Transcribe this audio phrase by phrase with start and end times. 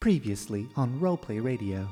[0.00, 1.86] Previously on Roleplay Radio.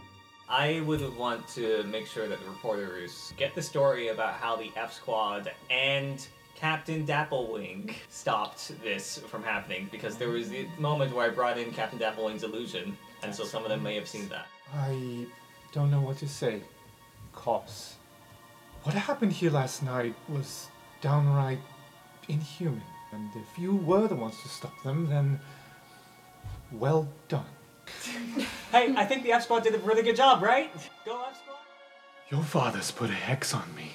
[0.48, 4.72] I would want to make sure that the reporters get the story about how the
[4.76, 11.30] F Squad and Captain Dapplewing stopped this from happening because there was the moment where
[11.30, 14.46] I brought in Captain Dapplewing's illusion, and so some of them may have seen that.
[14.74, 15.26] I
[15.72, 16.62] don't know what to say.
[17.34, 17.96] Koss.
[18.84, 20.68] What happened here last night was
[21.02, 21.60] downright
[22.28, 22.80] inhuman.
[23.12, 25.38] And if you were the ones to stop them, then
[26.72, 27.44] well done.
[28.72, 30.70] Hey, I think the F Squad did a really good job, right?
[31.06, 31.56] Go F Squad!
[32.30, 33.92] Your father's put a hex on me.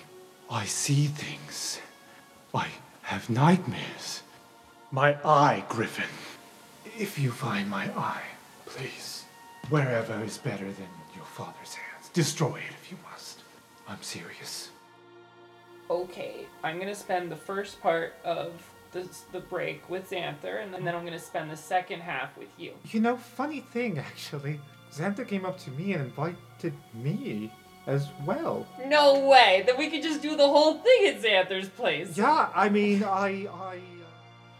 [0.49, 1.79] I see things.
[2.55, 2.67] I
[3.03, 4.23] have nightmares.
[4.91, 6.09] My eye, Griffin.
[6.97, 8.23] If you find my eye,
[8.65, 9.25] please,
[9.69, 13.41] wherever is better than your father's hands, destroy it if you must.
[13.87, 14.69] I'm serious.
[15.89, 18.51] okay, I'm gonna spend the first part of
[18.93, 22.73] the, the break with Xanther, and then I'm gonna spend the second half with you.
[22.91, 24.59] You know, funny thing actually,
[24.91, 27.51] Xanther came up to me and invited me
[27.87, 28.65] as well.
[28.85, 29.63] No way!
[29.65, 32.17] Then we could just do the whole thing at Xanther's place.
[32.17, 33.79] Yeah, I mean, I, I.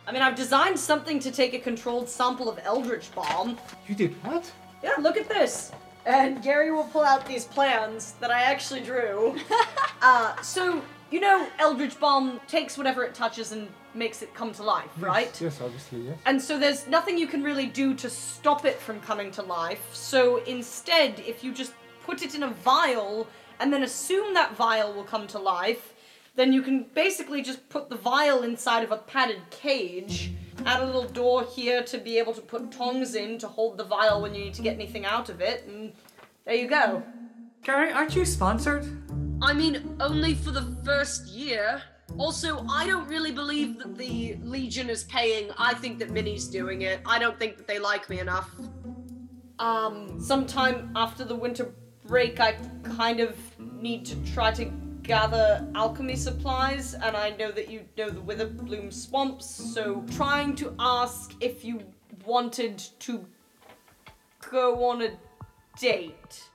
[0.06, 3.58] I mean, I've designed something to take a controlled sample of Eldritch Bomb.
[3.88, 4.52] You did what?
[4.84, 5.72] Yeah, look at this.
[6.06, 9.38] And Gary will pull out these plans that I actually drew.
[10.02, 10.82] uh, so,
[11.14, 15.28] you know, Eldritch Bomb takes whatever it touches and makes it come to life, right?
[15.28, 16.18] Yes, yes, obviously, yes.
[16.26, 19.94] And so there's nothing you can really do to stop it from coming to life.
[19.94, 23.28] So instead, if you just put it in a vial
[23.60, 25.94] and then assume that vial will come to life,
[26.34, 30.32] then you can basically just put the vial inside of a padded cage,
[30.66, 33.84] add a little door here to be able to put tongs in to hold the
[33.84, 35.94] vial when you need to get anything out of it, and
[36.46, 37.04] there you go.
[37.62, 39.23] Gary, aren't you sponsored?
[39.42, 41.82] I mean, only for the first year.
[42.18, 45.50] Also, I don't really believe that the Legion is paying.
[45.58, 47.02] I think that Minnie's doing it.
[47.06, 48.50] I don't think that they like me enough.
[49.60, 51.74] Um, sometime after the winter
[52.06, 54.66] break, I kind of need to try to
[55.04, 60.74] gather alchemy supplies, and I know that you know the Witherbloom swamps, so trying to
[60.80, 61.82] ask if you
[62.26, 63.26] wanted to
[64.50, 65.12] go on a
[65.80, 66.50] date.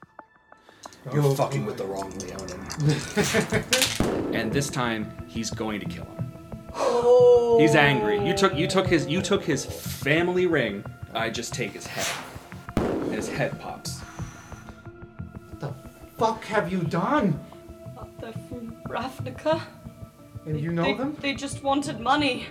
[1.12, 4.34] You're fucking with the wrong Leonin.
[4.34, 6.32] and this time he's going to kill him.
[6.74, 7.58] Oh.
[7.60, 8.24] He's angry.
[8.24, 10.84] You took you took his you took his family ring.
[11.14, 12.06] I just take his head,
[12.76, 14.00] and his head pops.
[14.00, 15.74] What the
[16.18, 17.40] fuck have you done?
[18.20, 19.60] They're from Ravnica.
[20.46, 21.16] And you know they, them?
[21.20, 22.46] They just wanted money.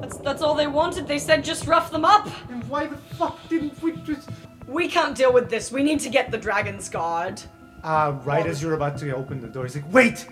[0.00, 1.08] That's that's all they wanted.
[1.08, 2.28] They said just rough them up.
[2.50, 4.28] And why the fuck didn't we just.
[4.66, 5.70] We can't deal with this.
[5.70, 7.42] We need to get the Dragon's Guard.
[7.84, 10.26] Uh, right as you're about to open the door, he's like, wait!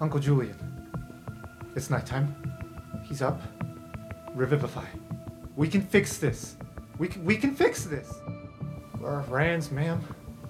[0.00, 0.56] Uncle Julian.
[1.76, 2.34] It's nighttime.
[3.04, 3.40] He's up.
[4.34, 4.86] Revivify.
[5.54, 6.56] We can fix this.
[6.98, 8.12] We can, we can fix this.
[8.98, 10.02] Where are Rans, ma'am?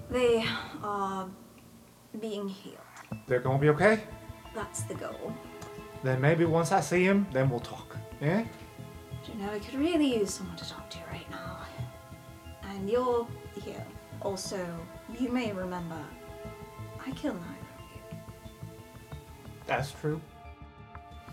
[0.09, 0.43] They
[0.83, 1.29] are
[2.19, 2.77] being healed.
[3.27, 4.01] They're gonna be okay?
[4.55, 5.33] That's the goal.
[6.03, 7.95] Then maybe once I see him, then we'll talk.
[8.19, 8.43] Yeah?
[9.23, 11.59] Do you know, I could really use someone to talk to right now.
[12.63, 13.27] And you're
[13.63, 13.85] here.
[14.21, 14.65] Also,
[15.19, 15.99] you may remember,
[17.05, 18.97] I killed neither of you.
[19.65, 20.21] That's true.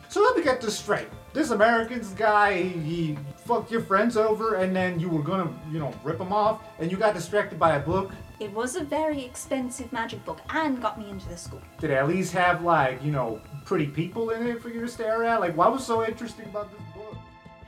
[0.08, 1.08] So let me get this straight.
[1.34, 5.78] This American's guy, he, he fucked your friends over, and then you were gonna, you
[5.78, 8.12] know, rip him off, and you got distracted by a book.
[8.40, 11.60] It was a very expensive magic book and got me into the school.
[11.78, 14.88] Did it at least have, like, you know, pretty people in it for you to
[14.88, 15.40] stare at?
[15.40, 16.87] Like, what was so interesting about this book?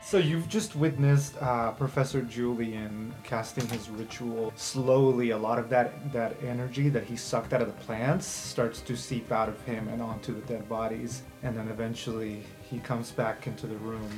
[0.03, 4.53] So you've just witnessed uh, Professor Julian casting his ritual.
[4.57, 8.81] Slowly, a lot of that that energy that he sucked out of the plants starts
[8.81, 13.13] to seep out of him and onto the dead bodies, and then eventually he comes
[13.13, 14.11] back into the room.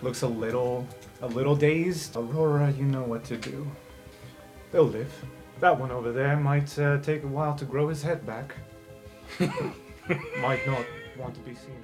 [0.00, 0.86] Looks a little,
[1.20, 2.16] a little dazed.
[2.16, 3.70] Aurora, you know what to do.
[4.72, 5.12] They'll live.
[5.60, 8.54] That one over there might uh, take a while to grow his head back.
[10.40, 10.84] might not
[11.16, 11.81] want to be seen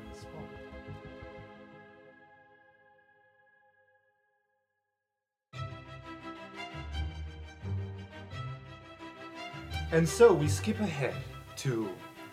[9.91, 11.17] And so we skip ahead
[11.57, 11.89] to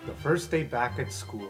[0.06, 1.50] the first day back at school.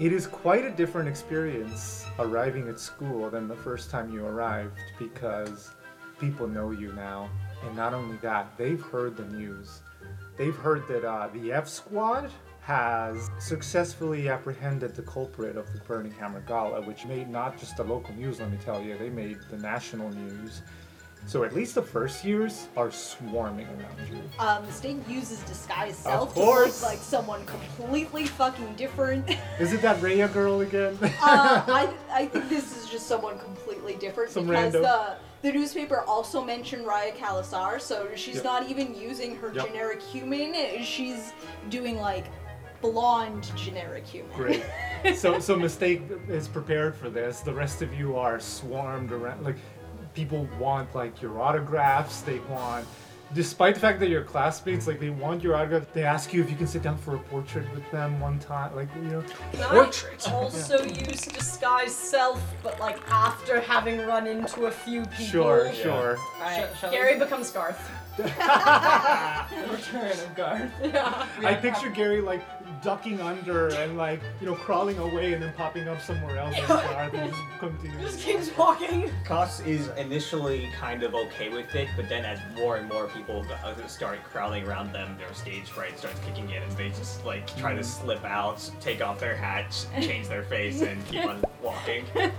[0.00, 4.80] It is quite a different experience arriving at school than the first time you arrived
[4.98, 5.70] because
[6.18, 7.30] people know you now.
[7.64, 9.82] And not only that, they've heard the news.
[10.36, 16.12] They've heard that uh, the F Squad has successfully apprehended the culprit of the Burning
[16.12, 19.38] Hammer Gala, which made not just the local news, let me tell you, they made
[19.50, 20.62] the national news.
[21.26, 24.20] So at least the first years are swarming around you.
[24.38, 29.28] Um, Sting uses disguise Of self to look like someone completely fucking different.
[29.58, 30.98] Is it that Raya girl again?
[31.02, 31.08] uh,
[31.66, 34.82] I, I think this is just someone completely different Some because rando.
[34.82, 38.44] the the newspaper also mentioned Raya Kalasar, so she's Yep.
[38.44, 39.66] not even using her Yep.
[39.66, 40.82] generic human.
[40.82, 41.32] She's
[41.70, 42.26] doing like
[42.80, 44.30] blonde generic human.
[44.36, 44.62] Great.
[45.16, 47.40] so so mistake is prepared for this.
[47.40, 49.42] The rest of you are swarmed around.
[49.42, 49.56] Like
[50.14, 52.22] people want like your autographs.
[52.22, 52.86] They want.
[53.32, 56.50] Despite the fact that you're classmates, like they want your autograph, they ask you if
[56.50, 58.74] you can sit down for a portrait with them one time.
[58.76, 60.30] Like you know, Can I Portrait.
[60.30, 65.24] also use disguise self, but like after having run into a few people?
[65.24, 66.16] sure, sure.
[66.38, 67.80] Alright, Sh- shall Gary becomes Garth.
[68.18, 70.70] Return of Garth.
[70.84, 71.26] Yeah.
[71.42, 72.42] I picture Gary like
[72.82, 76.68] ducking under and like you know crawling away and then popping up somewhere else and
[76.68, 78.00] Garth and just continue.
[78.00, 79.10] Just keeps walking.
[79.24, 83.44] Koss is initially kind of okay with it, but then as more and more people
[83.64, 87.54] uh, start crowding around them, their stage fright starts kicking in, and they just like
[87.56, 92.04] try to slip out, take off their hats, change their face, and keep on walking.
[92.16, 92.30] Uh,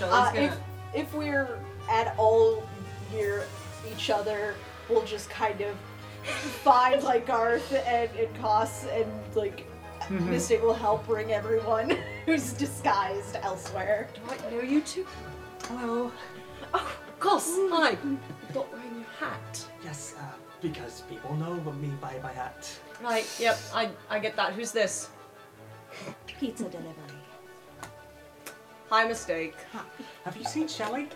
[0.00, 0.40] gonna.
[0.40, 0.58] if
[0.94, 1.58] if we're
[1.90, 2.62] at all
[3.12, 3.44] near
[3.90, 4.54] each other,
[4.88, 5.74] we'll just kind of
[6.62, 9.66] find like Garth and and Koss and like
[10.08, 10.30] Mm-hmm.
[10.30, 11.90] Mistake will help bring everyone
[12.26, 14.08] who's disguised elsewhere.
[14.14, 15.06] Do I know you two?
[15.68, 16.10] Hello.
[16.74, 17.46] Oh, of course.
[17.70, 17.90] Hi.
[18.02, 18.18] You're
[18.52, 19.64] not wearing your hat.
[19.84, 20.24] Yes, uh,
[20.60, 22.68] because people know me by my hat.
[23.00, 23.26] Right.
[23.38, 23.58] Yep.
[23.72, 24.54] I I get that.
[24.54, 25.08] Who's this?
[26.26, 26.92] Pizza delivery.
[28.90, 29.54] High mistake.
[30.24, 31.08] Have you seen Shelly?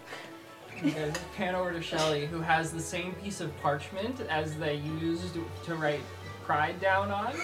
[0.82, 5.37] Just pan over to Shelly, who has the same piece of parchment as they used
[5.64, 6.00] to write
[6.46, 7.34] Pride down on.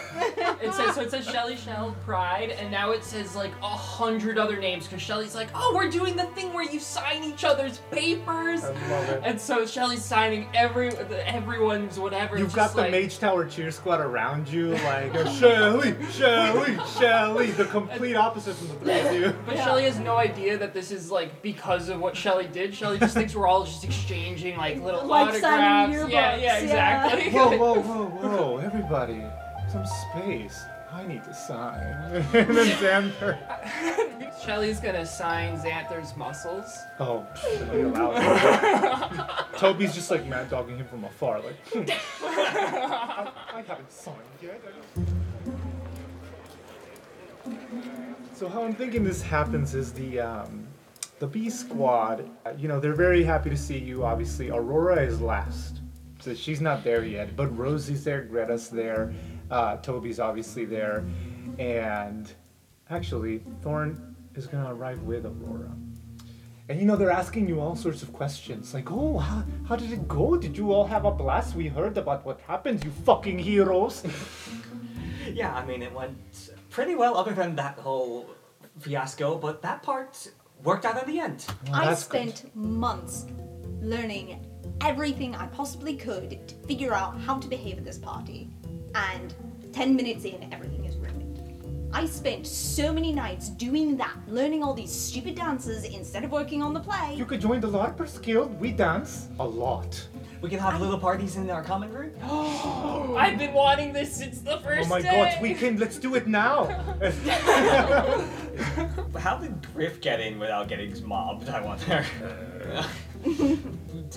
[0.62, 1.00] It says so.
[1.00, 5.02] It says Shelly Shell Pride, and now it says like a hundred other names because
[5.02, 9.08] Shelly's like, oh, we're doing the thing where you sign each other's papers, I love
[9.08, 9.22] it.
[9.25, 12.38] and so Shelly's signing every everyone's whatever.
[12.38, 17.50] You've got the like, Mage Tower cheer squad around you, like oh, Shelly, Shelly, Shelly.
[17.50, 19.34] The complete opposite from the three of you.
[19.44, 22.72] But Shelly has no idea that this is like because of what Shelly did.
[22.72, 25.93] Shelly just thinks we're all just exchanging like little Like autographs.
[25.93, 26.58] Yeah, yeah, yearbooks, yeah.
[26.58, 27.31] exactly.
[27.31, 28.56] Whoa, whoa, whoa, whoa!
[28.58, 28.91] Everybody,
[29.70, 30.64] some space.
[30.92, 31.80] I need to sign.
[32.34, 33.38] and then Xanther.
[34.44, 36.66] Shelly's gonna sign Xanther's muscles.
[37.00, 37.26] Oh,
[37.72, 39.46] you allowed.
[39.56, 41.56] Toby's just like mad dogging him from afar, like.
[41.72, 41.84] "Hmm,
[42.24, 44.60] I, I haven't signed yet.
[48.34, 50.66] So how I'm thinking this happens is the um,
[51.20, 52.28] the B squad.
[52.44, 54.04] uh, You know, they're very happy to see you.
[54.04, 55.80] Obviously, Aurora is last,
[56.22, 57.36] so she's not there yet.
[57.36, 59.12] But Rosie's there, Greta's there,
[59.50, 61.04] uh, Toby's obviously there,
[61.58, 62.32] and
[62.90, 65.72] actually, Thorn is gonna arrive with Aurora.
[66.69, 68.72] And you know, they're asking you all sorts of questions.
[68.72, 70.36] Like, oh, how, how did it go?
[70.36, 71.56] Did you all have a blast?
[71.56, 74.04] We heard about what happened, you fucking heroes.
[75.32, 76.19] Yeah, I mean, it went
[76.69, 78.28] pretty well, other than that whole
[78.80, 80.30] fiasco, but that part
[80.62, 81.46] worked out in the end.
[81.66, 82.36] Well, I that's good.
[82.36, 83.26] spent months
[83.80, 84.44] learning
[84.84, 88.49] everything I possibly could to figure out how to behave at this party.
[88.94, 89.34] And
[89.73, 91.19] 10 minutes in, everything is ruined.
[91.94, 96.62] I spent so many nights doing that, learning all these stupid dances instead of working
[96.62, 97.14] on the play.
[97.14, 98.58] You could join the LARPers Guild.
[98.58, 100.06] We dance a lot.
[100.40, 102.12] We can have little parties in our common room.
[102.25, 105.32] Oh I've been wanting this since the first Oh my day.
[105.34, 105.79] god, we can.
[105.79, 106.64] Let's do it now.
[109.19, 111.49] How did Griff get in without getting mobbed?
[111.49, 112.05] I wonder.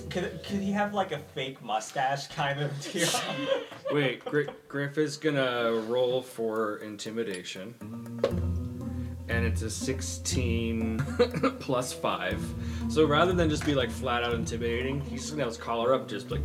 [0.02, 3.08] could, could he have like a fake mustache kind of deal?
[3.92, 7.74] Wait, Gri- Griff is gonna roll for intimidation.
[9.28, 10.98] And it's a 16
[11.60, 12.54] plus 5.
[12.88, 16.08] So rather than just be like flat out intimidating, he's gonna have his collar up,
[16.08, 16.42] just like,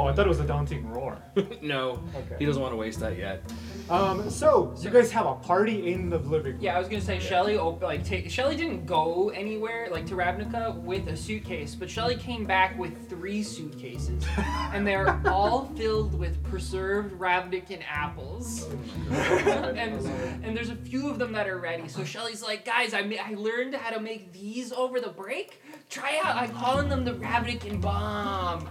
[0.00, 1.18] oh, I thought it was a daunting roar.
[1.62, 2.36] no, Okay.
[2.38, 3.42] he doesn't want to waste that yet.
[3.90, 6.60] Um, so you guys have a party in the living room.
[6.62, 7.56] Yeah, I was gonna say Shelly.
[7.58, 12.14] Op- like, take Shelly didn't go anywhere like to Ravnica with a suitcase, but Shelly
[12.16, 14.24] came back with three suitcases,
[14.72, 18.68] and they're all filled with preserved Ravnican apples.
[19.10, 20.06] and
[20.44, 21.88] and there's a few of them that are ready.
[21.88, 25.60] So Shelly's like, guys, I ma- I learned how to make these over the break.
[25.88, 26.36] Try out.
[26.36, 28.68] I'm calling them the Ravnican bomb.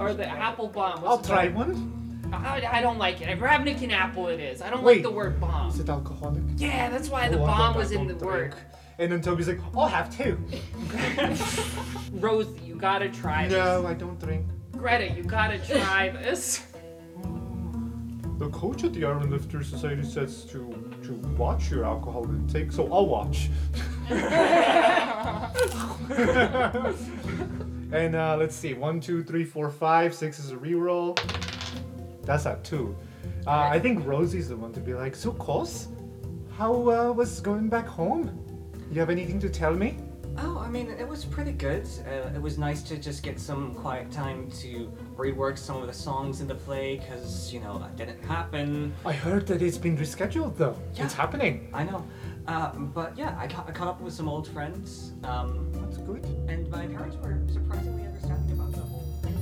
[0.00, 1.04] Or the apple bomb.
[1.06, 1.98] I'll try one.
[2.32, 3.28] I, I don't like it.
[3.28, 4.62] A Ravnican apple it is.
[4.62, 4.96] I don't Wait.
[4.96, 5.68] like the word bomb.
[5.68, 6.42] Is it alcoholic?
[6.56, 8.54] Yeah, that's why the Oh, I bomb was in the don't word.
[8.98, 10.38] And then Toby's like, I'll have two.
[12.12, 13.56] Rose, you gotta try this.
[13.56, 14.46] No, I don't drink.
[14.72, 16.66] Greta, you gotta try this.
[18.38, 22.90] The coach at the Iron Lifter Society says to to watch your alcohol intake, so
[22.92, 23.50] I'll watch.
[27.92, 31.18] and uh, let's see, one, two, three, four, five, six is a reroll.
[32.22, 32.96] That's a two.
[33.46, 35.88] Uh, I think Rosie's the one to be like, so Koss,
[36.56, 38.38] how uh, was going back home?
[38.90, 39.96] You have anything to tell me?
[40.38, 41.86] Oh, I mean, it was pretty good.
[42.06, 45.92] Uh, it was nice to just get some quiet time to rework some of the
[45.92, 48.92] songs in the play, because, you know, that didn't happen.
[49.04, 50.76] I heard that it's been rescheduled though.
[50.94, 51.04] Yeah.
[51.04, 51.68] It's happening.
[51.74, 52.06] I know.
[52.46, 56.24] Uh, but yeah, I, ca- I caught up with some old friends, um, That's good.
[56.48, 59.36] and my parents were surprisingly understanding about the whole thing.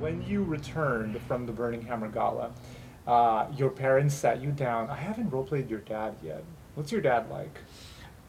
[0.00, 2.50] When you returned from the Burning Hammer Gala,
[3.06, 4.88] uh, your parents sat you down.
[4.90, 6.42] I haven't roleplayed your dad yet.
[6.74, 7.58] What's your dad like?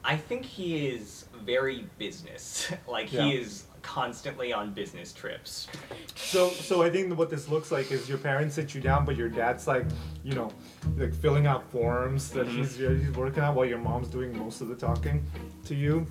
[0.04, 2.72] I think he is very business.
[2.88, 3.24] like Yeah.
[3.24, 5.68] he is constantly on business trips.
[6.16, 9.16] So, so I think what this looks like is your parents sit you down, but
[9.16, 9.86] your dad's like,
[10.24, 10.52] you know,
[10.98, 14.68] like filling out forms that he's he's working on while your mom's doing most of
[14.68, 15.24] the talking
[15.66, 16.06] to you.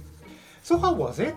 [0.62, 1.36] So how was it?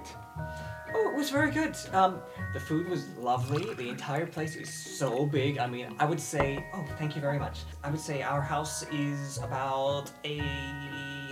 [0.94, 1.76] Oh, it was very good.
[1.94, 2.22] Um,
[2.54, 3.74] the food was lovely.
[3.76, 5.58] The entire place is so big.
[5.58, 7.60] I mean, I would say, oh, thank you very much.
[7.84, 10.42] I would say our house is about a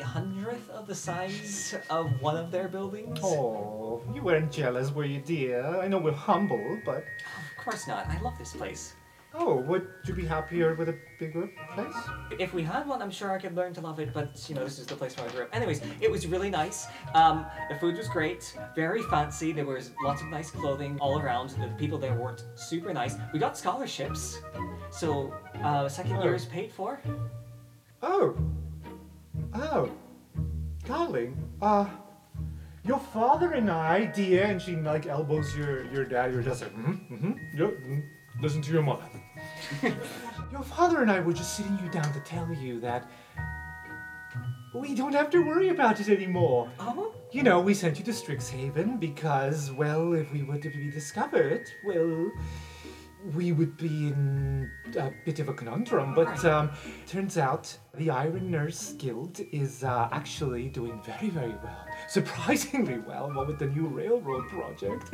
[0.02, 3.20] hundredth of the size of one of their buildings.
[3.24, 5.66] Oh, you weren't jealous, were you, dear?
[5.82, 7.04] I know we're humble, but
[7.58, 8.08] Of course not.
[8.08, 8.94] I love this place.
[9.36, 11.94] oh, would you be happier with a bigger place?
[12.40, 14.64] If we had one, I'm sure I could learn to love it, but you know,
[14.64, 15.50] this is the place where I grew up.
[15.56, 16.88] Anyways, it was really nice.
[17.14, 18.42] Um, the food was great,
[18.76, 19.52] very fancy.
[19.52, 21.52] There was lots of nice clothing all around.
[21.52, 23.16] The people there worked super nice.
[23.32, 24.40] We got scholarships,
[24.90, 25.32] so
[25.64, 26.24] uh, second Oh.
[26.24, 27.00] year is paid for.
[28.02, 28.36] Oh,
[29.54, 29.92] oh,
[30.86, 31.86] darling, uh,
[32.84, 36.34] your father and I, dear, and she like elbows your your dad.
[36.34, 38.04] You're just like, mm-hmm, mm-hmm, yep, mm,
[38.42, 39.06] listen to your mother.
[40.52, 43.10] your father and I were just sitting you down to tell you that
[44.74, 46.72] we don't have to worry about it anymore.
[46.80, 50.90] Oh, You know, we sent you to Strixhaven because, well, if we were to be
[50.90, 52.32] discovered, well,
[53.34, 56.14] we would be in a bit of a conundrum.
[56.16, 56.72] But um,
[57.08, 61.86] turns out the Iron Nurse Guild is uh, actually doing very, very well.
[62.08, 65.14] Surprisingly well, what with the new railroad project.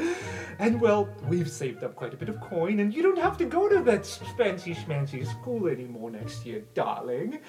[0.59, 3.45] And well, we've saved up quite a bit of coin, and you don't have to
[3.45, 4.05] go to that
[4.37, 7.39] fancy schmancy school anymore next year, darling.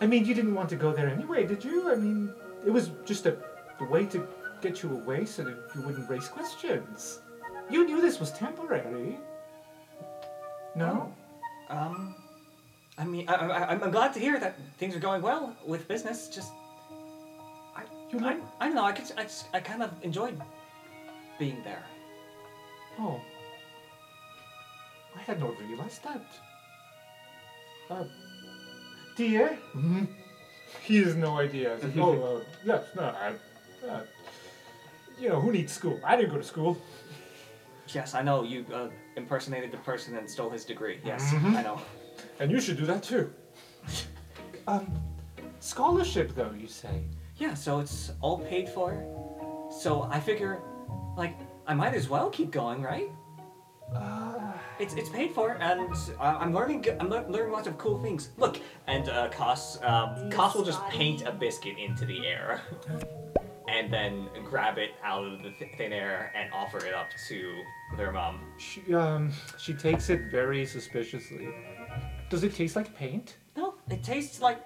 [0.00, 1.90] I mean, you didn't want to go there anyway, did you?
[1.90, 2.34] I mean,
[2.66, 3.38] it was just a,
[3.80, 4.26] a way to
[4.60, 7.20] get you away so that you wouldn't raise questions.
[7.70, 9.18] You knew this was temporary.
[10.74, 11.12] No?
[11.68, 12.14] um,
[12.98, 16.28] I mean, I, I, I'm glad to hear that things are going well with business.
[16.28, 16.52] Just,
[17.74, 18.40] I, You I, like?
[18.60, 18.84] I don't know.
[18.84, 19.26] I could, I,
[19.56, 20.40] I kind of enjoyed
[21.38, 21.82] being there.
[22.98, 23.20] Oh.
[25.16, 26.24] I had not realized that.
[27.90, 28.04] Uh,
[29.16, 29.58] dear?
[29.74, 30.04] Mm-hmm.
[30.82, 31.78] He has no idea.
[31.82, 34.00] Like, oh, uh, yes, no, I, uh,
[35.18, 36.00] you know, who needs school?
[36.04, 36.78] I didn't go to school.
[37.88, 41.00] Yes, I know you uh, impersonated the person and stole his degree.
[41.04, 41.56] Yes, Mhm.
[41.56, 41.80] I know.
[42.38, 43.32] And you should do that too.
[44.68, 44.86] um,
[45.60, 47.04] scholarship, though, you say?
[47.36, 48.92] Yeah, so it's all paid for.
[49.82, 50.60] So I figure,
[51.16, 51.34] like,
[51.66, 53.10] I might as well keep going, right?
[53.94, 54.38] Uh,
[54.78, 56.84] It's it's paid for, and uh, I'm learning.
[56.98, 58.30] I'm lear- learning lots of cool things.
[58.38, 62.62] Look, And uh, Koss, um, Koss will just paint a biscuit into the air,
[63.72, 67.62] and then grab it out of the th- thin air and offer it up to
[67.96, 68.40] their mom.
[68.58, 71.48] she, um, she takes it very suspiciously.
[72.28, 73.36] Does it taste like paint?
[73.56, 74.60] no, it tastes like.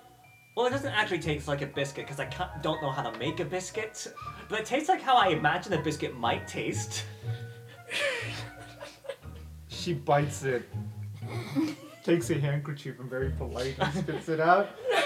[0.56, 2.28] Well, it doesn't actually taste like a biscuit because I
[2.62, 4.06] don't know how to make a biscuit,
[4.48, 7.04] but it tastes like how I imagine a biscuit might taste.
[9.68, 10.68] She bites it,
[12.04, 14.70] takes a handkerchief and very politely spits it out.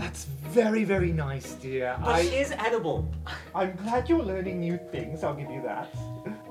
[0.00, 1.94] That's very, very nice, dear.
[2.00, 3.12] But I, it is edible.
[3.54, 5.22] I'm glad you're learning new things.
[5.22, 5.94] I'll give you that.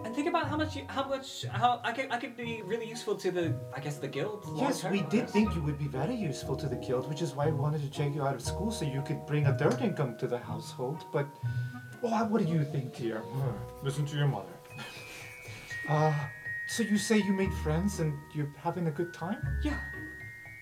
[0.06, 2.88] And think about how much, you, how much, how I could, I could be really
[2.88, 4.46] useful to the, I guess, the guild.
[4.56, 5.32] Yes, we did this.
[5.32, 7.90] think you would be very useful to the guild, which is why we wanted to
[7.90, 11.06] take you out of school so you could bring a third income to the household.
[11.12, 11.28] But,
[12.04, 13.18] well, what do you think, dear?
[13.20, 14.54] Hmm, Listen to your mother.
[15.90, 16.14] Uh,
[16.68, 19.40] so you say you made friends and you're having a good time?
[19.64, 19.80] Yeah,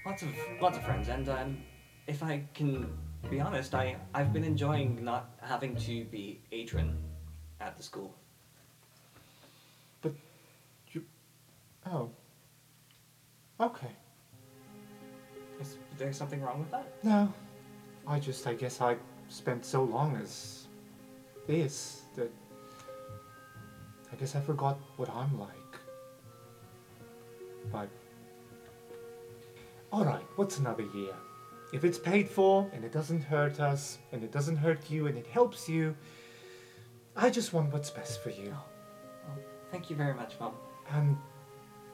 [0.05, 0.29] lots of
[0.61, 1.57] lots of friends, and um,
[2.07, 2.89] if I can
[3.29, 6.97] be honest, I I've been enjoying not having to be Adrian
[7.59, 8.15] at the school.
[10.01, 10.13] But
[10.91, 11.03] you.
[11.85, 12.09] Oh.
[13.59, 13.91] Okay.
[15.59, 16.93] Is there something wrong with that?
[17.03, 17.33] No.
[18.07, 18.95] I just, I guess I
[19.27, 20.67] spent so long as
[21.47, 22.31] this that
[24.11, 25.49] I guess I forgot what I'm like.
[27.71, 27.89] But.
[29.91, 31.13] Alright, what's another year?
[31.77, 35.15] If it's paid for and it doesn't hurt us and it doesn't hurt you and
[35.15, 35.95] it helps you,
[37.15, 38.51] I just want what's best for you.
[38.51, 38.63] Oh,
[39.27, 40.55] well, thank you very much, Mom.
[40.89, 41.15] And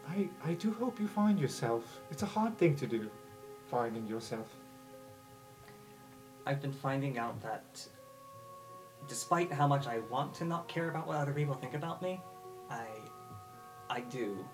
[0.07, 1.99] I, I do hope you find yourself.
[2.11, 3.11] It's a hard thing to do,
[3.69, 4.47] finding yourself.
[6.45, 7.85] I've been finding out that
[9.09, 12.21] despite how much I want to not care about what other people think about me,
[12.69, 12.85] I
[13.89, 14.45] I do.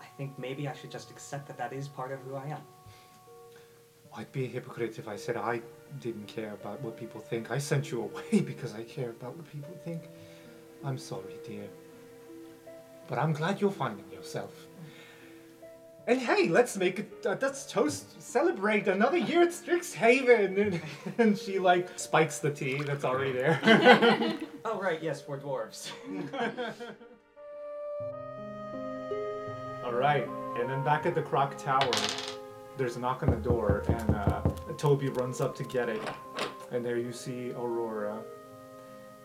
[0.00, 2.62] I think maybe I should just accept that that is part of who I am.
[4.16, 5.62] I'd be a hypocrite if I said I
[6.00, 7.50] didn't care about what people think.
[7.50, 10.02] I sent you away because I care about what people think.
[10.84, 11.68] I'm sorry, dear.
[13.08, 14.66] But I'm glad you're finding yourself.
[16.06, 20.56] And hey, let's make a, uh, let's toast, celebrate another year at Strixhaven.
[20.58, 20.82] And,
[21.18, 24.38] and she like spikes the tea that's already there.
[24.64, 25.90] Oh right, yes, we're dwarves.
[29.84, 30.26] All right,
[30.56, 31.90] and then back at the Croc Tower,
[32.76, 34.42] there's a knock on the door, and uh,
[34.76, 36.00] Toby runs up to get it,
[36.70, 38.22] and there you see Aurora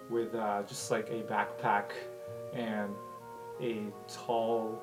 [0.10, 1.92] with uh, just like a backpack
[2.54, 2.94] and
[3.62, 4.82] a tall,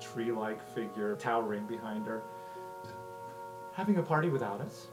[0.00, 2.22] tree-like figure towering behind her,
[3.72, 4.88] having a party without us.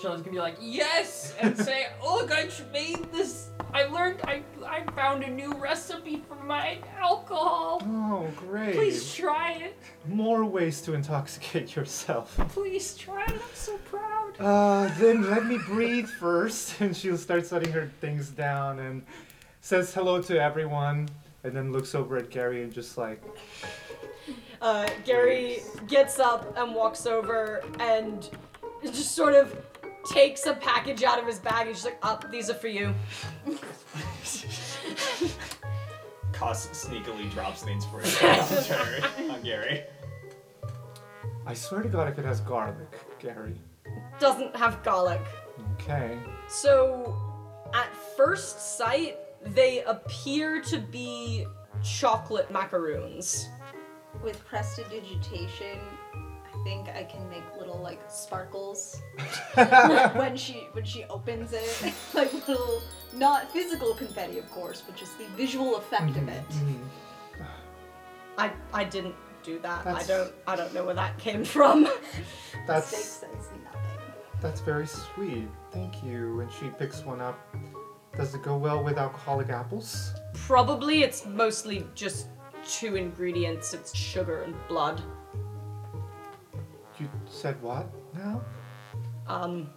[0.00, 3.50] Shelly's gonna be like, yes, and say, oh, look, I tr- made this.
[3.74, 4.20] I learned.
[4.24, 7.82] I I found a new recipe for my alcohol.
[7.84, 8.74] Oh, great!
[8.74, 9.76] Please try it.
[10.06, 12.36] More ways to intoxicate yourself.
[12.48, 13.32] Please try it.
[13.32, 14.34] I'm so proud.
[14.40, 16.74] Uh, then let me breathe first.
[16.80, 19.02] And she'll start setting her things down and
[19.60, 21.08] says hello to everyone.
[21.44, 23.22] And then looks over at Gary and just like,
[24.60, 28.28] Uh, Gary gets up and walks over and
[28.84, 29.54] just sort of
[30.04, 32.94] takes a package out of his bag and she's like, up, these are for you.
[36.32, 39.84] Koss sneakily drops the inspiration on Jerry- on Gary.
[41.46, 43.60] I swear to God, if it has garlic, Gary.
[44.18, 45.20] Doesn't have garlic.
[45.74, 46.18] Okay.
[46.48, 47.16] So,
[47.74, 51.46] at first sight, they appear to be
[51.82, 53.48] chocolate macaroons.
[54.22, 55.91] With prestidigitation, I
[56.64, 59.00] think I can make little like sparkles
[60.14, 62.82] when she when she opens it, like little
[63.14, 66.48] not physical confetti, of course, but just the visual effect of mm-hmm, it.
[66.48, 67.42] Mm-hmm.
[68.38, 69.86] I I didn't do that.
[69.86, 71.84] I don't I don't know where that came from.
[72.66, 74.14] That's Mistake says nothing.
[74.40, 75.48] that's very sweet.
[75.72, 76.40] Thank you.
[76.40, 77.38] And she picks one up.
[78.16, 80.12] Does it go well with alcoholic apples?
[80.34, 82.28] Probably it's mostly just
[82.64, 83.74] two ingredients.
[83.74, 85.02] It's sugar and blood.
[87.02, 88.40] You said what now?
[89.26, 89.68] Um,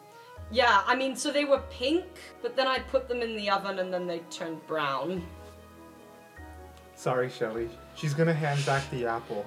[0.51, 2.05] yeah, I mean, so they were pink,
[2.43, 5.25] but then I put them in the oven and then they turned brown.
[6.93, 7.67] Sorry, Shelly.
[7.95, 9.43] She's gonna hand back the apple.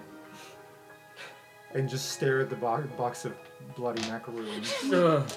[1.72, 3.34] And just stare at the bo- box of
[3.76, 4.74] bloody macaroons.
[4.92, 5.30] Ugh.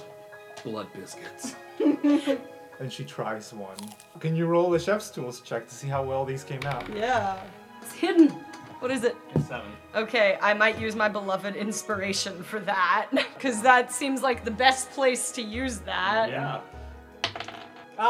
[0.64, 1.56] Blood biscuits.
[1.80, 3.78] and she tries one.
[4.20, 6.84] Can you roll a chef's tools check to see how well these came out?
[6.96, 7.40] Yeah.
[7.84, 8.34] It's hidden.
[8.82, 9.16] What is it?
[9.48, 9.72] Seven.
[9.94, 14.90] Okay, I might use my beloved inspiration for that, because that seems like the best
[14.90, 16.30] place to use that.
[16.32, 16.62] Yeah.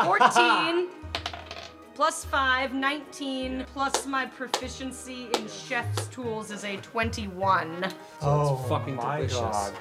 [0.05, 0.87] 14
[1.93, 7.93] plus 5, 19, plus my proficiency in chef's tools is a 21.
[8.21, 9.39] oh fucking my delicious.
[9.39, 9.73] god.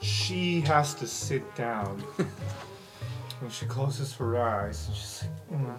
[0.00, 2.02] She has to sit down.
[3.40, 5.76] when she closes her eyes, she's like, mm.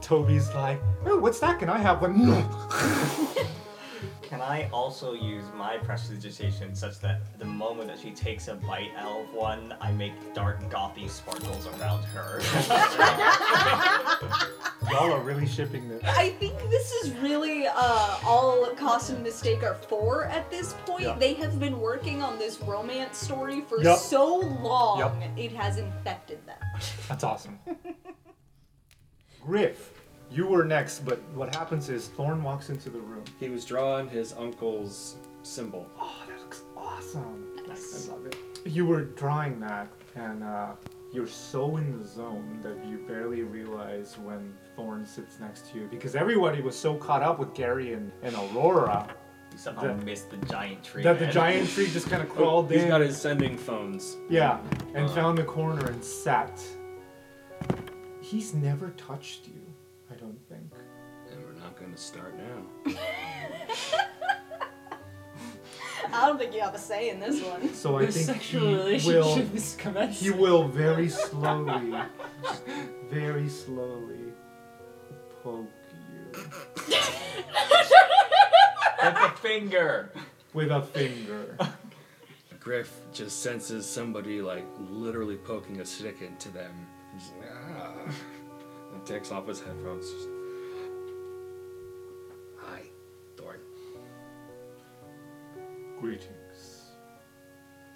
[0.00, 1.58] Toby's like, oh, what's that?
[1.58, 2.14] Can I have one?
[4.22, 8.92] Can I also use my prestidigitation such that the moment that she takes a bite
[8.96, 12.40] out of one, I make dark gothy sparkles around her?
[14.90, 16.00] Y'all are really shipping this.
[16.04, 21.02] I think this is really uh, all Koss and Mistake are for at this point.
[21.02, 21.16] Yeah.
[21.18, 23.98] They have been working on this romance story for Yup.
[23.98, 25.16] so long, Yup.
[25.36, 26.56] it has infected them.
[27.08, 27.58] That's awesome.
[29.44, 29.92] Griff,
[30.30, 33.24] you were next, but what happens is Thorn walks into the room.
[33.38, 35.86] He was drawing his uncle's symbol.
[35.98, 37.46] Oh, that looks awesome.
[37.68, 38.36] I love it.
[38.66, 40.72] You were drawing that, and uh,
[41.12, 45.88] you're so in the zone that you barely realize when Thorn sits next to you
[45.90, 49.08] because everybody was so caught up with Gary and, and Aurora
[49.52, 51.02] You somehow That- missed the giant tree.
[51.02, 52.86] that the giant tree just kind of Oh, crawled he's in.
[52.86, 54.16] He's got his sending phones.
[54.28, 54.58] Yeah,
[54.94, 55.08] and Uh.
[55.08, 56.60] found a corner and sat.
[58.30, 59.60] He's never touched you,
[60.08, 60.70] I don't think.
[61.32, 62.94] And we're not going to start now.
[66.12, 67.74] I don't think you have a say in this one.
[67.74, 69.56] So I The think sexual he relationship will.
[69.56, 70.32] is commencing.
[70.32, 71.92] He will very slowly,
[73.10, 74.32] very slowly
[75.42, 75.66] poke
[75.98, 76.32] you
[79.02, 80.12] With a finger.
[80.54, 81.56] with a finger.
[82.60, 86.86] Griff just senses somebody like literally poking a stick into them.
[87.20, 87.92] He's like, ah.
[88.94, 90.06] And takes off his headphones.
[92.58, 92.82] Hi,
[93.36, 93.60] Thorn.
[96.00, 96.92] Greetings.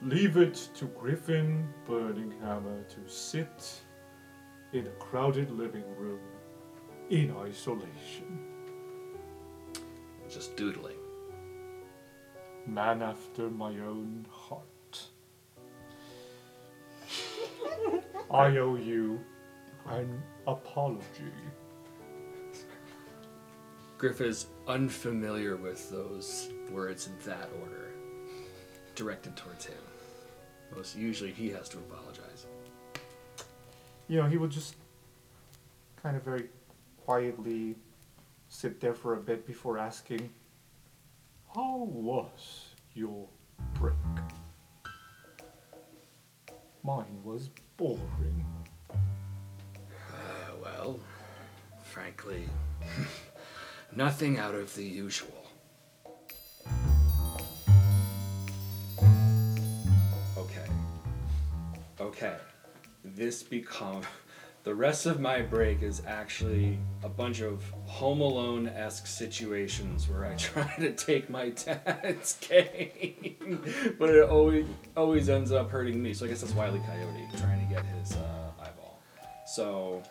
[0.03, 3.81] Leave it to Griffin Burninghammer to sit
[4.75, 6.21] in a crowded living room
[7.09, 8.41] in isolation.
[10.29, 10.99] Just doodling.
[12.67, 14.65] Man after my own heart.
[18.31, 19.21] I owe you
[19.87, 21.33] an apology.
[23.99, 27.93] Griff is unfamiliar with those words in that order,
[28.95, 29.77] directed towards him.
[30.75, 32.47] Most usually, he has to apologize.
[34.09, 34.77] You know, he will just
[36.03, 36.49] kind of very
[37.05, 37.77] quietly
[38.49, 40.31] sit there for a bit before asking,
[41.55, 43.29] How was your
[43.75, 43.95] break?
[46.87, 48.45] Mine was boring.
[48.91, 51.01] Uh, well,
[51.83, 52.43] frankly,
[53.97, 55.47] nothing out of the usual.
[60.37, 60.67] Okay.
[61.99, 62.37] Okay.
[63.03, 64.03] This become
[64.65, 70.25] the rest of my break is actually a bunch of Home Alone esque situations where
[70.25, 73.61] I try to take my dad's cane,
[73.99, 76.15] but it always always ends up hurting me.
[76.15, 76.81] So I guess that's Wile E.
[76.87, 78.99] Coyote trying to get his uh, eyeball.
[79.47, 80.03] So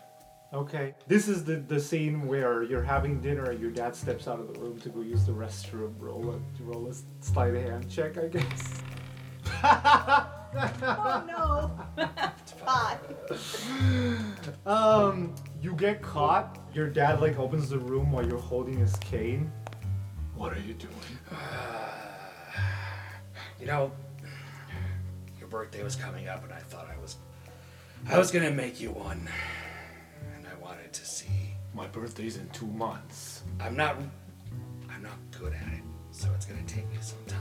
[0.54, 0.94] Okay.
[1.08, 4.54] This is the, the scene where you're having dinner and your dad steps out of
[4.54, 5.94] the room to go use the restroom.
[5.98, 8.84] Roll a roll a sleight of hand check, I guess.
[10.84, 11.24] oh
[11.98, 12.30] no.
[12.66, 13.00] Five.
[14.66, 16.58] Um, you get caught.
[16.74, 19.52] Your dad like opens the room while you're holding his cane.
[20.36, 20.94] What are you doing?
[23.60, 23.92] You know,
[25.40, 27.16] your birthday was coming up, and I thought I was,
[28.10, 29.30] I was gonna make you one,
[30.36, 31.54] and I wanted to see.
[31.74, 33.44] My birthday's in two months.
[33.62, 33.96] I'm not,
[34.90, 37.40] I'm not good at it, so it's gonna take me some time.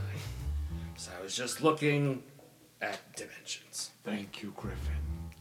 [0.97, 2.23] So I was just looking
[2.81, 3.92] at dimensions.
[4.05, 4.93] Thank you, Griffin.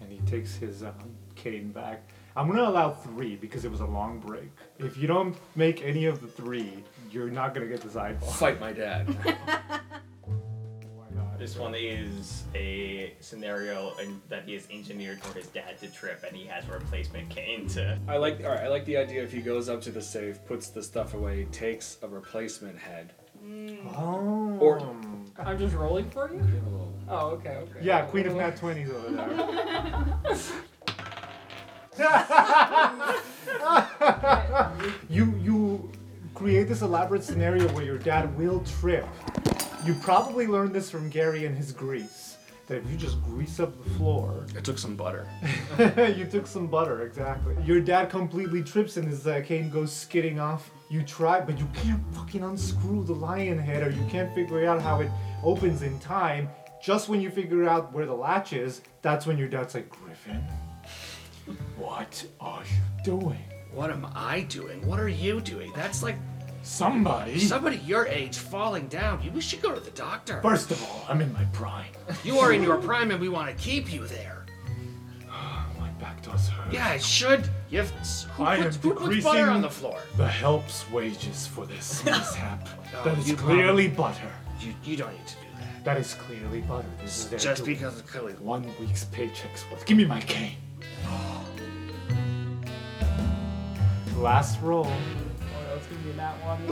[0.01, 0.93] And he takes his um,
[1.35, 2.03] cane back.
[2.35, 4.49] I'm gonna allow three because it was a long break.
[4.79, 8.29] If you don't make any of the three, you're not gonna get the eyeball.
[8.29, 9.07] Fight my dad.
[10.23, 11.37] Why not?
[11.37, 16.23] This one is a scenario and that he has engineered for his dad to trip,
[16.25, 17.99] and he has a replacement cane to.
[18.07, 18.61] I like, all right.
[18.61, 21.45] I like the idea if he goes up to the safe, puts the stuff away,
[21.51, 23.13] takes a replacement head.
[23.97, 24.57] Oh.
[24.59, 24.79] Or-
[25.39, 26.39] I'm just rolling for you?
[26.39, 26.93] Give a little.
[27.07, 27.79] Oh, okay, okay.
[27.81, 30.27] Yeah, Queen of Nat 20s over there.
[35.09, 35.91] you you
[36.33, 39.05] create this elaborate scenario where your dad will trip.
[39.85, 42.37] You probably learned this from Gary and his grease.
[42.67, 45.27] That if you just grease up the floor, I took some butter.
[46.15, 47.55] you took some butter, exactly.
[47.65, 50.71] Your dad completely trips and his uh, cane goes skidding off.
[50.91, 54.81] You try, but you can't fucking unscrew the lion head, or you can't figure out
[54.81, 55.09] how it
[55.41, 56.49] opens in time.
[56.83, 60.43] Just when you figure out where the latch is, that's when your dad's like, Griffin,
[61.77, 63.39] what are you doing?
[63.73, 64.85] What am I doing?
[64.85, 65.71] What are you doing?
[65.73, 66.17] That's like
[66.61, 67.39] Somebody.
[67.39, 69.21] somebody your age falling down.
[69.23, 70.41] You should go to the doctor.
[70.41, 71.91] First of all, I'm in my prime.
[72.25, 74.40] You are in your prime, and we want to keep you there.
[76.21, 76.73] My back does hurt.
[76.73, 77.49] Yeah, it should.
[77.69, 77.91] You've
[78.35, 79.97] who I puts, am who puts butter on the floor?
[80.17, 82.67] The help's wages for this mishap.
[82.95, 84.31] Oh, that is you clearly butter.
[84.59, 85.85] You you don't need to do that.
[85.85, 86.87] That is clearly butter.
[87.01, 87.75] This is their Just doing.
[87.77, 89.85] because it's clearly One week's paycheck's worth.
[89.85, 90.57] Give me my cane.
[94.17, 94.85] Last roll.
[94.85, 94.91] Oh,
[95.73, 96.67] that's gonna be that one.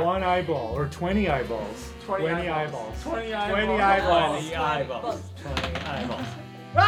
[0.06, 1.90] One eyeball or 20 eyeballs.
[2.06, 2.48] 20 eyeballs.
[2.48, 3.02] eyeballs.
[3.02, 3.80] 20 20 eyeballs.
[3.80, 4.48] eyeballs.
[4.48, 5.20] 20 eyeballs.
[5.42, 6.26] 20 eyeballs.
[6.76, 6.84] Isn't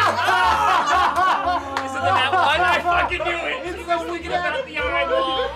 [2.05, 2.61] that one?
[2.61, 3.66] I fucking knew it.
[3.66, 5.48] It's the thinking about the eyeball.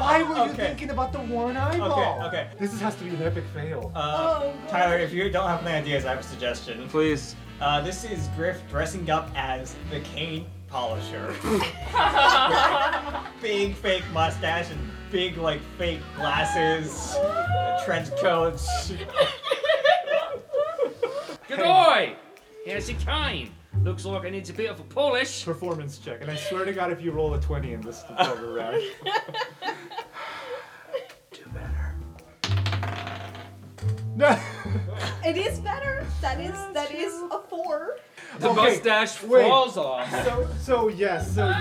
[0.00, 0.66] Why were you Okay.
[0.68, 1.92] thinking about the one eyeball?
[2.26, 2.48] Okay, okay.
[2.58, 3.92] This has to be an epic fail.
[3.94, 6.88] Uh, Tyler, if you don't have any ideas, I have a suggestion.
[6.88, 7.36] Please.
[7.60, 11.34] Uh, this is Griff dressing up as the cane polisher.
[13.40, 14.80] big fake mustache and
[15.10, 17.16] big like fake glasses,
[17.84, 18.92] trench coats.
[21.48, 22.16] Good boy.
[22.66, 23.52] Here's your cane.
[23.84, 25.44] Looks like it needs a bit of a polish.
[25.44, 26.20] Performance check.
[26.20, 28.82] And I swear to God, if you roll a 20 in this tutorial round.
[31.30, 31.94] Do better.
[35.24, 36.04] It is better.
[36.20, 37.98] That is that is a four.
[38.40, 39.42] The Okay, mustache wait.
[39.48, 40.08] falls off.
[40.24, 41.46] so, so yes, so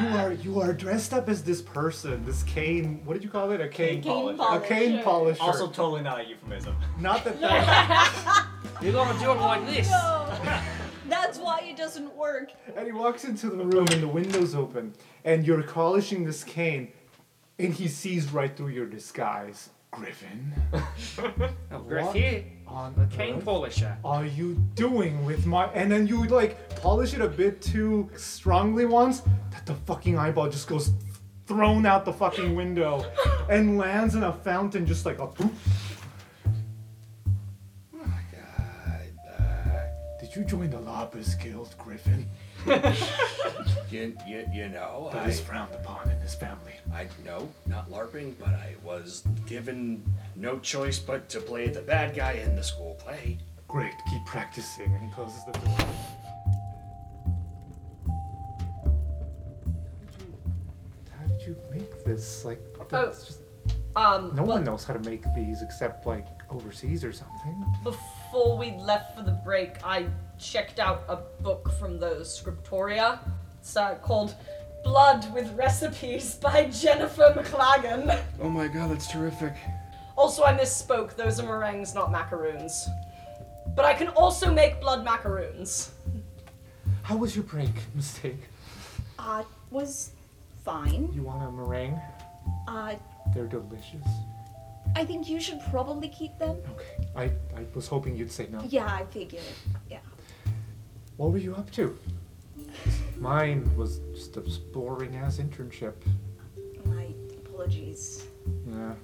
[0.00, 3.02] you are you are dressed up as this person, this cane.
[3.04, 3.60] What did you call it?
[3.60, 4.66] A cane, Cane a polisher.
[4.66, 5.42] cane polisher.
[5.42, 6.74] Also, totally not a euphemism.
[6.98, 8.46] not that that.
[8.82, 9.90] You're gonna do it like this.
[9.90, 10.28] No.
[11.08, 12.50] That's why it doesn't work.
[12.74, 16.90] and he walks into the room, and the window's open, and you're polishing this cane,
[17.58, 19.68] and he sees right through your disguise.
[19.90, 20.54] Griffin.
[21.86, 22.44] Griff, What here.
[22.72, 23.96] On The cane earth polisher.
[24.02, 25.66] are you doing with my?
[25.74, 30.48] And then you like polish it a bit too strongly once that the fucking eyeball
[30.48, 30.90] just goes
[31.46, 33.04] thrown out the fucking window
[33.50, 35.52] and lands in a fountain just like a poof.
[37.94, 38.20] Oh
[40.18, 42.26] Did you join the LARPers Guild, Griffin?
[43.90, 46.72] You, you, you know, That I, is frowned upon in this family.
[46.94, 50.02] I no, not LARPing, but I was given
[50.34, 53.36] no choice but to play the bad guy in the school play.
[53.68, 54.86] Great, keep practicing.
[54.94, 55.76] And he closes the door.
[61.18, 62.44] How did you make this?
[62.44, 63.40] Like, Oh, that's just,
[63.94, 67.64] Um, no well, one knows how to make these except like overseas or something.
[67.84, 70.06] before we left for the break, I
[70.42, 73.20] checked out a book from the Scriptoria.
[73.60, 74.34] It's uh, called
[74.82, 78.20] Blood with Recipes by Jennifer McLagan.
[78.40, 79.54] Oh my god, that's terrific.
[80.16, 81.14] Also, I misspoke.
[81.16, 82.88] Those are meringues, not macaroons.
[83.76, 85.92] But I can also make blood macaroons.
[87.02, 87.70] How was your break?
[87.94, 88.42] Mistake.
[89.18, 90.10] Uh, was
[90.64, 91.10] fine.
[91.14, 92.00] You want a meringue?
[92.66, 92.96] Uh,
[93.32, 94.06] They're delicious.
[94.96, 96.58] I think you should probably keep them.
[96.74, 97.08] Okay.
[97.16, 97.24] I,
[97.58, 98.60] I was hoping you'd say no.
[98.68, 99.42] Yeah, I figured.
[99.88, 99.98] Yeah.
[101.16, 101.96] What were you up to?
[103.18, 105.94] Mine was just a boring ass internship.
[106.84, 107.08] My
[107.46, 108.26] apologies.
[108.66, 108.94] Yeah.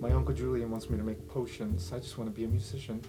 [0.00, 1.92] My uncle Julian wants me to make potions.
[1.92, 3.00] I just want to be a musician.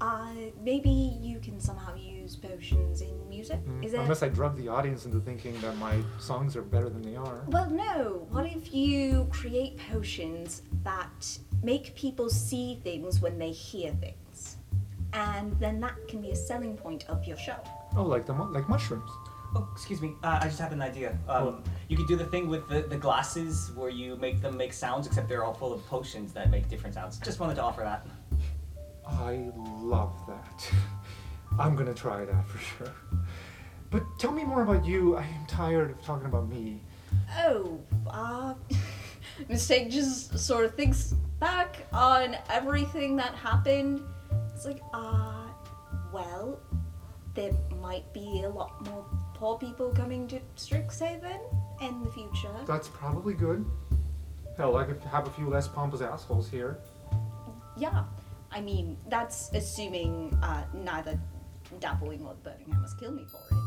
[0.00, 3.64] Uh, maybe you can somehow use potions in music?
[3.66, 4.00] Mm, Is it?
[4.00, 7.42] Unless I drug the audience into thinking that my songs are better than they are.
[7.48, 8.26] Well, no.
[8.30, 14.14] What if you create potions that make people see things when they hear things?
[15.12, 17.56] And then that can be a selling point of your show.
[17.96, 19.10] Oh, like the mu- like mushrooms.
[19.54, 20.14] Oh, excuse me.
[20.22, 21.18] Uh, I just had an idea.
[21.28, 24.74] Um, you could do the thing with the, the glasses where you make them make
[24.74, 27.18] sounds, except they're all full of potions that make different sounds.
[27.18, 28.06] Just wanted to offer that.
[29.06, 30.70] I love that.
[31.58, 32.92] I'm gonna try that for sure.
[33.90, 35.16] But tell me more about you.
[35.16, 36.82] I am tired of talking about me.
[37.38, 38.52] Oh, uh,
[39.48, 44.02] Mistake just sort of thinks back on everything that happened.
[44.58, 45.46] It's like, uh,
[46.12, 46.58] well,
[47.34, 51.38] there might be a lot more poor people coming to Strixhaven
[51.80, 52.50] in the future.
[52.66, 53.64] That's probably good.
[54.56, 56.78] Hell, I could have a few less pompous assholes here.
[57.76, 58.02] Yeah.
[58.50, 61.20] I mean, that's assuming uh, neither
[61.78, 63.58] Dapplewing or Burninghammer must kill me for it.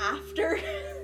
[0.00, 0.60] after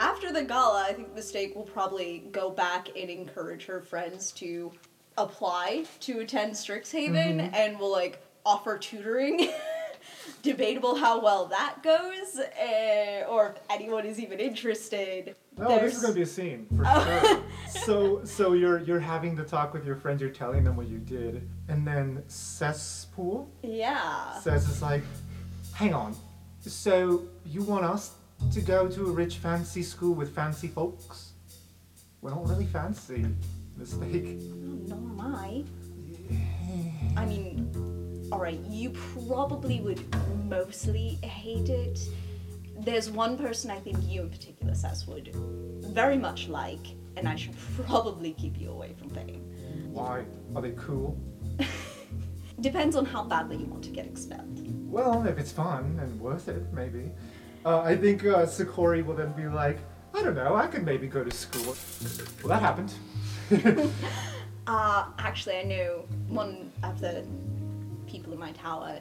[0.00, 4.72] after the gala, I think Mistake will probably go back and encourage her friends to
[5.18, 9.50] apply to attend Strixhaven and will like offer tutoring.
[10.42, 15.36] Debatable how well that goes, uh, or if anyone is even interested.
[15.58, 17.44] No, this There's- is gonna be a scene for Oh.
[17.74, 17.82] sure.
[17.82, 20.22] so, so you're you're having the talk with your friends.
[20.22, 24.38] You're telling them what you did, and then cesspool Yeah.
[24.40, 25.02] says it's like,
[25.74, 26.16] hang on.
[26.60, 28.12] So you want us
[28.52, 31.32] to go to a rich fancy school with fancy folks?
[32.20, 33.26] We're not really fancy.
[33.76, 34.38] Mistake.
[34.88, 35.64] Nor am I.
[37.16, 40.02] I mean, alright, you probably would
[40.48, 42.00] mostly hate it.
[42.78, 47.36] There's one person I think you in particular, Sess, would very much like, and I
[47.36, 49.44] should probably keep you away from Fame.
[49.92, 50.24] Why?
[50.54, 51.18] Are they cool?
[52.60, 54.60] Depends on how badly you want to get expelled.
[54.90, 57.10] Well, if it's fun and worth it, maybe.
[57.64, 59.78] Uh, I think uh, Sakori will then be like,
[60.14, 61.76] I don't know, I could maybe go to school.
[62.42, 62.92] Well, that happened.
[64.66, 67.24] Uh, actually, I know one of the
[68.06, 69.00] people in my tower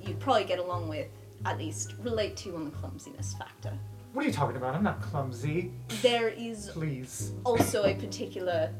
[0.00, 1.06] you'd probably get along with,
[1.44, 3.72] at least relate to on the clumsiness factor.
[4.12, 4.74] What are you talking about?
[4.74, 5.70] I'm not clumsy.
[6.02, 7.32] There is Please.
[7.44, 8.72] also a particular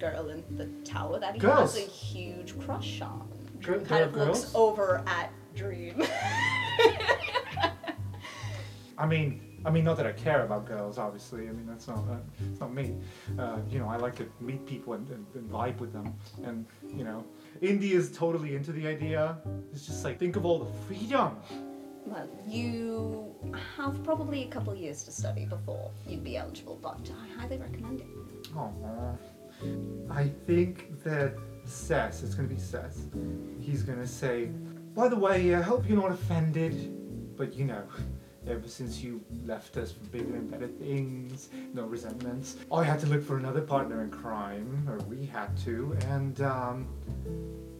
[0.00, 1.76] girl in the tower that he Girls?
[1.76, 3.28] has a huge crush on.
[3.60, 6.02] Dream kind are of looks over at Dream.
[9.00, 11.48] I mean, I mean, not that I care about girls, obviously.
[11.48, 12.16] I mean, that's not uh,
[12.50, 12.96] it's not me.
[13.38, 16.14] Uh, you know, I like to meet people and, and, and vibe with them.
[16.44, 17.24] And you know,
[17.62, 19.38] Indy is totally into the idea.
[19.72, 21.36] It's just like think of all the freedom.
[22.04, 23.34] well, you
[23.76, 28.00] have probably a couple years to study before you'd be eligible, but I highly recommend
[28.00, 28.06] it.
[28.56, 29.18] Oh,
[30.10, 31.34] I think that
[31.64, 32.98] Seth, it's gonna be Seth.
[33.58, 34.50] He's gonna say,
[34.94, 37.84] by the way, I hope you're not offended, but you know,
[38.46, 43.06] ever since you left us for bigger and better things, no resentments, I had to
[43.06, 46.86] look for another partner in crime, or we had to, and um,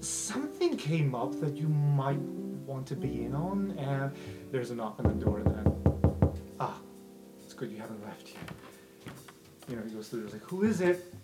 [0.00, 4.12] something came up that you might want to be in on, and
[4.52, 6.34] there's a knock on the door then.
[6.60, 6.78] Ah,
[7.42, 9.14] it's good you haven't left yet.
[9.68, 10.24] you know, he goes through.
[10.24, 11.14] He's like, "Who is it?"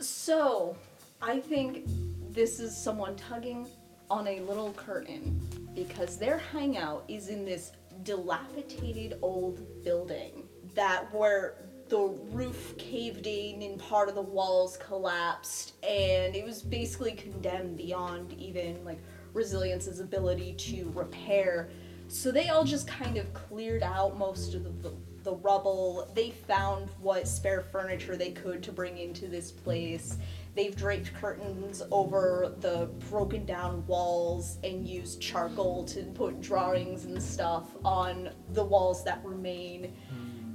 [0.00, 0.76] So,
[1.22, 1.84] I think
[2.30, 3.66] this is someone tugging
[4.10, 5.40] on a little curtain
[5.74, 7.72] because their hangout is in this
[8.02, 11.56] dilapidated old building that where
[11.88, 17.76] the roof caved in and part of the walls collapsed and it was basically condemned
[17.76, 18.98] beyond even like
[19.34, 21.68] resilience's ability to repair.
[22.06, 26.10] So they all just kind of cleared out most of the, the, the rubble.
[26.14, 30.16] They found what spare furniture they could to bring into this place
[30.60, 37.22] they've draped curtains over the broken down walls and used charcoal to put drawings and
[37.22, 39.96] stuff on the walls that remain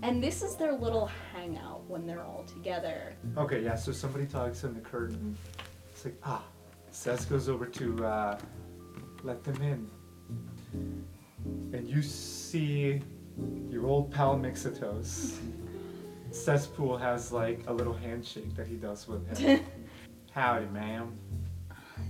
[0.03, 3.75] and this is their little hangout when they're all together Okay, yeah.
[3.75, 5.35] So somebody talks in the curtain.
[5.91, 6.43] It's like, ah.
[6.91, 8.39] Seth goes over to uh,
[9.23, 9.89] let them in,
[11.77, 13.01] and you see
[13.69, 15.39] your old pal Mixitos.
[16.31, 19.59] Cesspool has like a little handshake that he does with him.
[20.35, 21.17] Howdy, ma'am.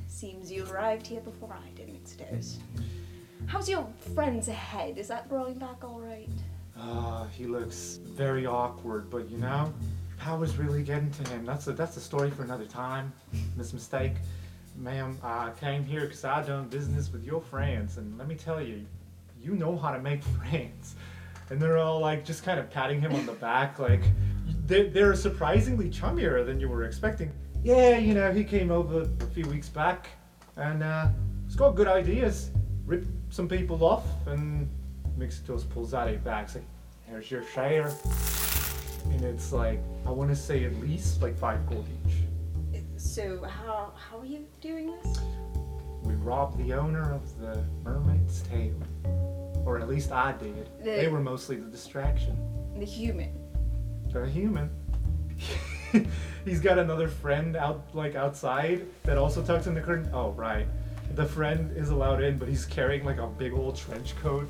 [0.07, 2.57] Seems you arrived here before I did, Mixtos.
[3.45, 4.97] How's your friend's head?
[4.97, 6.27] Is that growing back all right?
[6.75, 9.71] Ah, he looks very awkward, but you know,
[10.17, 11.45] power's really getting to him.
[11.45, 13.13] That's a that's a story for another time.
[13.57, 14.13] Miss Mistake,
[14.75, 18.59] ma'am, I came here because I done business with your friends, and let me tell
[18.59, 18.87] you,
[19.39, 20.95] you know how to make friends.
[21.51, 24.01] And they're all like just kind of patting him on the back, like
[24.65, 27.31] they're, they're surprisingly chummier than you were expecting.
[27.65, 30.09] Yeah, you know, he came over a few weeks back,
[30.55, 31.07] and uh,
[31.47, 32.51] he's got good ideas.
[32.85, 34.69] Ripped some people off, and
[35.17, 36.43] Mixatos pulls out a bag.
[36.45, 36.63] It's like,
[37.09, 37.91] here's your share.
[39.05, 42.81] And it's like, I want to say at least like five gold each.
[42.97, 45.17] So how how are you doing this?
[46.03, 48.75] We robbed the owner of the Mermaid's Tail.
[49.65, 50.69] Or at least I did.
[50.83, 52.37] The- They were mostly the distraction.
[52.77, 53.31] The human.
[54.11, 54.69] They're human.
[56.45, 60.09] He's got another friend out like outside that also tucks in the curtain.
[60.13, 60.67] Oh right.
[61.15, 64.49] The friend is allowed in, but he's carrying like a big old trench coat.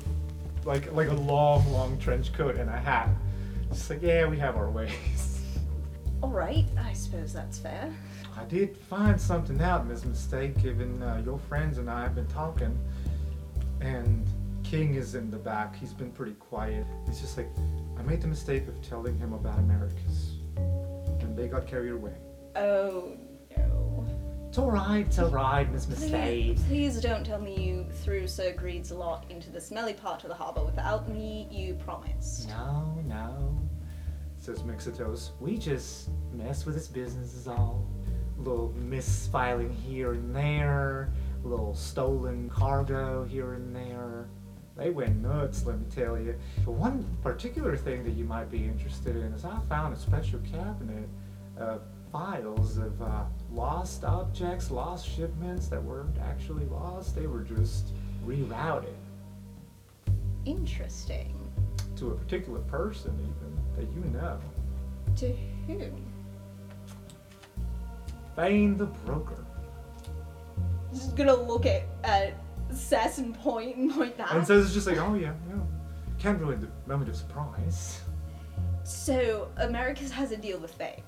[0.64, 3.08] Like like a long, long trench coat and a hat.
[3.68, 5.42] Just like, yeah, we have our ways.
[6.22, 7.92] Alright, I suppose that's fair.
[8.36, 12.26] I did find something out, Miss Mistake, given uh, your friends and I have been
[12.26, 12.78] talking.
[13.80, 14.26] And
[14.62, 15.76] King is in the back.
[15.76, 16.86] He's been pretty quiet.
[17.06, 17.48] He's just like,
[17.98, 20.25] I made the mistake of telling him about Americas.
[21.36, 22.12] And they got carried away.
[22.54, 23.12] Oh
[23.56, 24.06] no.
[24.48, 26.56] It's alright, it's alright, Miss Mistake.
[26.56, 30.30] Please, please don't tell me you threw Sir Greed's lot into the smelly part of
[30.30, 32.48] the harbour without me, you promised.
[32.48, 33.60] No, no,
[34.38, 35.32] says Mixitos.
[35.40, 37.86] We just mess with his business is all.
[38.38, 41.12] little misfiling here and there,
[41.44, 44.28] little stolen cargo here and there.
[44.76, 46.34] They went nuts, let me tell you.
[46.64, 50.38] But one particular thing that you might be interested in is I found a special
[50.40, 51.08] cabinet
[51.58, 57.14] of files of uh, lost objects, lost shipments that weren't actually lost.
[57.14, 57.92] They were just
[58.24, 58.94] rerouted
[60.44, 61.34] Interesting.
[61.96, 64.38] to a particular person, even that you know.
[65.16, 65.32] To
[65.66, 66.04] whom?
[68.36, 69.44] Bane the broker.
[70.92, 72.34] Just gonna look at, at
[72.70, 74.32] Sess and point and point that.
[74.32, 75.56] And says it's just like, oh yeah, yeah.
[76.18, 78.00] Can't ruin the moment of surprise.
[78.84, 81.02] so, Americas has a deal with Fame.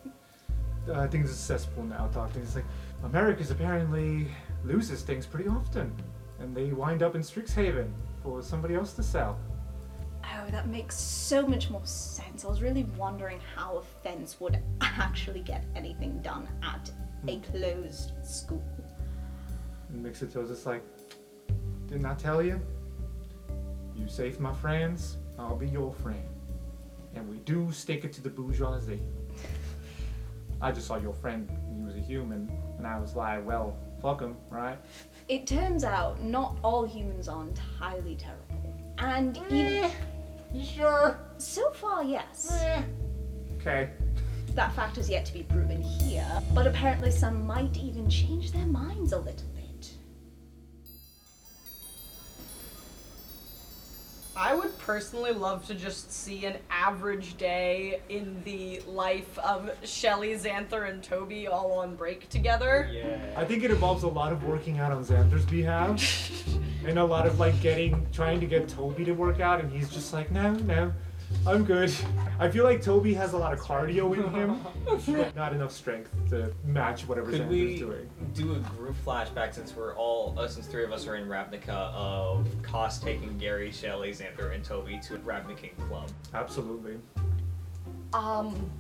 [0.89, 2.43] Uh, I think this is cesspool now talking.
[2.43, 2.65] It's like
[3.05, 4.29] Americas apparently
[4.65, 5.93] loses things pretty often,
[6.39, 7.91] and they wind up in Strixhaven
[8.23, 9.39] for somebody else to sell.
[10.25, 12.45] Oh, that makes so much more sense.
[12.45, 16.91] I was really wondering how a fence would actually get anything done at
[17.27, 18.65] a closed school.
[19.91, 20.83] And Mixito's just like,
[21.87, 22.61] didn't I tell you?
[23.97, 26.23] You saved my friends, I'll be your friend.
[27.15, 29.01] And we do stick it to the bourgeoisie.
[30.61, 34.21] I just saw your friend, he was a human, and I was like, well, fuck
[34.21, 34.79] him, right?
[35.29, 38.75] It turns out not all humans are entirely terrible.
[38.99, 39.91] And even.
[40.53, 41.19] You sure?
[41.37, 42.51] So far, yes.
[43.57, 43.91] Okay.
[44.55, 48.67] That fact is yet to be proven here, but apparently some might even change their
[48.67, 49.47] minds a little
[54.41, 60.35] I would personally love to just see an average day in the life of Shelley,
[60.35, 62.87] Xanther, and Toby all on break together.
[62.89, 63.19] Oh, yeah.
[63.37, 66.01] I think it involves a lot of working out on Xanther's behalf.
[66.87, 69.91] and a lot of like getting, trying to get Toby to work out, and he's
[69.91, 70.93] just like, no, no,
[71.47, 71.93] I'm good.
[72.39, 76.11] I feel like Toby has a lot of cardio in him, but not enough strength
[76.31, 78.11] to match whatever Could Xanther's we doing.
[78.35, 81.69] do a group flashback since we're all, uh, since three of us are in Ravnica,
[81.69, 86.11] of Koss taking Gary, Shelley, Xanther, and Toby to a Ravnican club?
[86.35, 86.97] Absolutely.
[88.13, 88.71] Um,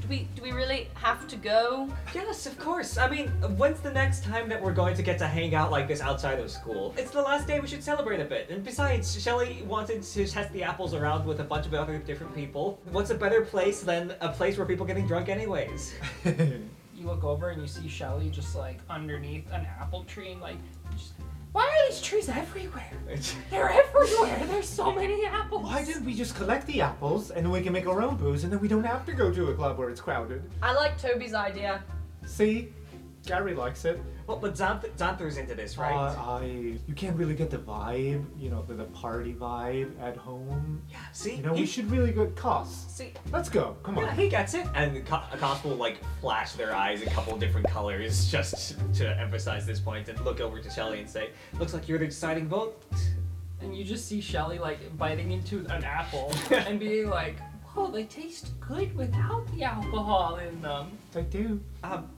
[0.00, 1.88] Do we do we really have to go?
[2.14, 2.98] Yes, of course.
[2.98, 5.88] I mean, when's the next time that we're going to get to hang out like
[5.88, 6.94] this outside of school?
[6.96, 8.50] It's the last day we should celebrate a bit.
[8.50, 12.34] And besides, Shelley wanted to test the apples around with a bunch of other different
[12.34, 12.78] people.
[12.90, 15.94] What's a better place than a place where people are getting drunk anyways?
[16.96, 20.56] You look over and you see Shelley just like underneath an apple tree and like,
[20.92, 21.12] just,
[21.56, 22.92] why are these trees everywhere?
[23.50, 24.42] They're everywhere.
[24.46, 25.64] There's so many apples.
[25.64, 28.44] Why didn't we just collect the apples and then we can make our own booze
[28.44, 30.42] and then we don't have to go to a club where it's crowded?
[30.62, 31.82] I like Toby's idea.
[32.26, 32.74] See?
[33.26, 34.00] Gary likes it.
[34.26, 35.92] Well, but Xanth- Xanther's into this, right?
[35.94, 40.16] Uh, I you can't really get the vibe, you know, the, the party vibe at
[40.16, 40.82] home.
[40.90, 41.36] Yeah, see?
[41.36, 42.88] You know, we should really go Koss.
[42.90, 43.76] See, Let's go.
[43.82, 44.16] Come Yeah, on.
[44.16, 44.66] he gets it.
[44.74, 49.66] And Co- Koss will like flash their eyes a couple different colors just to emphasize
[49.66, 52.82] this point and look over to Shelley and say, "Looks like you're the deciding vote."
[53.60, 57.36] And you just see Shelley like biting into an apple and being like,
[57.76, 60.98] "Oh, they taste good without the alcohol in them.
[61.12, 61.60] They do.
[61.84, 62.10] Um,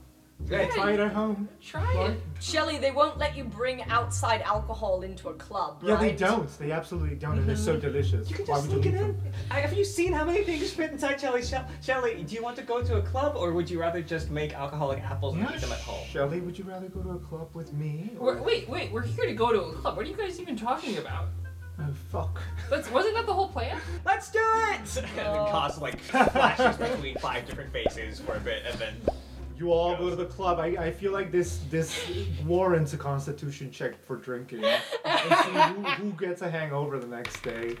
[0.47, 1.49] Yeah, Yeah, try it at home.
[1.61, 2.11] Try What?
[2.11, 6.01] it." Shelley, they won't let you bring outside alcohol into a club, Yeah, right?
[6.01, 6.49] they don't.
[6.57, 7.81] They absolutely don't, and they're so mm-hmm.
[7.81, 8.29] delicious.
[8.29, 9.23] You can Why just would you sneak it leave in.
[9.23, 9.33] them?
[9.51, 11.43] I, have you seen how many things fit inside Shelley?
[11.43, 14.31] Shell- Shelley, do you want to go to a club or would you rather just
[14.31, 16.07] make alcoholic apples and Yeah, eat them at home?
[16.07, 18.11] Shelley, would you rather go to a club with me?
[18.17, 19.97] We're, wait, wait, we're here to go to a club.
[19.97, 21.27] What are you guys even talking about?
[21.81, 22.41] Oh, fuck.
[22.69, 23.79] That's, wasn't that the whole plan?
[24.05, 24.97] Let's do it!
[24.97, 28.95] and then Koss like flashes between five different faces for a bit and then.
[29.59, 30.57] You all go to the club.
[30.59, 32.09] I, I feel like this this
[32.45, 34.63] warrants a constitution check for drinking.
[34.63, 34.81] and
[35.43, 37.75] see who, who gets a hangover the next day.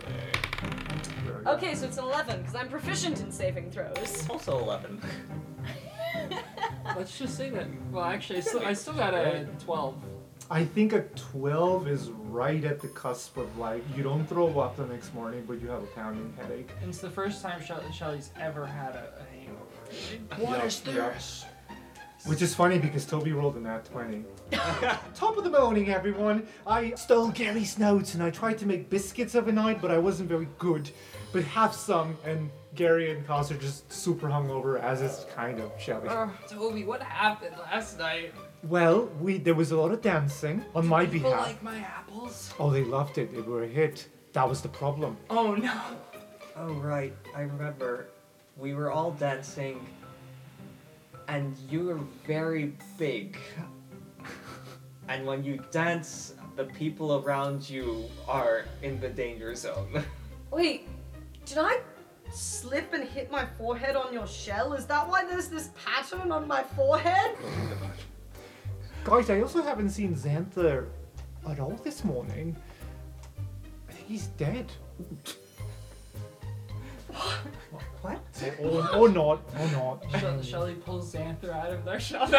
[1.47, 4.27] Okay, so it's an 11 because I'm proficient in saving throws.
[4.29, 5.01] Also 11.
[6.97, 7.67] Let's just say that.
[7.91, 9.95] Well, actually, I still, I still got a 12.
[10.51, 14.75] I think a 12 is right at the cusp of like, you don't throw up
[14.75, 16.71] the next morning, but you have a pounding headache.
[16.81, 20.43] And it's the first time Shell- Shelley's ever had a, a hangover.
[20.51, 21.45] What is this?
[22.25, 24.23] Which is funny because Toby rolled a nat 20.
[25.15, 26.45] Top of the morning, everyone.
[26.67, 30.47] I stole Gary's notes and I tried to make biscuits overnight, but I wasn't very
[30.57, 30.89] good.
[31.31, 35.71] But have some, and Gary and Koss are just super hungover, as is kind of
[35.79, 36.09] Shelley.
[36.09, 38.33] Ugh, Toby, what happened last night?
[38.63, 41.47] Well, we there was a lot of dancing on my People behalf.
[41.47, 42.53] like my apples?
[42.59, 43.33] Oh, they loved it.
[43.33, 44.07] They were a hit.
[44.33, 45.15] That was the problem.
[45.29, 45.79] Oh no.
[46.57, 47.13] Oh, right.
[47.35, 48.07] I remember.
[48.57, 49.85] We were all dancing,
[51.39, 53.37] and you're very big.
[55.07, 60.03] And when you dance, the people around you are in the danger zone.
[60.51, 60.89] Wait,
[61.45, 61.79] did I
[62.29, 64.73] slip and hit my forehead on your shell?
[64.73, 67.37] Is that why there's this pattern on my forehead?
[69.05, 70.87] Guys, I also haven't seen Xanther
[71.49, 72.53] at all this morning.
[73.87, 74.69] I think he's dead.
[78.01, 78.21] What?
[78.61, 79.41] Or, or not.
[79.59, 80.05] Or not.
[80.19, 82.29] Shell- Shelley pulls Xanther out of their shell.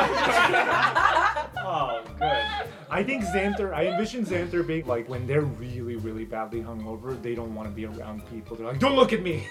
[1.58, 2.44] oh, good.
[2.90, 7.34] I think Xanther, I envision Xanther being like when they're really, really badly hungover, they
[7.34, 8.56] don't want to be around people.
[8.56, 9.46] They're like, don't look at me!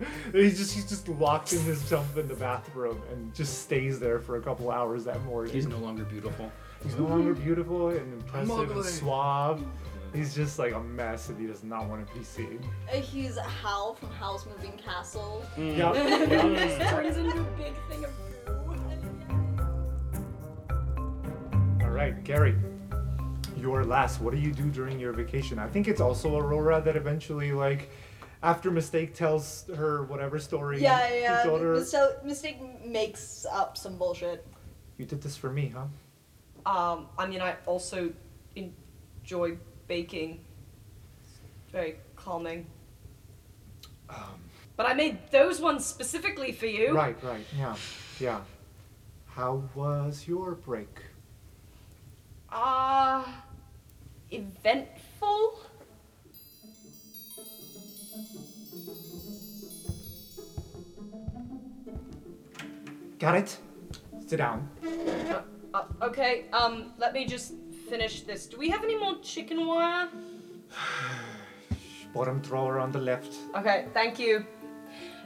[0.32, 4.18] he's just he's just locked in his himself in the bathroom and just stays there
[4.18, 5.52] for a couple hours that morning.
[5.52, 6.50] He's no longer beautiful.
[6.82, 9.64] He's no longer beautiful and impressive and suave.
[10.14, 12.60] He's just like a mess and he does not want to be seen.
[12.90, 15.42] Uh, He's Howl from Howl's Moving Castle.
[15.56, 15.94] Yep.
[15.94, 18.10] this turns into a big thing of
[21.82, 22.56] All right, Gary.
[23.56, 24.20] You're last.
[24.20, 25.58] What do you do during your vacation?
[25.58, 27.88] I think it's also Aurora that eventually, like,
[28.42, 30.82] after Mistake tells her whatever story.
[30.82, 31.42] Yeah, she yeah.
[31.42, 34.46] told her, So Mistake makes up some bullshit.
[34.98, 35.86] You did this for me, huh?
[36.66, 38.12] Um, I mean, I also
[38.56, 39.56] enjoy
[39.92, 40.40] baking.
[41.62, 42.64] It's very calming.
[44.76, 46.94] but I made those ones specifically for you.
[46.94, 47.44] Right, right.
[47.58, 47.76] Yeah,
[48.18, 48.40] yeah.
[49.26, 50.94] How was your break?
[52.48, 53.22] Uh,
[54.30, 55.60] eventful?
[63.18, 63.58] Got it?
[64.26, 64.70] Sit down.
[65.74, 67.52] Uh, okay, um, let me just
[67.92, 68.46] finish this.
[68.46, 70.08] Do we have any more chicken wire?
[72.14, 73.34] Bottom drawer on the left.
[73.54, 74.46] Okay, thank you.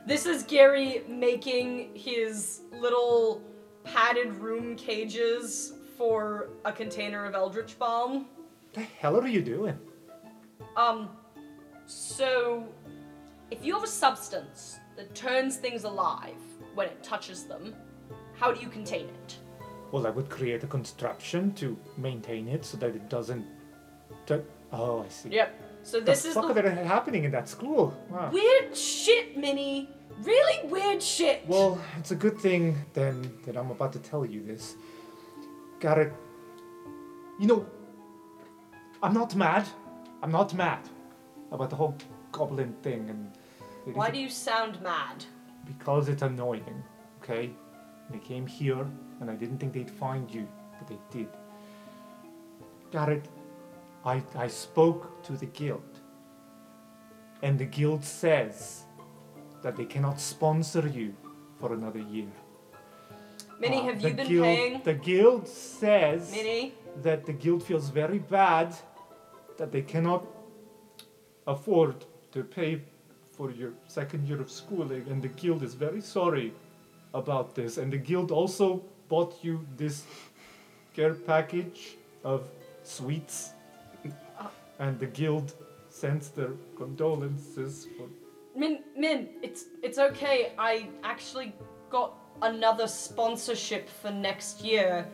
[0.04, 3.40] This is Gary making his little
[3.84, 8.26] padded room cages for a container of Eldritch Balm.
[8.72, 9.78] The hell are you doing?
[10.76, 11.10] Um,
[11.86, 12.66] so
[13.52, 16.42] if you have a substance that turns things alive
[16.74, 17.76] when it touches them,
[18.34, 19.36] how do you contain it?
[19.92, 23.44] Well, I would create a construction to maintain it so that it doesn't.
[24.26, 24.40] T-
[24.72, 25.30] oh, I see.
[25.30, 25.62] Yep.
[25.82, 27.94] So The this is fuck the that happening in that school?
[28.10, 28.30] Wow.
[28.32, 29.88] weird shit, Minnie.
[30.22, 31.44] really weird shit.
[31.46, 34.74] Well, it's a good thing then that I'm about to tell you this.
[35.78, 36.10] Gotta.
[37.38, 37.66] You know,
[39.02, 39.68] I'm not mad.
[40.22, 40.80] I'm not mad
[41.52, 41.96] about the whole
[42.32, 43.30] goblin thing and.
[43.94, 45.24] Why do you sound mad?
[45.64, 46.82] Because it's annoying,
[47.22, 47.50] okay?
[48.10, 48.86] They came here
[49.20, 50.46] and I didn't think they'd find you,
[50.78, 51.28] but they did.
[52.90, 53.26] Garrett,
[54.04, 55.82] I, I spoke to the guild.
[57.42, 58.84] And the guild says
[59.62, 61.14] that they cannot sponsor you
[61.58, 62.28] for another year.
[63.58, 64.80] Minnie, Uh, have you been guild, paying?
[64.84, 66.74] The guild says Minnie?
[67.02, 68.74] that the guild feels very bad
[69.58, 70.24] that they cannot
[71.46, 72.82] afford to pay
[73.32, 76.52] for your second year of schooling, and the guild is very sorry
[77.16, 77.78] about this.
[77.78, 80.04] And the guild also bought you this
[80.94, 82.48] care package of
[82.82, 83.50] sweets,
[84.38, 84.50] ah.
[84.78, 85.54] and the guild
[85.88, 88.06] sends their condolences for.
[88.54, 90.52] Min, Min, it's it's okay.
[90.58, 91.52] I actually
[91.90, 95.06] got another sponsorship for next year.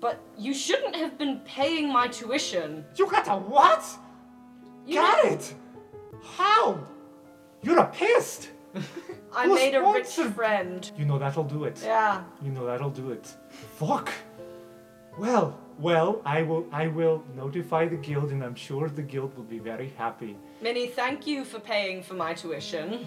[0.00, 2.84] But you shouldn't have been paying my tuition.
[2.96, 3.84] You got a what?
[4.86, 5.54] You Got know- it!
[6.36, 6.78] How?
[7.62, 8.50] You're a pissed!
[9.34, 10.90] I Who made a rich sponsored- friend.
[10.96, 11.80] You know that'll do it.
[11.84, 12.22] Yeah.
[12.42, 13.26] You know that'll do it.
[13.78, 14.10] Fuck.
[15.18, 19.44] Well, well, I will I will notify the guild and I'm sure the guild will
[19.44, 20.36] be very happy.
[20.62, 23.06] Minnie, thank you for paying for my tuition.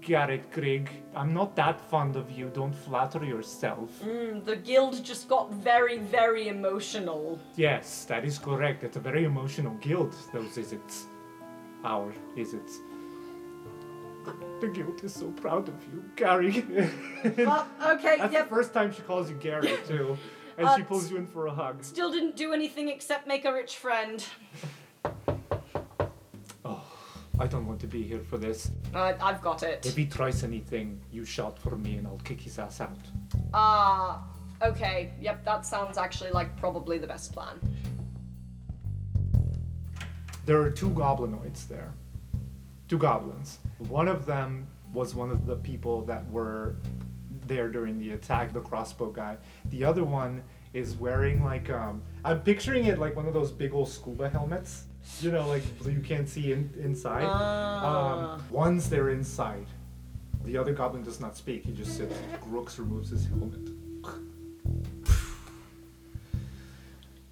[0.00, 0.90] Garrett it, Greg.
[1.14, 2.50] I'm not that fond of you.
[2.52, 3.90] Don't flatter yourself.
[4.02, 7.38] Mm, the guild just got very, very emotional.
[7.54, 8.82] Yes, that is correct.
[8.82, 10.92] It's a very emotional guild, those is it.
[11.84, 12.80] Our is The,
[14.60, 16.64] the guild is so proud of you, Gary.
[17.36, 18.48] Well, okay, That's yep.
[18.48, 20.16] the first time she calls you Gary, too.
[20.56, 21.82] And Uh, she pulls you in for a hug.
[21.82, 24.24] Still didn't do anything except make a rich friend.
[26.66, 26.82] Oh,
[27.38, 28.70] I don't want to be here for this.
[28.94, 29.84] Uh, I've got it.
[29.84, 32.96] If he tries anything, you shout for me and I'll kick his ass out.
[33.52, 34.24] Ah,
[34.62, 35.12] okay.
[35.20, 37.56] Yep, that sounds actually like probably the best plan.
[40.46, 41.92] There are two goblinoids there.
[42.88, 43.58] Two goblins.
[43.78, 46.76] One of them was one of the people that were
[47.46, 49.36] there during the attack, the crossbow guy.
[49.66, 53.74] The other one is wearing like um I'm picturing it like one of those big
[53.74, 54.84] old scuba helmets.
[55.20, 57.24] You know, like you can't see in, inside.
[57.26, 58.34] Ah.
[58.36, 59.66] Um, once they're inside,
[60.44, 61.64] the other goblin does not speak.
[61.66, 62.16] He just sits.
[62.40, 63.60] Grooks removes his helmet.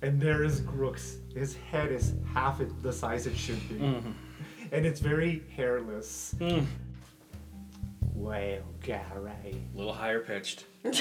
[0.03, 1.17] And there is Grooks.
[1.35, 3.77] His head is half the size it should be.
[3.77, 4.13] Mhm.
[4.73, 6.35] And it's very hairless.
[8.15, 9.03] Well, Gary.
[9.75, 10.65] A little higher pitched.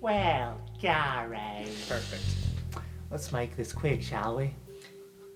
[0.00, 1.68] Well, Gary.
[1.88, 2.24] Perfect.
[3.08, 4.52] Let's make this quick, shall we?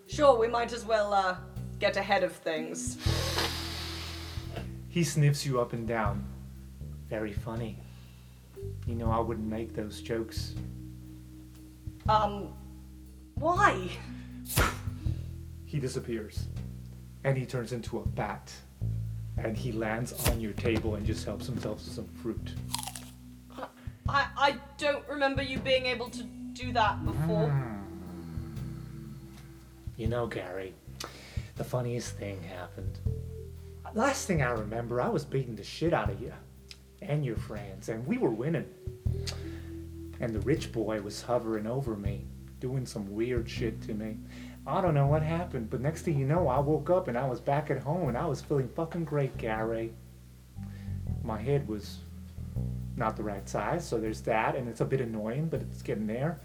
[0.08, 1.36] Sure, we might as well uh,
[1.78, 2.98] get ahead of things.
[4.88, 6.24] He sniffs you up and down.
[7.08, 7.78] Very funny.
[8.88, 10.54] You know, I wouldn't make those jokes.
[12.08, 12.48] Um,
[13.36, 13.88] why?
[15.64, 16.48] He disappears.
[17.26, 18.52] And he turns into a bat.
[19.36, 22.54] And he lands on your table and just helps himself to some fruit.
[24.08, 26.22] I, I don't remember you being able to
[26.52, 27.48] do that before.
[27.48, 27.82] Mm.
[29.96, 30.72] You know, Gary,
[31.56, 33.00] the funniest thing happened.
[33.92, 36.32] Last thing I remember, I was beating the shit out of you
[37.02, 38.66] and your friends, and we were winning.
[40.20, 42.24] And the rich boy was hovering over me,
[42.60, 44.18] doing some weird shit to me.
[44.66, 47.26] I don't know what happened, but next thing you know, I woke up and I
[47.26, 49.92] was back at home and I was feeling fucking great, Gary.
[51.22, 51.98] My head was
[52.96, 56.06] not the right size, so there's that, and it's a bit annoying, but it's getting
[56.06, 56.40] there.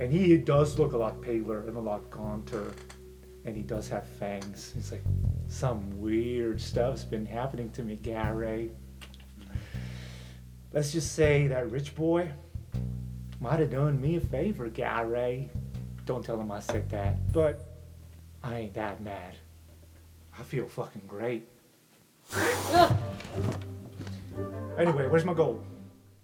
[0.00, 2.72] And he does look a lot paler and a lot gaunter.
[3.46, 4.72] And he does have fangs.
[4.74, 5.04] He's like,
[5.48, 8.70] some weird stuff's been happening to me, Gary.
[10.72, 12.30] Let's just say that rich boy
[13.40, 15.50] might have done me a favor, Gary.
[16.04, 17.32] Don't tell him I said that.
[17.32, 17.64] But
[18.42, 19.34] I ain't that mad.
[20.38, 21.48] I feel fucking great.
[24.78, 25.64] Anyway, where's my gold?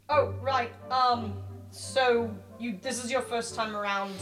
[0.09, 0.72] Oh, right.
[0.91, 1.35] Um,
[1.70, 4.14] so you this is your first time around.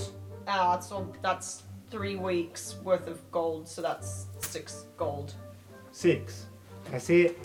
[0.46, 3.66] Uh, so that's three weeks worth of gold.
[3.66, 5.34] So that's six gold.
[5.92, 6.46] Six.
[6.84, 7.38] Can I see it?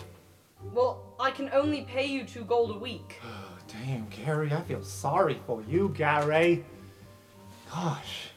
[0.72, 3.20] Well, I can only pay you two gold a week.
[3.86, 6.64] Damn, Gary, I feel sorry for you, Gary.
[7.70, 8.30] Gosh.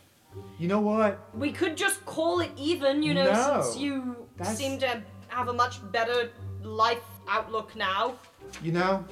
[0.60, 1.20] You know what?
[1.36, 5.48] We could just call it even, you know, No, since you that's- seem to have
[5.48, 6.32] a much better
[6.64, 8.16] life outlook now.
[8.62, 9.06] You know,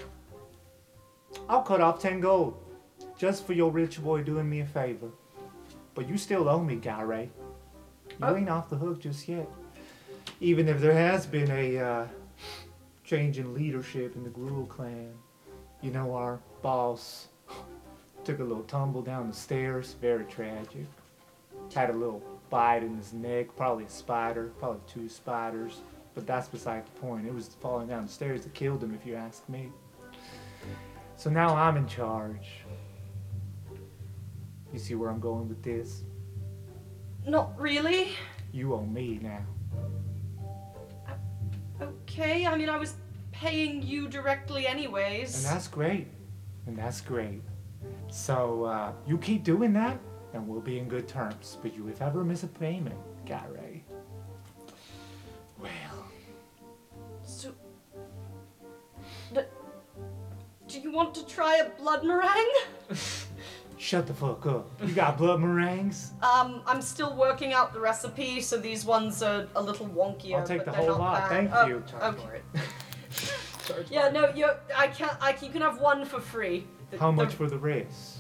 [1.50, 2.58] I'll cut off 10 gold
[3.18, 5.10] just for your rich boy doing me a favor.
[5.94, 7.32] But you still owe me, Gary.
[8.10, 8.36] You Oh.
[8.36, 9.50] ain't off the hook just yet.
[10.40, 12.08] Even if there has been a uh,
[13.38, 15.14] in leadership in the Gruel clan.
[15.82, 17.28] You know, our boss
[18.26, 20.88] took a little tumble down the stairs, very tragic.
[21.74, 25.82] Had a little bite in his neck, probably a spider, probably two spiders.
[26.16, 27.28] But that's beside the point.
[27.28, 29.70] It was falling down the stairs that killed him, if you ask me.
[31.18, 32.50] So now I'm in charge.
[34.74, 36.04] You see where I'm going with this?
[37.28, 38.10] Not really.
[38.52, 39.46] You owe me now.
[41.08, 42.96] Uh, okay, I mean, I was
[43.32, 45.44] paying you directly anyways.
[45.44, 46.08] And that's great.
[46.66, 47.42] And that's great.
[48.10, 50.00] So uh, you keep doing that,
[50.34, 51.58] and we'll be in good terms.
[51.62, 52.96] But you, if ever miss a payment,
[53.26, 53.84] Gary,
[55.60, 56.06] well,
[57.24, 57.52] So,
[59.34, 59.52] but
[60.68, 62.54] do you want to try a blood meringue?
[63.78, 64.70] shut the fuck up.
[64.86, 66.12] You got blood meringues?
[66.22, 70.40] Um, I'm still working out the recipe, so these ones are a little wonkier.
[70.40, 71.20] I'll take but the they're whole not lot.
[71.22, 71.30] bad.
[71.30, 71.84] Thank Oh, you.
[71.90, 72.24] Charge okay.
[72.26, 72.44] for it.
[73.90, 74.48] Yeah, no, you.
[74.76, 75.18] I can't.
[75.20, 76.68] I you can have one for free.
[76.92, 78.20] The- How the- much for the race?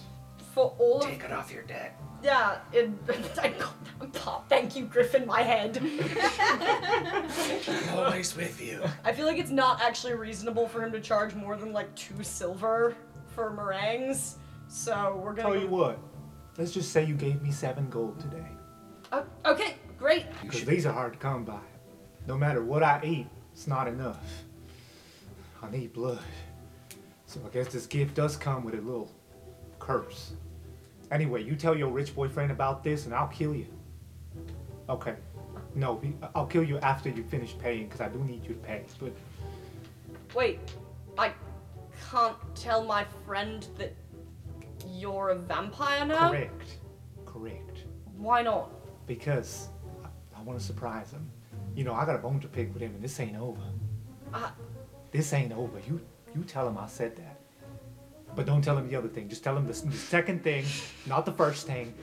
[0.54, 1.10] for all of?
[1.10, 2.00] Take it off your debt.
[2.24, 2.90] Yeah, it,
[3.42, 4.48] I got that pop.
[4.48, 5.26] Thank you, Griffin.
[5.28, 5.78] My head.
[7.68, 8.82] I'm always with you.
[9.04, 12.24] I feel like it's not actually reasonable for him to charge more than like two
[12.24, 12.96] silver
[13.28, 14.38] for meringues.
[14.70, 15.50] So we're gonna.
[15.50, 16.00] Tell you what.
[16.58, 18.48] Let's just say you gave me seven gold today.
[19.12, 20.26] Oh, okay, great.
[20.42, 21.60] Because these are hard to come by.
[22.28, 24.24] No matter what I eat, it's not enough.
[25.62, 26.22] I need blood.
[27.36, 29.12] So I guess this gift does come with a little
[29.78, 30.32] curse.
[31.12, 33.68] Anyway, you tell your rich boyfriend about this and I'll kill you.
[34.88, 35.16] Okay.
[35.76, 36.02] No,
[36.34, 38.86] I'll kill you after you finish paying because I do need you to pay.
[39.02, 39.12] But
[40.34, 40.60] Wait,
[41.18, 41.34] I
[42.10, 43.94] can't tell my friend that
[44.88, 46.30] you're a vampire now.
[46.30, 46.78] correct.
[47.26, 47.80] Correct.
[48.16, 48.72] Why not?
[49.08, 49.68] Because
[50.06, 51.30] I, I want to surprise him.
[51.76, 53.60] You know, I got a bone to pick with him and this ain't over.
[54.34, 54.52] Uh,
[55.12, 55.80] This ain't over.
[55.86, 56.00] You
[56.36, 57.40] you tell him I said that.
[58.36, 59.30] But don't tell him the other thing.
[59.30, 60.66] Just tell him the, the second thing,
[61.06, 61.94] not the first thing.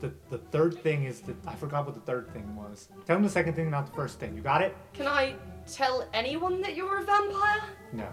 [0.00, 2.88] The, the third thing is the I forgot what the third thing was.
[3.06, 4.34] Tell him the second thing, not the first thing.
[4.34, 4.76] You got it?
[4.94, 5.34] can I
[5.66, 7.62] tell anyone that you're a vampire?
[7.92, 8.08] No.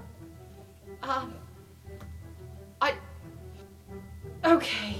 [1.01, 1.33] Um.
[2.81, 2.93] I.
[4.45, 4.97] Okay.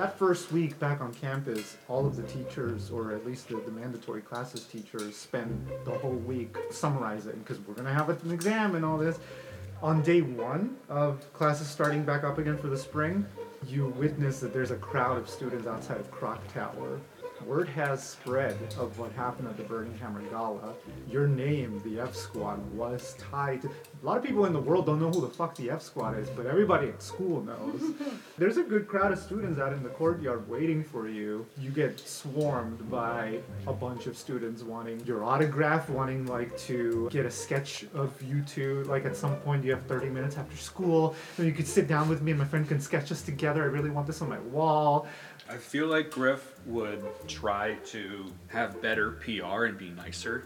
[0.00, 3.70] That first week back on campus, all of the teachers, or at least the, the
[3.70, 8.82] mandatory classes teachers, spend the whole week summarizing because we're gonna have an exam and
[8.82, 9.18] all this.
[9.82, 13.26] On day one of classes starting back up again for the spring,
[13.68, 16.98] you witness that there's a crowd of students outside of Croc Tower.
[17.44, 20.74] Word has spread of what happened at the Burninghammer Gala.
[21.10, 23.60] Your name, the F Squad, was tied.
[23.62, 23.70] To,
[24.02, 26.18] a lot of people in the world don't know who the fuck the F Squad
[26.18, 27.92] is, but everybody at school knows.
[28.38, 31.46] There's a good crowd of students out in the courtyard waiting for you.
[31.58, 37.26] You get swarmed by a bunch of students wanting your autograph, wanting like to get
[37.26, 38.84] a sketch of you two.
[38.84, 42.08] Like at some point, you have 30 minutes after school, and you could sit down
[42.08, 43.62] with me and my friend can sketch us together.
[43.62, 45.06] I really want this on my wall.
[45.48, 50.44] I feel like Griff would try to have better PR and be nicer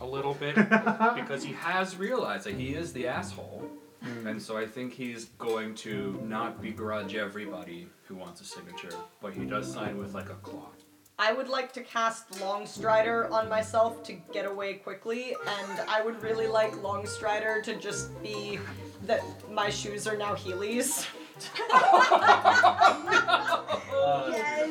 [0.00, 0.54] a little bit
[1.14, 3.70] because he has realized that he is the asshole.
[4.02, 4.26] Hmm.
[4.26, 9.34] And so I think he's going to not begrudge everybody who wants a signature, but
[9.34, 10.68] he does sign with like a claw.
[11.18, 16.22] I would like to cast Longstrider on myself to get away quickly, and I would
[16.22, 18.58] really like Longstrider to just be
[19.04, 21.06] that my shoes are now Heelys.
[24.08, 24.70] Oh, yes.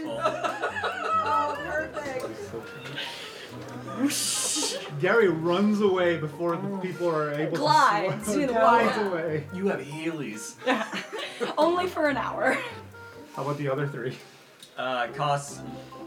[1.26, 2.26] Oh, perfect.
[5.00, 8.54] Gary runs away before the people are able Glides, to sw- you know.
[8.54, 9.44] glides away.
[9.54, 10.56] You have Heelys.
[11.58, 12.58] Only for an hour.
[13.36, 14.18] How about the other three?
[14.78, 15.62] Uh, Koss,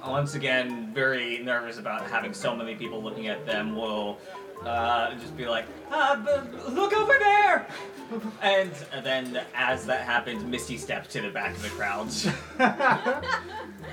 [0.07, 4.18] once again, very nervous about having so many people looking at them, will
[4.64, 7.66] uh, just be like, uh, b- look over there!
[8.43, 8.70] And
[9.03, 12.09] then, as that happens, Misty steps to the back of the crowd.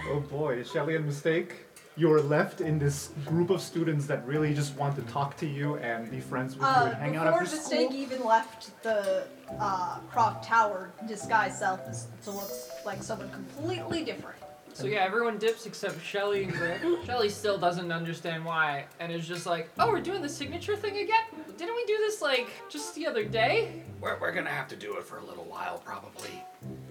[0.07, 1.64] Oh boy, is Shelley a mistake?
[1.97, 5.45] You are left in this group of students that really just want to talk to
[5.45, 7.87] you and be friends with you Uh, and hang out before after the school.
[7.87, 9.25] stake even left the
[9.59, 12.51] uh, Croc Tower, disguised self is, to look
[12.85, 14.35] like someone completely different.
[14.73, 16.81] So yeah, everyone dips except Shelley and Griff.
[17.05, 20.97] Shelley still doesn't understand why, and is just like, "Oh, we're doing the signature thing
[20.97, 21.23] again?
[21.57, 23.83] Didn't we do this like just the other day?
[24.01, 26.43] We're, we're gonna have to do it for a little while, probably.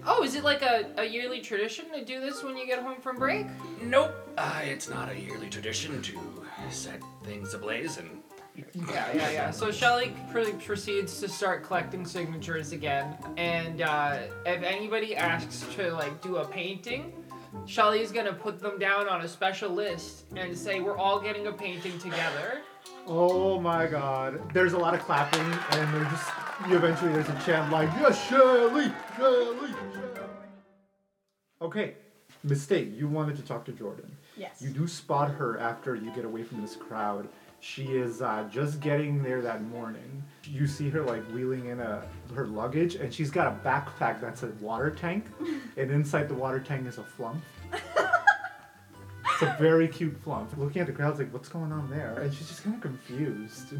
[0.07, 3.01] Oh, is it like a, a yearly tradition to do this when you get home
[3.01, 3.47] from break?
[3.81, 4.13] Nope.
[4.37, 6.19] Uh, it's not a yearly tradition to
[6.69, 8.21] set things ablaze and
[8.55, 9.51] Yeah, yeah, yeah.
[9.51, 15.91] So Shelley pr- proceeds to start collecting signatures again, and uh, if anybody asks to
[15.93, 17.11] like do a painting,
[17.65, 21.51] Shelley's gonna put them down on a special list and say we're all getting a
[21.51, 22.61] painting together.
[23.07, 24.41] Oh my god.
[24.53, 26.29] There's a lot of clapping, and there's just
[26.69, 28.91] you eventually there's a chant like, Yes, Shelley!
[29.17, 29.73] Shelley!
[31.61, 31.95] Okay.
[32.43, 34.15] Mistake, you wanted to talk to Jordan.
[34.37, 34.61] Yes.
[34.61, 37.27] You do spot her after you get away from this crowd.
[37.59, 40.23] She is uh, just getting there that morning.
[40.43, 42.03] You see her like wheeling in a
[42.35, 45.25] her luggage, and she's got a backpack that's a water tank,
[45.77, 47.41] and inside the water tank is a flumph.
[47.73, 50.55] it's a very cute flumph.
[50.57, 52.19] Looking at the crowd, it's like, what's going on there?
[52.19, 53.73] And she's just kind of confused.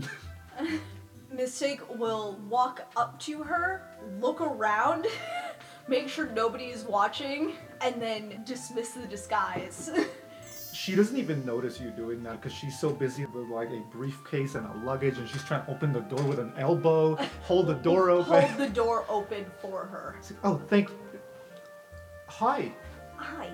[1.31, 3.83] Mistake will walk up to her,
[4.19, 5.05] look around,
[5.87, 9.89] make sure nobody is watching, and then dismiss the disguise.
[10.73, 14.55] she doesn't even notice you doing that because she's so busy with like a briefcase
[14.55, 17.73] and a luggage, and she's trying to open the door with an elbow, hold the
[17.75, 18.41] door open.
[18.41, 20.19] Hold the door open for her.
[20.43, 20.89] Oh, thank.
[22.27, 22.71] Hi,
[23.17, 23.49] Hi.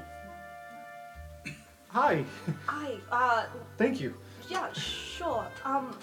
[1.89, 2.25] hi.
[2.65, 2.95] Hi.
[3.11, 3.45] Uh,
[3.77, 4.15] Thank you.
[4.49, 5.45] yeah, sure.
[5.65, 5.95] Um,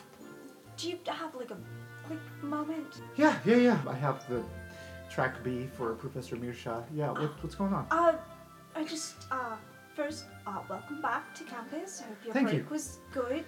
[0.77, 1.57] do you have like a
[2.05, 3.01] quick moment?
[3.17, 3.79] Yeah, yeah, yeah.
[3.89, 4.43] I have the
[5.19, 6.85] track B for Professor Mirsha.
[6.95, 7.89] Yeah, what, what's going on?
[7.91, 8.13] Uh,
[8.77, 9.57] I just, uh,
[9.97, 12.03] first, uh, welcome back to campus.
[12.03, 12.67] I Hope your Thank break you.
[12.71, 13.47] was good.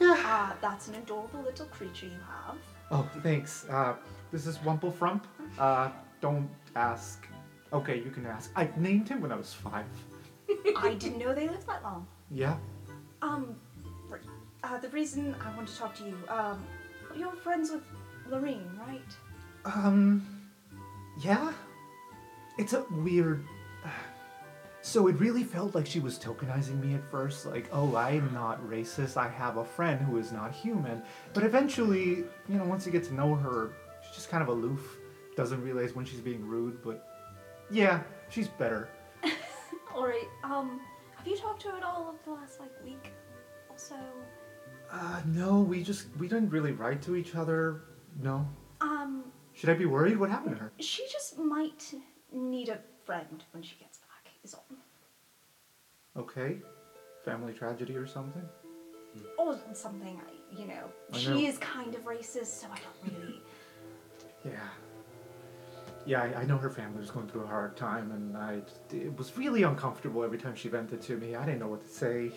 [0.00, 0.16] Yeah.
[0.26, 2.56] Uh, that's an adorable little creature you have.
[2.90, 3.64] Oh, thanks.
[3.70, 3.94] Uh,
[4.32, 5.24] this is Wumple Frump.
[5.56, 7.28] Uh, don't ask.
[7.72, 8.50] Okay, you can ask.
[8.56, 9.86] I named him when I was five.
[10.78, 12.08] I didn't know they lived that long.
[12.28, 12.56] Yeah.
[13.22, 13.54] Um,
[14.10, 14.20] r-
[14.64, 16.66] uh, the reason I want to talk to you, um,
[17.16, 17.84] you're friends with
[18.28, 19.12] Lorene, right?
[19.64, 20.41] Um,
[21.22, 21.52] yeah.
[22.58, 23.44] It's a weird.
[24.84, 28.60] So it really felt like she was tokenizing me at first, like, oh, I'm not
[28.68, 29.16] racist.
[29.16, 31.04] I have a friend who is not human.
[31.34, 33.70] But eventually, you know, once you get to know her,
[34.04, 34.98] she's just kind of aloof.
[35.36, 37.08] Doesn't realize when she's being rude, but
[37.70, 38.88] yeah, she's better.
[39.94, 40.80] Alright, um,
[41.16, 43.12] have you talked to her at all over the last, like, week
[43.70, 43.94] or so?
[44.90, 47.82] Uh, no, we just we didn't really write to each other.
[48.20, 48.46] No.
[48.80, 50.16] Um, Should I be worried?
[50.18, 50.72] What happened to her?
[50.78, 51.92] she just might
[52.32, 54.64] need a friend when she gets back, is all.
[56.16, 56.58] Okay.
[57.24, 58.42] Family tragedy or something?
[59.38, 60.90] Or something, I- you know.
[61.12, 61.36] I she know.
[61.48, 63.40] is kind of racist, so I don't really.
[64.44, 64.68] Yeah.
[66.04, 68.60] Yeah, I, I know her family was going through a hard time, and I
[68.92, 71.36] it was really uncomfortable every time she vented to me.
[71.36, 72.32] I didn't know what to say.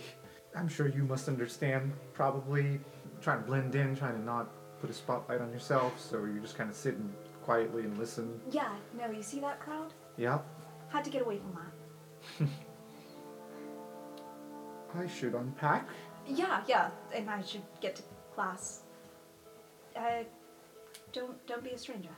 [0.56, 2.80] I'm sure you must understand, probably
[3.22, 4.52] trying to blend in, trying to not
[4.86, 7.12] put a spotlight on yourself, so you just kind of sit and
[7.44, 8.40] quietly and listen.
[8.52, 9.96] Yeah, no, you see that crowd?
[10.16, 10.38] Yeah,
[10.90, 11.58] Had to get away from
[12.40, 12.48] that.
[15.04, 15.90] I should unpack.
[16.28, 18.04] Yeah, yeah, and I should get to
[18.36, 18.82] class.
[19.96, 20.24] Uh,
[21.14, 22.10] don't don't be a stranger.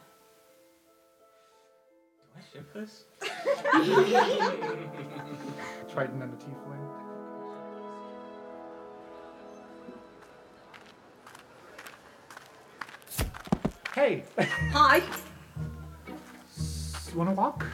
[2.21, 3.05] Do I ship this?
[5.93, 6.83] Triton and the Tiefling.
[13.97, 14.23] Hey,
[14.73, 14.97] Hi.
[16.07, 17.65] you wanna walk?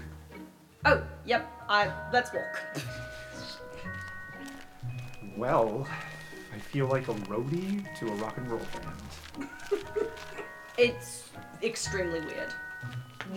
[0.85, 1.51] Oh, yep.
[1.67, 2.61] I let's walk.
[5.35, 5.85] Well,
[6.55, 9.49] I feel like a roadie to a rock and roll band.
[10.77, 11.29] It's
[11.61, 12.53] extremely weird.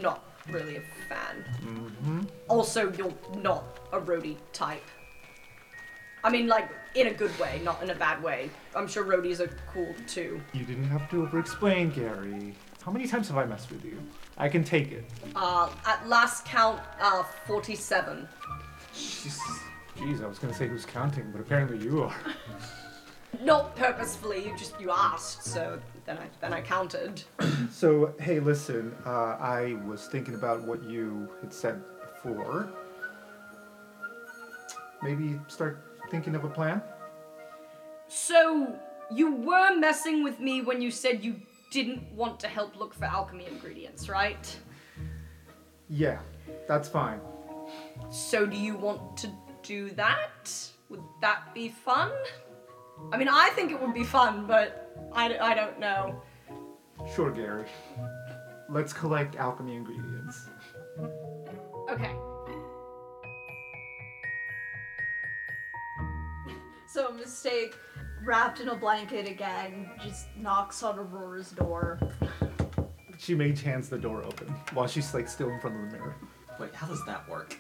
[0.01, 1.45] Not really a fan.
[1.65, 2.21] Mm-hmm.
[2.47, 3.13] Also, you're
[3.43, 4.89] not a roadie type.
[6.23, 8.49] I mean, like in a good way, not in a bad way.
[8.77, 10.41] I'm sure roadies are cool too.
[10.53, 12.55] You didn't have to over-explain, Gary.
[12.87, 13.99] How many times have I messed with you?
[14.39, 15.05] I can take it.
[15.35, 18.29] Uh, at last count, uh, 47.
[18.95, 19.41] Jeez,
[19.97, 22.15] Jeez, I was gonna say who's counting, but apparently you are.
[23.43, 27.25] Not purposefully, you just you asked, so then I then I counted.
[27.73, 32.69] So, hey, listen, uh, I was thinking about what you had said before.
[35.03, 36.81] Maybe start thinking of a plan?
[38.07, 38.79] So
[39.11, 41.41] you were messing with me when you said you
[41.77, 44.57] didn't want to help look for alchemy ingredients, right?
[45.91, 46.21] Yeah,
[46.67, 47.21] that's fine.
[48.11, 49.29] So do you want to
[49.63, 50.51] do that?
[50.89, 52.13] Would that be fun?
[53.13, 56.23] I mean, I think it would be fun, but I, I don't know.
[57.15, 57.67] Sure, Gary.
[58.71, 60.49] Let's collect alchemy ingredients.
[61.91, 62.15] Okay.
[66.89, 67.75] So mistake,
[68.27, 71.99] wrapped in a blanket again, just knocks on Aurora's door.
[73.19, 76.17] She mage hands the door open while she's like still in front of the mirror.
[76.61, 77.59] Wait, how does that work?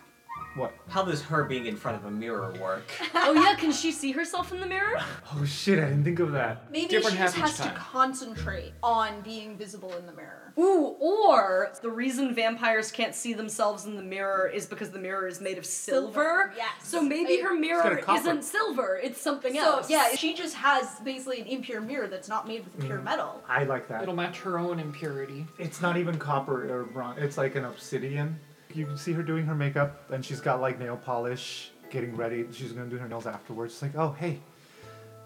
[0.56, 0.74] What?
[0.88, 2.84] How does her being in front of a mirror work?
[3.14, 4.98] oh yeah, can she see herself in the mirror?
[5.34, 5.78] Oh shit!
[5.78, 6.70] I didn't think of that.
[6.70, 7.76] Maybe Different she just half has each to time.
[7.76, 10.45] concentrate on being visible in the mirror.
[10.58, 15.26] Ooh, or the reason vampires can't see themselves in the mirror is because the mirror
[15.26, 16.52] is made of silver.
[16.56, 16.70] Yes.
[16.82, 19.90] So maybe It- her mirror isn't silver, it's something So else.
[19.90, 22.86] yeah, she just has basically an impure mirror that's not made with Mm.
[22.86, 23.42] pure metal.
[23.46, 24.02] I like that.
[24.02, 25.46] It'll match her own impurity.
[25.58, 27.18] It's not even copper or bronze.
[27.22, 28.40] It's like an obsidian.
[28.72, 32.46] You can see her doing her makeup, and she's got like nail polish, getting ready.
[32.52, 33.74] She's gonna do her nails afterwards.
[33.74, 34.40] It's like, oh hey,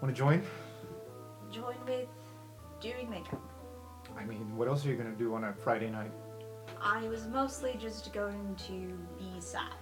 [0.01, 0.43] wanna join?
[1.51, 2.07] Join with
[2.81, 3.41] doing makeup.
[4.21, 6.11] I mean, what else are you gonna do on a Friday night?
[6.81, 9.73] I was mostly just going to be sad.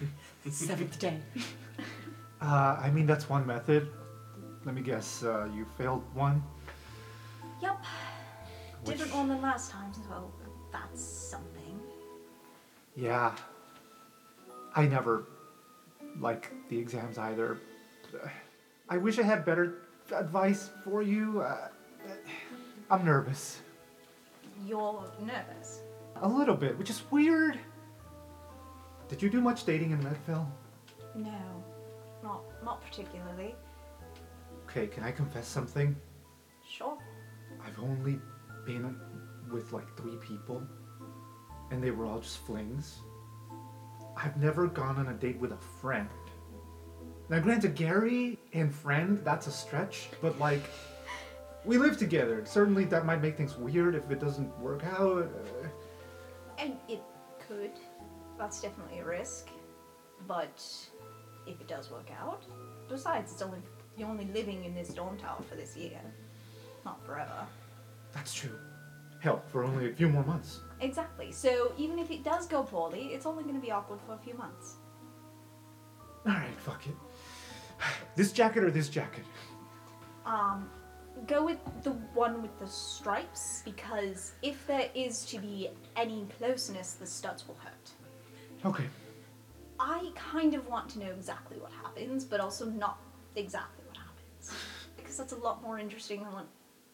[0.50, 1.18] Seventh day.
[2.40, 3.88] Uh, I mean, that's one method.
[4.66, 5.22] Let me guess.
[5.22, 6.42] Uh, you failed one.
[7.62, 7.78] Yep.
[8.84, 10.30] Which- Different one than last time, so
[10.70, 11.80] that's something.
[12.96, 13.34] Yeah.
[14.76, 15.24] I never
[16.20, 17.60] like the exams either.
[18.90, 19.76] I wish I had better
[20.14, 21.40] advice for you.
[21.40, 21.68] Uh,
[22.90, 23.60] I'm nervous.
[24.66, 25.82] You're nervous.
[26.16, 27.58] A little bit, which is weird.
[29.08, 30.46] Did you do much dating in Medville?
[31.14, 31.64] No,
[32.22, 33.54] not not particularly.
[34.64, 35.94] Okay, can I confess something?
[36.68, 36.98] Sure.
[37.64, 38.18] I've only
[38.66, 38.96] been
[39.50, 40.62] with like three people,
[41.70, 42.98] and they were all just flings.
[44.16, 46.08] I've never gone on a date with a friend.
[47.28, 50.62] Now, granted, Gary and friend, that's a stretch, but like,
[51.64, 52.44] we live together.
[52.44, 55.30] Certainly, that might make things weird if it doesn't work out.
[56.58, 57.02] And it
[57.48, 57.72] could.
[58.38, 59.48] That's definitely a risk.
[60.26, 60.62] But
[61.46, 62.44] if it does work out,
[62.88, 63.58] besides, it's only
[63.96, 66.00] you're only living in this dorm tower for this year,
[66.84, 67.46] not forever.
[68.12, 68.58] that's true.
[69.20, 70.60] Hell, for only a few more months.
[70.80, 71.32] Exactly.
[71.32, 74.18] So even if it does go poorly, it's only going to be awkward for a
[74.18, 74.74] few months.
[76.26, 76.94] Alright, fuck it.
[78.16, 79.24] This jacket or this jacket?
[80.26, 80.68] Um,
[81.26, 86.94] go with the one with the stripes because if there is to be any closeness,
[86.94, 87.90] the studs will hurt.
[88.64, 88.84] Okay.
[89.78, 92.98] I kind of want to know exactly what happens, but also not
[93.36, 94.52] exactly what happens.
[94.96, 96.46] Because that's a lot more interesting than what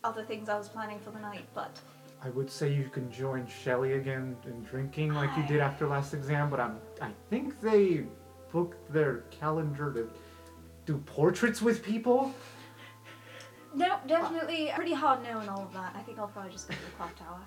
[0.04, 1.78] other things I was planning for the night, but
[2.22, 6.12] I would say you can join Shelley again in drinking like you did after last
[6.12, 8.04] exam, but I'm I think they
[8.52, 10.10] booked their calendar to
[10.84, 12.34] do portraits with people.
[13.74, 15.94] No, definitely pretty hard no and all of that.
[15.96, 17.40] I think I'll probably just go to the clock tower.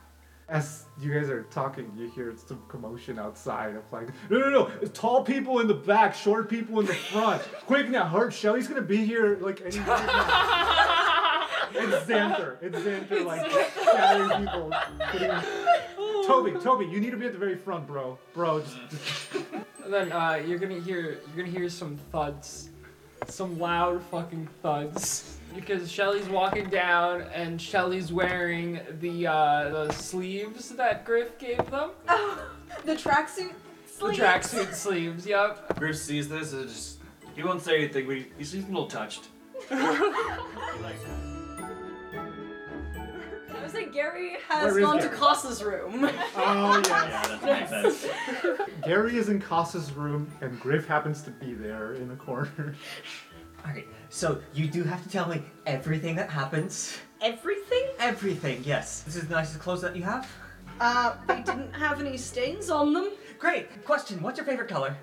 [0.50, 4.72] As you guys are talking, you hear some commotion outside of like, no, no, no,
[4.82, 7.42] it's tall people in the back, short people in the front.
[7.66, 8.34] Quick now, hurt.
[8.34, 10.50] Shelley's gonna be here like any minute now.
[11.76, 12.58] It's Xanther.
[12.62, 13.50] It's Xanther like
[13.82, 14.72] scattering people.
[15.12, 15.32] putting-
[16.28, 18.18] Toby, Toby, you need to be at the very front, bro.
[18.36, 19.36] Bro, just, just
[19.84, 21.02] And then uh, you're gonna hear
[21.36, 22.70] you're gonna hear some thuds,
[23.28, 30.70] some loud fucking thuds, because Shelley's walking down and Shelley's wearing the uh, the sleeves
[30.70, 31.92] that Griff gave them.
[32.08, 32.48] Oh,
[32.86, 33.54] the tracksuit
[34.00, 35.26] The tracksuit sleeves.
[35.26, 35.78] Yep.
[35.78, 37.00] Griff sees this and just
[37.36, 39.28] he won't say anything, but he, he's a little touched.
[39.72, 40.98] I
[43.64, 45.18] was saying Gary has Where is gone to Gary?
[45.18, 46.10] Koss's room.
[46.36, 46.88] Oh yes.
[46.90, 48.12] Yeah, that makes sense.
[48.84, 52.76] Gary is in Koss's room, and Griff happens to be there in the corner.
[53.66, 56.98] Alright, so you do have to tell me everything that happens.
[57.22, 57.84] Everything?
[58.00, 59.02] Everything, yes.
[59.02, 60.30] This is the nicest clothes that you have?
[60.80, 63.12] Uh, they didn't have any stains on them.
[63.40, 63.86] Great!
[63.86, 64.98] Question, what's your favorite color?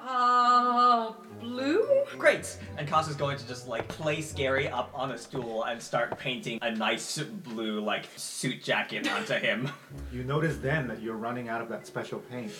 [0.00, 1.86] Uh, blue?
[2.18, 2.58] Great!
[2.78, 6.58] And Koss's going to just like place Gary up on a stool and start painting
[6.62, 9.70] a nice blue like suit jacket onto him.
[10.12, 12.52] You notice then that you're running out of that special paint.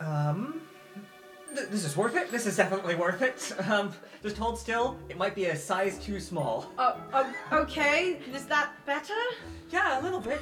[0.00, 0.60] Um,
[1.54, 2.30] th- this is worth it.
[2.30, 3.52] This is definitely worth it.
[3.70, 3.92] Um,
[4.22, 4.96] just hold still.
[5.08, 6.70] It might be a size too small.
[6.78, 8.18] Uh, uh, okay.
[8.34, 9.14] Is that better?
[9.70, 10.40] Yeah, a little bit.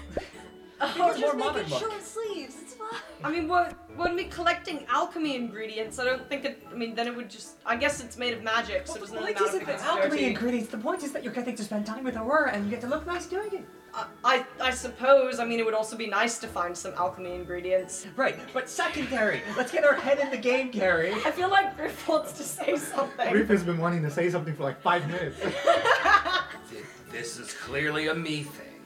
[0.78, 1.80] Oh, More Just make modern it look.
[1.80, 2.56] short sleeves.
[2.60, 3.00] It's fine.
[3.24, 5.98] I mean, we're, we're me collecting alchemy ingredients.
[5.98, 6.62] I don't think it.
[6.70, 7.56] I mean, then it would just.
[7.64, 10.10] I guess it's made of magic, so it doesn't Point matter isn't the it's alchemy
[10.10, 10.24] dirty.
[10.26, 10.68] ingredients.
[10.68, 12.88] The point is that you're getting to spend time with Aurora and you get to
[12.88, 13.64] look nice doing it.
[13.96, 15.38] I, I, I suppose.
[15.40, 18.06] I mean, it would also be nice to find some alchemy ingredients.
[18.14, 19.40] Right, but secondary.
[19.56, 21.12] Let's get our head in the game, Gary.
[21.24, 23.30] I feel like Griff wants to say something.
[23.32, 25.40] Griff has been wanting to say something for like five minutes.
[26.70, 28.80] Th- This is clearly a me thing.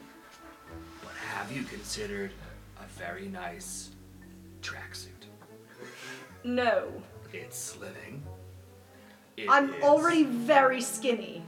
[1.03, 2.31] But have you considered
[2.79, 3.91] a very nice
[4.61, 5.09] tracksuit?
[6.45, 6.87] No.
[7.33, 8.21] It's slimming.
[9.37, 11.43] It I'm is- already very skinny.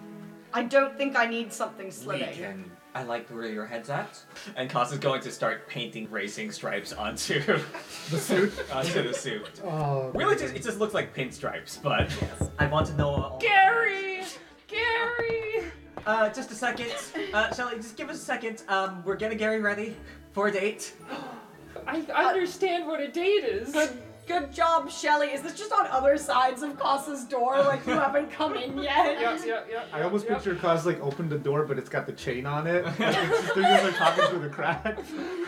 [0.53, 2.33] I don't think I need something We slimming.
[2.33, 4.19] can I like where your head's at.
[4.55, 7.39] And Koss is going to start painting racing stripes onto
[8.11, 8.53] The suit.
[8.71, 9.61] onto the suit.
[9.63, 12.11] Oh, Really, just, it just looks like pinstripes, but
[12.59, 13.37] I want to know.
[13.41, 14.23] Gary!
[14.67, 15.71] Gary!
[16.05, 16.91] Uh, just a second.
[17.33, 18.63] Uh, Shelley, just give us a second.
[18.67, 19.95] Um, we're getting Gary ready
[20.33, 20.93] for a date.
[21.87, 23.71] I understand what a date is.
[23.73, 23.89] Good,
[24.27, 25.27] good job, Shelley.
[25.27, 27.57] Is this just on other sides of Koss's door?
[27.59, 29.19] Like you haven't come in yet?
[29.19, 29.83] Yeah, yeah, yeah.
[29.91, 30.35] I almost yeah.
[30.35, 32.85] picture Koss like opened the door, but it's got the chain on it.
[33.03, 34.99] Like, just, they're just like talking through the crack.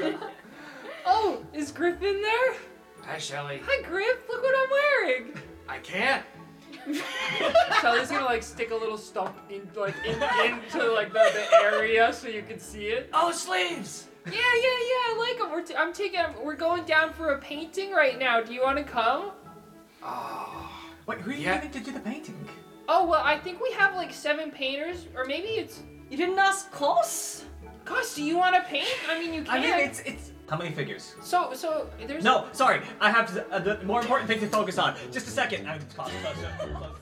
[1.07, 2.55] Oh, is Griff in there?
[3.03, 3.61] Hi, Shelley.
[3.63, 4.17] Hi, Griff.
[4.27, 5.33] Look what I'm wearing.
[5.69, 6.25] I can't.
[7.79, 12.11] Shelley's gonna like stick a little stump in like in, into like the, the area
[12.11, 13.09] so you can see it.
[13.13, 14.07] Oh, sleeves.
[14.25, 15.03] Yeah, yeah, yeah.
[15.07, 15.51] I like them.
[15.51, 16.19] We're t- I'm taking.
[16.43, 18.41] We're going down for a painting right now.
[18.41, 19.31] Do you want to come?
[20.03, 20.71] Oh.
[21.07, 21.55] Wait, who are you Yeah.
[21.55, 22.47] getting to do the painting?
[22.87, 25.81] Oh well, I think we have like seven painters, or maybe it's.
[26.09, 27.43] You didn't ask Koss?
[27.85, 28.87] Koss, do you want to paint?
[29.09, 29.51] I mean, you can.
[29.57, 30.31] I mean, it's it's.
[30.49, 31.15] How many figures?
[31.21, 32.23] So so there's.
[32.23, 32.81] No, sorry.
[32.99, 34.95] I have uh, the more important thing to focus on.
[35.11, 35.67] Just a second.
[35.67, 36.97] I'm Koss, close, close.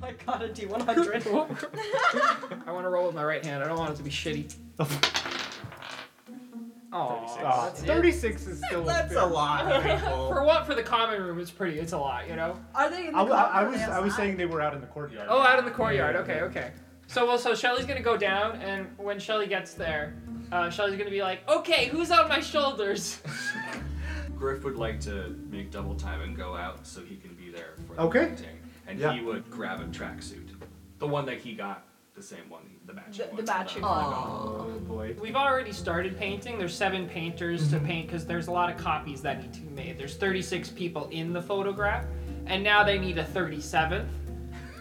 [0.00, 1.26] My god, a D100.
[2.66, 3.62] I want to roll with my right hand.
[3.62, 4.54] I don't want it to be shitty.
[6.92, 10.28] Oh, Uh, 36 is still That's a lot, people.
[10.32, 10.66] For what?
[10.66, 11.78] For the common room, it's pretty.
[11.78, 12.58] It's a lot, you know.
[12.74, 14.44] Are they in the I, w- I- I car or was I was saying they
[14.46, 15.28] were out in the courtyard.
[15.30, 16.16] Oh, out in the courtyard.
[16.16, 16.42] Yeah, Okay, yeah.
[16.46, 16.72] okay.
[17.06, 20.14] So well, so Shelley's gonna go down, and when Shelley gets there,
[20.50, 23.20] uh, Shelley's gonna be like, "Okay, who's on my shoulders?"
[24.36, 27.74] Griff would like to make double time and go out so he can be there
[27.86, 28.26] for the Okay.
[28.26, 28.56] painting.
[28.90, 29.12] And Yeah.
[29.12, 30.48] he would grab a tracksuit.
[30.98, 31.84] The one that he got,
[32.14, 33.36] the same one, the matching The- one.
[33.36, 34.04] the matching one.
[34.04, 35.14] Oh boy.
[35.20, 36.58] We've already started painting.
[36.58, 37.78] There's seven painters Mm-hmm.
[37.78, 39.96] to paint because there's a lot of copies that need to be made.
[39.98, 42.04] There's 36 people in the photograph,
[42.46, 44.08] and now they need a 37th.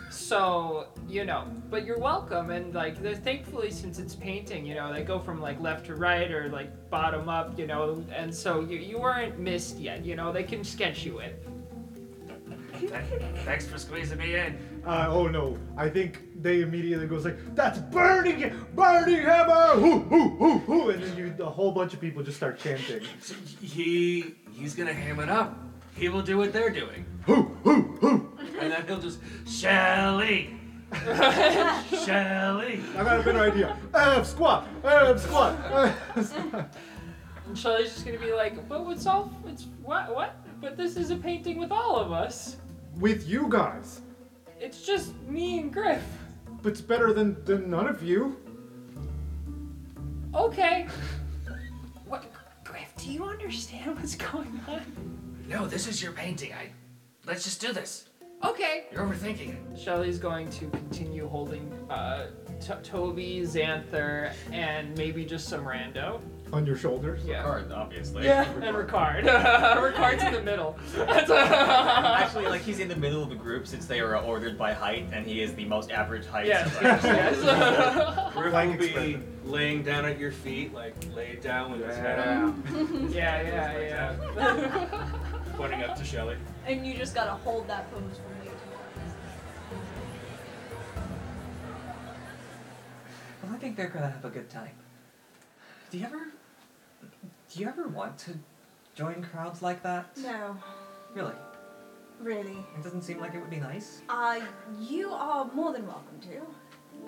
[0.09, 2.49] So you know, but you're welcome.
[2.49, 5.95] And like, they're- thankfully, since it's painting, you know, they go from like left to
[5.95, 10.03] right or like bottom up, you know, and so you you weren't missed yet.
[10.03, 11.31] You know, they can sketch you in.
[12.79, 12.91] Th-
[13.45, 14.81] Thanks for squeezing me in.
[14.85, 15.57] Uh, oh no!
[15.77, 18.41] I think they immediately goes like, "That's burning,
[18.75, 20.89] Burninghammer!" Hoo hoo hoo hoo!
[20.89, 23.01] And then you, a whole bunch of people just start chanting.
[23.61, 25.57] He he's gonna ham it up.
[25.95, 27.05] He will do what they're doing.
[27.25, 28.37] Hoo hoo hoo!
[28.59, 30.55] And then he'll just Shelley.
[30.93, 32.81] Shelley.
[32.97, 33.77] I got a better idea.
[33.93, 35.55] F Squad, F Squad.
[36.15, 36.69] F Squad.
[37.47, 39.31] And Shelley's just gonna be like, but what's all?
[39.47, 40.35] It's what what?
[40.61, 42.57] But this is a painting with all of us.
[42.99, 44.01] With you guys,
[44.59, 46.03] It's just me and Griff.
[46.61, 48.37] but it's better than than none of you.
[50.35, 50.87] Okay.
[52.05, 52.25] What,
[52.63, 52.91] Griff?
[52.97, 54.81] Do you understand what's going on?
[55.47, 56.51] No, this is your painting.
[56.53, 56.69] I
[57.27, 58.05] let's just do this.
[58.43, 58.85] Okay.
[58.91, 59.79] You're overthinking it.
[59.79, 62.27] Shelly's going to continue holding uh,
[62.59, 66.19] T- Toby, Xanther, and maybe just some rando.
[66.51, 67.21] On your shoulders.
[67.25, 67.43] Yeah.
[67.43, 68.23] Card, obviously.
[68.25, 69.23] Yeah, and Ricard.
[69.81, 70.77] Ricard's in the middle.
[70.97, 75.05] Actually, like he's in the middle of the group since they are ordered by height,
[75.11, 76.47] and he is the most average height.
[76.47, 78.33] Yes, yes, yes.
[78.33, 79.39] Griff Blank will be expression.
[79.45, 82.55] laying down at your feet, like laid down with his head up,
[83.13, 85.09] yeah, yeah, yeah.
[85.55, 86.37] pointing up to Shelley.
[86.65, 88.51] And you just gotta hold that pose for way too
[93.43, 94.71] Well, I think they're gonna have a good time.
[95.91, 96.27] Do you ever,
[97.49, 98.31] do you ever want to
[98.95, 100.15] join crowds like that?
[100.17, 100.57] No,
[101.13, 101.33] Really?
[102.19, 102.57] really.
[102.77, 104.01] It doesn't seem like it would be nice.
[104.09, 104.41] Uh,
[104.79, 106.41] you are more than welcome to.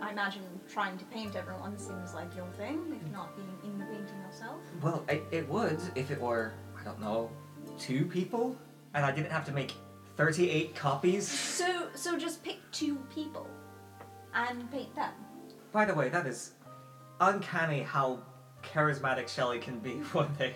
[0.01, 3.85] I imagine trying to paint everyone seems like your thing, if not being in the
[3.85, 4.61] painting yourself.
[4.81, 7.29] Well, it, it would if it were, I don't know,
[7.77, 8.55] two people,
[8.93, 9.73] and I didn't have to make
[10.17, 11.27] 38 copies.
[11.27, 13.47] So, so just pick two people
[14.33, 15.11] and paint them.
[15.73, 16.53] By the way, that is
[17.19, 18.19] uncanny how
[18.61, 20.55] charismatic Shelley can be when they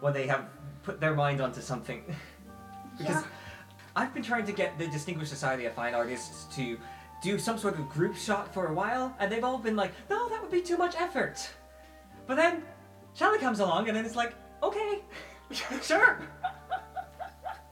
[0.00, 0.46] when they have
[0.82, 2.04] put their mind onto something.
[2.98, 3.24] because Yeah.
[3.96, 6.76] I've been trying to get the Distinguished Society of Fine Artists to
[7.22, 10.28] do some sort of group shot for a while, and they've all been like, "No,
[10.28, 11.48] that would be too much effort."
[12.26, 12.62] But then
[13.14, 15.02] Shelley comes along, and then it's like, "Okay,
[15.82, 16.20] sure."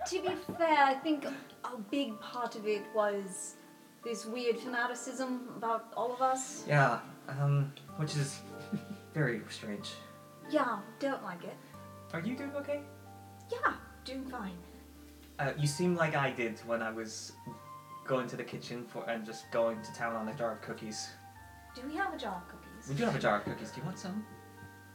[0.07, 0.29] To be
[0.59, 3.55] fair, I think a big part of it was
[4.05, 6.65] this weird fanaticism about all of us.
[6.67, 8.41] Yeah, um, which is
[9.15, 9.91] very strange.
[10.51, 11.57] Yeah, don't like it.
[12.13, 12.81] Are you doing okay?
[13.51, 14.57] Yeah, doing fine.
[15.39, 17.33] Uh, you seem like I did when I was
[18.07, 21.09] going to the kitchen for and just going to town on a jar of cookies.
[21.75, 22.89] Do we have a jar of cookies?
[22.89, 23.71] We do have a jar of cookies.
[23.71, 24.25] Do you want some?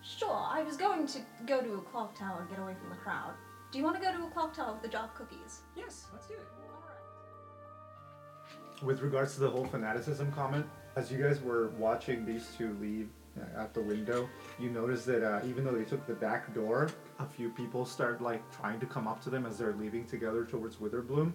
[0.03, 2.95] Sure, I was going to go to a clock tower and get away from the
[2.95, 3.33] crowd.
[3.71, 5.61] Do you want to go to a clock tower with a jar of cookies?
[5.75, 6.47] Yes, let's do it.
[6.73, 8.83] All right.
[8.83, 10.65] With regards to the whole fanaticism comment,
[10.95, 13.09] as you guys were watching these two leave
[13.57, 14.29] out the window,
[14.59, 18.21] you notice that uh, even though they took the back door, a few people start
[18.21, 21.31] like trying to come up to them as they're leaving together towards Witherbloom,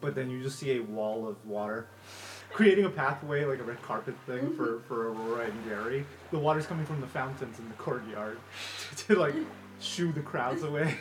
[0.00, 1.88] but then you just see a wall of water.
[2.52, 6.06] Creating a pathway, like a red carpet thing for, for Aurora and Gary.
[6.30, 8.38] The water's coming from the fountains in the courtyard
[8.96, 9.34] to, to like
[9.80, 10.94] shoo the crowds away.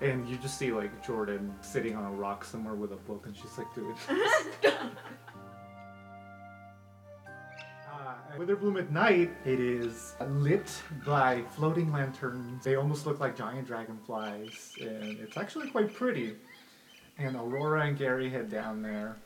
[0.00, 3.36] And you just see like Jordan sitting on a rock somewhere with a book, and
[3.36, 3.94] she's like doing.
[8.32, 10.70] Uh, Witherbloom at night, it is lit
[11.04, 12.64] by floating lanterns.
[12.64, 16.36] They almost look like giant dragonflies, and it's actually quite pretty.
[17.18, 19.16] And Aurora and Gary head down there.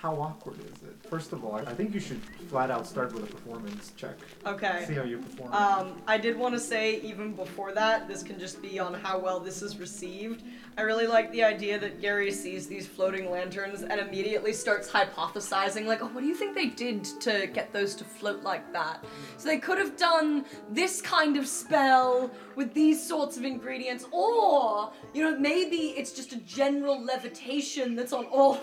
[0.00, 0.96] How awkward is it?
[1.10, 4.16] First of all, I think you should flat out start with a performance check.
[4.46, 4.86] Okay.
[4.86, 5.52] See how you perform.
[5.52, 9.18] Um, I did want to say, even before that, this can just be on how
[9.18, 10.42] well this is received.
[10.78, 15.84] I really like the idea that Gary sees these floating lanterns and immediately starts hypothesizing,
[15.84, 19.04] like, oh, what do you think they did to get those to float like that?
[19.36, 24.92] So they could have done this kind of spell with these sorts of ingredients, or,
[25.12, 28.58] you know, maybe it's just a general levitation that's on all.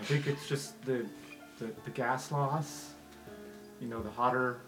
[0.00, 1.06] I think it's just the,
[1.58, 2.90] the the gas laws.
[3.80, 4.60] You know, the hotter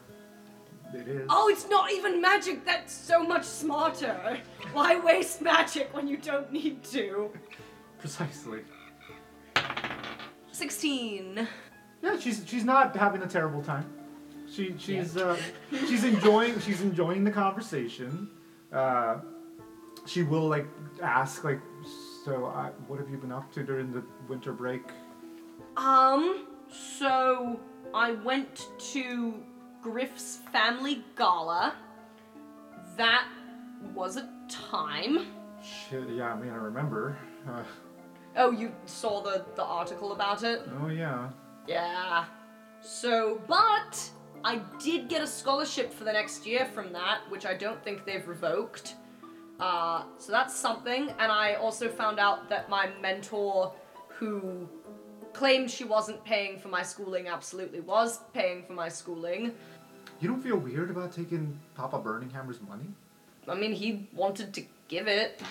[0.94, 1.26] it is.
[1.28, 2.64] Oh, it's not even magic.
[2.64, 4.38] That's so much smarter.
[4.72, 7.30] Why waste magic when you don't need to?
[7.98, 8.60] Precisely.
[10.52, 11.46] 16.
[12.02, 13.92] Yeah, she's she's not having a terrible time.
[14.50, 15.36] She she's uh,
[15.70, 18.30] she's enjoying she's enjoying the conversation.
[18.72, 19.18] Uh,
[20.06, 20.66] she will like
[21.02, 21.60] ask like,
[22.24, 24.82] so uh, what have you been up to during the winter break?
[25.76, 27.60] Um, so
[27.94, 29.34] I went to
[29.82, 31.74] Griff's family gala.
[32.96, 33.26] That
[33.94, 35.26] was a time.
[35.62, 37.16] Shit, yeah, I mean I remember.
[37.48, 37.62] Uh,
[38.38, 40.60] Oh, you saw the, the article about it?
[40.82, 41.30] oh yeah.
[41.66, 42.26] Yeah.
[42.82, 44.10] So, but
[44.44, 48.04] I did get a scholarship for the next year from that, which I don't think
[48.04, 48.94] they've revoked.
[49.58, 51.08] Uh, so that's something.
[51.18, 53.72] And I also found out that my mentor,
[54.08, 54.68] who
[55.36, 59.52] claimed she wasn't paying for my schooling, absolutely was paying for my schooling.
[60.18, 62.86] You don't feel weird about taking Papa Burninghammer's money?
[63.46, 65.42] I mean, he wanted to give it.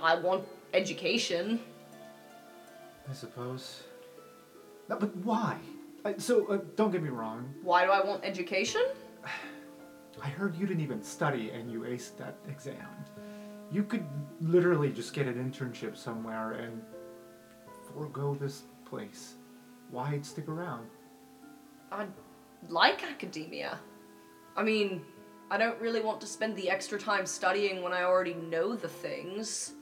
[0.00, 1.58] I want education.
[3.10, 3.82] I suppose.
[4.88, 5.58] No, but why?
[6.04, 7.52] I, so uh, don't get me wrong.
[7.64, 8.84] Why do I want education?
[10.22, 12.86] I heard you didn't even study and you aced that exam.
[13.72, 14.06] You could
[14.40, 16.80] literally just get an internship somewhere and
[17.92, 18.62] forego this
[18.94, 19.34] place.
[19.90, 20.86] Why stick around?
[21.90, 22.06] I
[22.68, 23.80] like academia.
[24.56, 25.02] I mean,
[25.50, 28.88] I don't really want to spend the extra time studying when I already know the
[28.88, 29.72] things,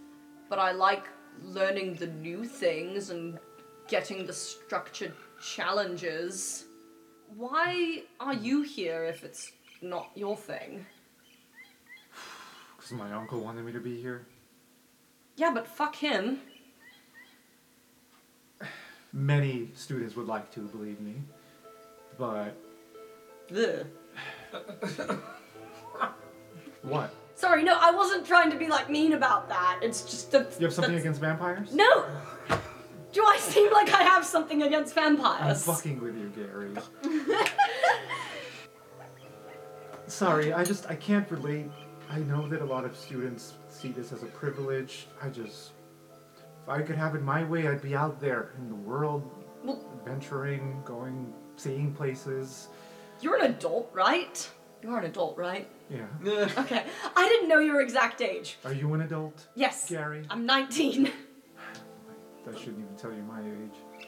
[0.49, 1.07] but I like
[1.43, 3.39] learning the new things and
[3.87, 6.65] getting the structured challenges.
[7.37, 9.53] Why are you here if it's
[9.83, 10.87] not your thing?
[12.77, 14.27] Because my uncle wanted me to be here.
[15.37, 16.41] Yeah, but fuck him.
[19.13, 21.23] Many students would like to, believe me.
[22.19, 22.57] But
[23.55, 23.87] Ugh.
[26.83, 27.15] what?
[27.35, 29.81] Sorry, no, I wasn't trying to be like mean about that.
[29.83, 30.55] It's just that.
[30.59, 31.75] You have something that's- against vampires?
[31.75, 32.05] No!
[33.13, 35.25] Do I seem like I have something against vampires?
[35.41, 35.65] I'm vampires?
[35.65, 36.75] fucking with you, Gary.
[40.07, 41.71] Sorry, I just I can't relate.
[42.11, 45.07] I know that a lot of students see this as a privilege.
[45.23, 45.73] I just
[46.63, 49.29] if I could have it my way, I'd be out there in the world,
[49.99, 52.69] adventuring, going, seeing places.
[53.21, 54.49] You're an adult, right?
[54.83, 55.69] You're an adult, right?
[55.91, 56.07] Yeah.
[56.59, 56.85] Okay.
[57.17, 58.59] I didn't know your exact age.
[58.65, 59.49] Are you an adult?
[59.55, 59.89] Yes.
[59.89, 60.25] Gary?
[60.31, 61.07] I'm 19.
[62.49, 64.07] I shouldn't even tell you my age.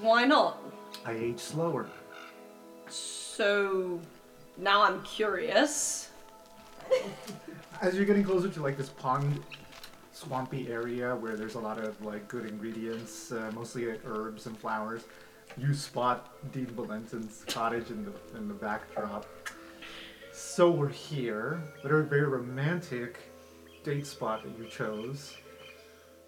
[0.00, 0.62] Why not?
[1.04, 1.88] I age slower.
[2.88, 4.00] So
[4.56, 6.10] now I'm curious.
[7.80, 9.40] As you're getting closer to like this pond,
[10.20, 14.58] swampy area where there's a lot of like good ingredients, uh, mostly like, herbs and
[14.58, 15.04] flowers,
[15.56, 19.26] you spot Dean Valentin's cottage in the in the backdrop.
[20.32, 23.18] So we're here, but a very romantic
[23.82, 25.36] date spot that you chose.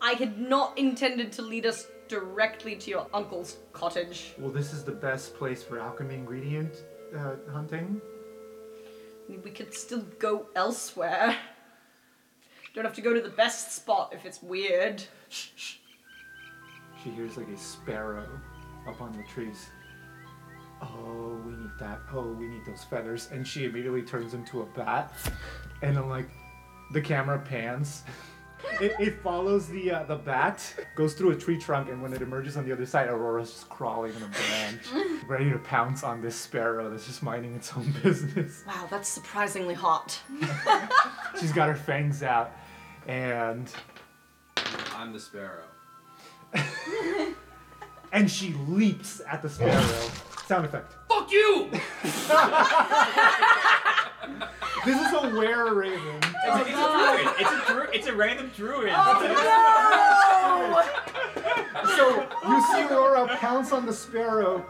[0.00, 4.34] I had not intended to lead us directly to your uncle's cottage.
[4.38, 6.82] Well, this is the best place for alchemy ingredient
[7.16, 8.00] uh, hunting.
[9.28, 11.36] We could still go elsewhere.
[12.74, 15.02] Don't have to go to the best spot if it's weird.
[15.28, 18.26] She hears like a sparrow
[18.88, 19.68] up on the trees.
[20.80, 22.00] Oh, we need that.
[22.12, 23.28] Oh, we need those feathers.
[23.30, 25.12] And she immediately turns into a bat.
[25.82, 26.28] And then, like,
[26.92, 28.02] the camera pans.
[28.80, 30.62] it, it follows the uh, the bat,
[30.94, 33.68] goes through a tree trunk, and when it emerges on the other side, Aurora's just
[33.68, 37.92] crawling in a branch, ready to pounce on this sparrow that's just minding its own
[38.04, 38.62] business.
[38.66, 40.16] Wow, that's surprisingly hot.
[41.40, 42.52] She's got her fangs out,
[43.06, 43.72] and
[44.94, 45.64] I'm the sparrow.
[48.12, 50.10] and she leaps at the sparrow.
[50.46, 50.94] Sound effect.
[51.08, 51.70] Fuck you!
[54.84, 56.18] This is a were raven.
[56.44, 57.34] It's a, it's a oh, druid.
[57.38, 58.92] It's a dru- It's a random druid.
[58.96, 59.22] Oh,
[61.96, 64.66] so you see Aurora pounce on the sparrow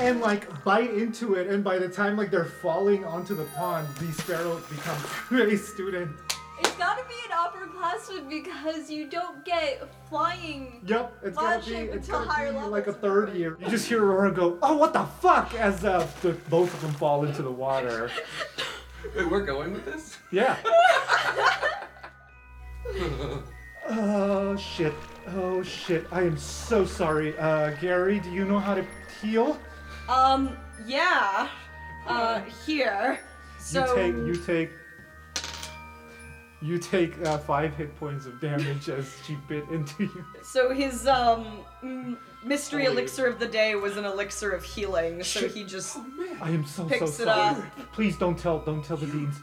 [0.00, 3.86] and like bite into it, and by the time like they're falling onto the pond,
[3.96, 5.04] the sparrow becomes
[5.52, 6.16] a student.
[6.60, 10.80] It's gotta be an upperclassman because you don't get flying.
[10.86, 13.56] Yep, it's gonna be it's until gonna higher be levels like a third year.
[13.60, 16.92] You just hear Aurora go, "Oh, what the fuck!" as uh, the, both of them
[16.92, 18.10] fall into the water.
[19.16, 20.18] Wait, we're going with this?
[20.30, 20.56] Yeah.
[23.92, 24.94] Oh shit!
[25.28, 26.06] Oh shit!
[26.12, 27.36] I am so sorry.
[27.36, 28.86] Uh, Gary, do you know how to
[29.20, 29.58] heal?
[30.08, 30.56] Um,
[30.86, 31.48] yeah.
[32.06, 33.18] Uh, here.
[33.58, 33.80] So.
[33.80, 34.70] you take you take
[36.62, 40.24] you take uh, five hit points of damage as she bit into you.
[40.42, 45.22] So his um mm, mystery Holy- elixir of the day was an elixir of healing.
[45.22, 45.52] So Shit.
[45.52, 45.96] he just
[46.40, 47.56] I am so Picks so it sorry.
[47.56, 47.92] up.
[47.92, 49.36] Please don't tell don't tell the deans.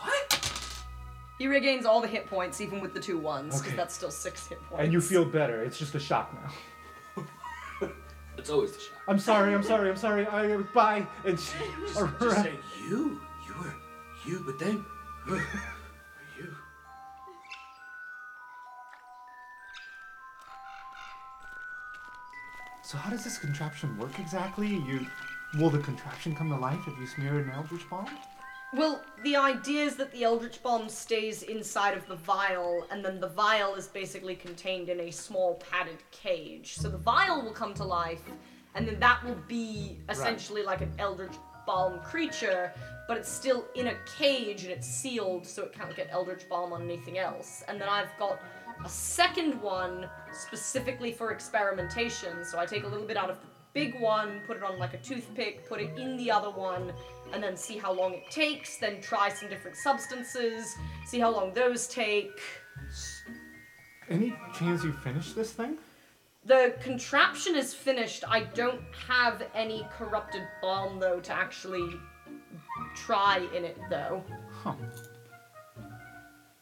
[0.00, 0.40] What?
[1.38, 3.76] He regains all the hit points, even with the two ones, because Okay.
[3.76, 4.82] that's still six hit points.
[4.84, 5.62] And you feel better.
[5.62, 7.22] It's just a shock now.
[8.36, 8.92] It's always the shock.
[9.08, 9.52] I'm sorry.
[9.52, 9.90] I'm sorry.
[9.90, 10.24] I'm sorry.
[10.28, 11.04] I bye.
[11.24, 12.52] And she, Just, Aurora- just say
[12.88, 13.20] you.
[13.48, 13.74] You were
[14.24, 14.84] you, but then
[15.28, 15.42] were
[16.38, 16.56] you.
[22.82, 24.68] So how does this contraption work exactly?
[24.68, 25.06] You
[25.58, 28.06] will the contraption come to life if you smear an eldritch balm?
[28.74, 33.18] Well, the idea is that the Eldritch Balm stays inside of the vial, and then
[33.18, 36.74] the vial is basically contained in a small padded cage.
[36.74, 38.20] So the vial will come to life,
[38.74, 41.32] and then that will be essentially like an Eldritch
[41.68, 42.72] Balm creature,
[43.06, 46.72] but it's still in a cage and it's sealed, so it can't get Eldritch Balm
[46.72, 47.62] on anything else.
[47.68, 48.40] And then I've got
[48.82, 53.46] a second one specifically for experimentation, so I take a little bit out of the
[53.74, 56.90] big one, put it on like a toothpick, put it in the other one,
[57.34, 60.74] and then see how long it takes, then try some different substances,
[61.06, 62.40] see how long those take.
[64.08, 65.76] Any chance you finish this thing?
[66.48, 68.24] The contraption is finished.
[68.26, 71.90] I don't have any corrupted balm though to actually
[72.96, 74.24] try in it though.
[74.62, 74.74] Huh.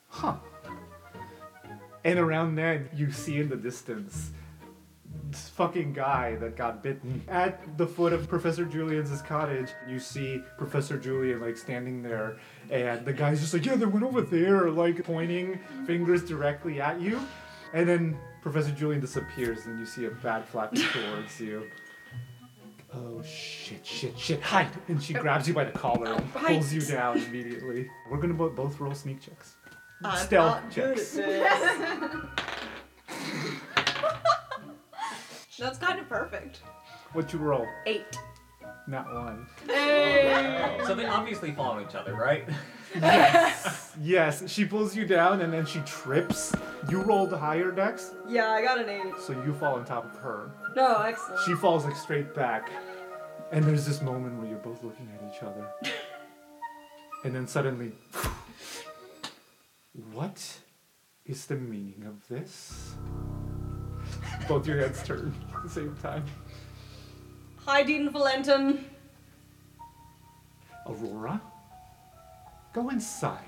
[0.09, 0.35] Huh.
[2.05, 4.33] And around then, you see in the distance
[5.31, 9.71] this fucking guy that got bitten at the foot of Professor Julian's cottage.
[9.89, 12.39] You see Professor Julian like standing there,
[12.71, 17.01] and the guy's just like, "Yeah, they went over there," like pointing fingers directly at
[17.01, 17.21] you.
[17.73, 21.69] And then Professor Julian disappears, and you see a bat flapping towards you.
[22.95, 24.69] Oh shit, shit, shit, hide!
[24.87, 27.91] And she grabs you by the collar and pulls you down immediately.
[28.09, 29.57] We're gonna bo- both roll sneak checks.
[30.05, 31.19] I'm Stealth not good checks.
[31.19, 32.15] at this.
[35.59, 36.61] That's kind of perfect.
[37.15, 37.67] What you roll?
[37.87, 38.17] Eight.
[38.89, 39.47] Not one.
[40.87, 42.45] So they obviously follow each other, right?
[42.95, 43.93] Yes.
[44.01, 44.51] yes.
[44.51, 46.55] She pulls you down and then she trips.
[46.89, 49.13] You rolled higher, Dex, Yeah, I got an eight.
[49.21, 50.53] so you fall on top of her.
[50.75, 51.41] No, excellent.
[51.45, 52.71] She falls like straight back.
[53.53, 55.69] And there's this moment where you're both looking at each other.
[57.25, 57.91] And then suddenly,
[60.13, 60.59] what
[61.25, 62.95] is the meaning of this?
[64.49, 66.25] Both your heads turn at the same time.
[67.67, 68.85] Hi, Dean Valentin.
[70.87, 71.43] Aurora,
[72.73, 73.41] go inside.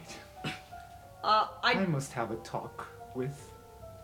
[1.23, 3.53] Uh, I I, must have a talk with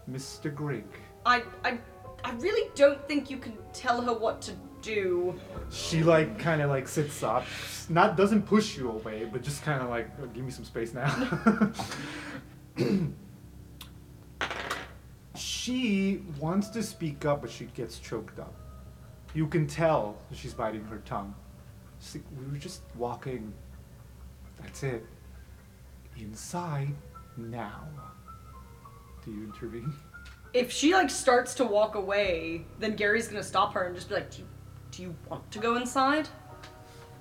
[0.09, 0.55] Mr.
[0.55, 0.85] Grigg.
[1.27, 1.79] I, I,
[2.23, 5.35] I really don't think you can tell her what to do.
[5.73, 7.45] She like kind of like sits up,
[7.89, 10.95] not doesn't push you away, but just kind of like "Oh, give me some space
[10.95, 11.73] now.
[15.35, 18.55] she wants to speak up, but she gets choked up.
[19.35, 21.35] You can tell she's biting her tongue.
[22.01, 23.53] She's like, we were just walking.
[24.61, 25.05] That's it.
[26.17, 26.95] Inside
[27.37, 27.89] now.
[29.25, 29.93] Do you intervene?
[30.53, 34.15] If she like starts to walk away, then Gary's gonna stop her and just be
[34.15, 34.49] like, "Do you,
[34.93, 36.29] do you want to go inside?"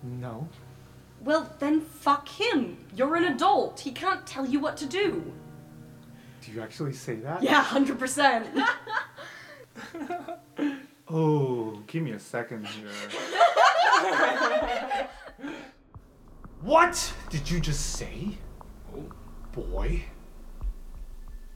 [0.03, 0.48] No.
[1.22, 2.77] Well, then fuck him.
[2.95, 3.80] You're an adult.
[3.80, 5.34] He can't tell you what to do.
[6.41, 7.41] Do you actually say that?
[7.41, 8.48] Yeah, hundred percent.
[11.15, 12.90] Oh, give me a second here.
[16.61, 18.30] what did you just say?
[18.95, 19.06] Oh.
[19.52, 20.02] Boy?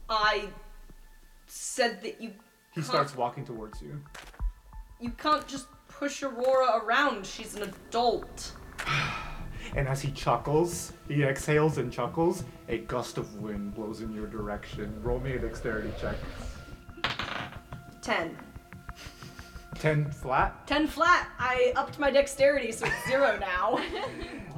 [0.08, 0.44] I
[1.48, 2.30] said that you
[2.72, 4.00] He starts walking towards you.
[5.00, 7.26] you can't just push Aurora around.
[7.26, 8.52] She's an adult.
[9.74, 14.28] And as he chuckles, he exhales and chuckles, a gust of wind blows in your
[14.28, 15.02] direction.
[15.02, 16.14] Roll me a dexterity check.
[18.00, 18.36] Ten.
[19.74, 20.66] 10 flat.
[20.66, 21.28] Ten flat.
[21.38, 23.78] I upped my dexterity, so it's zero now.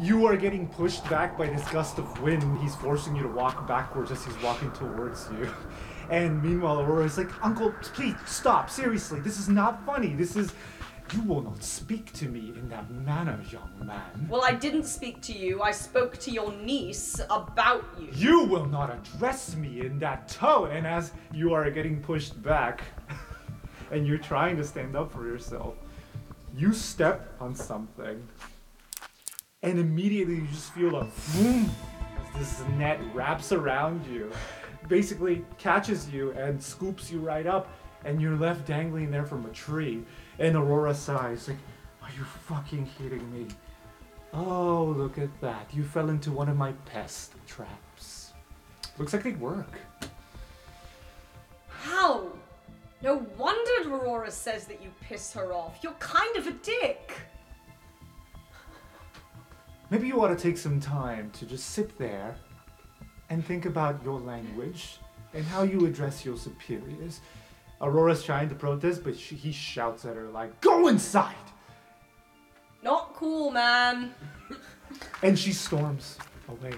[0.00, 2.58] You are getting pushed back by this gust of wind.
[2.62, 5.46] He's forcing you to walk backwards as he's walking towards you.
[6.08, 8.70] And meanwhile, Aurora's like, Uncle, please stop.
[8.70, 10.14] Seriously, this is not funny.
[10.14, 10.54] This is.
[11.12, 14.26] You will not speak to me in that manner, young man.
[14.30, 15.60] well, I didn't speak to you.
[15.60, 18.08] I spoke to your niece about you.
[18.14, 20.70] You will not address me in that tone.
[20.70, 22.80] And as you are getting pushed back
[23.90, 25.74] and you're trying to stand up for yourself,
[26.56, 28.26] you step on something.
[29.62, 31.70] And immediately you just feel a boom
[32.34, 34.30] as this net wraps around you,
[34.88, 37.68] basically catches you and scoops you right up,
[38.04, 40.02] and you're left dangling there from a tree.
[40.38, 41.58] And Aurora sighs, like,
[42.02, 43.46] Are you fucking kidding me?
[44.32, 45.68] Oh, look at that.
[45.72, 48.32] You fell into one of my pest traps.
[48.96, 49.78] Looks like they work.
[51.68, 52.28] How?
[53.02, 55.78] No wonder Aurora says that you piss her off.
[55.82, 57.12] You're kind of a dick.
[59.88, 62.36] Maybe you ought to take some time to just sit there
[63.30, 64.98] and think about your language
[65.32, 67.20] and how you address your superiors.
[67.80, 71.34] Aurora's trying to protest, but she, he shouts at her like, "Go inside!"
[72.82, 74.14] Not cool, man.
[75.22, 76.18] And she storms
[76.48, 76.74] away.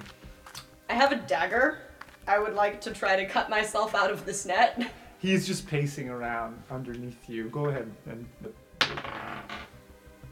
[0.88, 1.78] I have a dagger.
[2.26, 4.92] I would like to try to cut myself out of this net.
[5.22, 7.48] He's just pacing around underneath you.
[7.50, 8.26] Go ahead and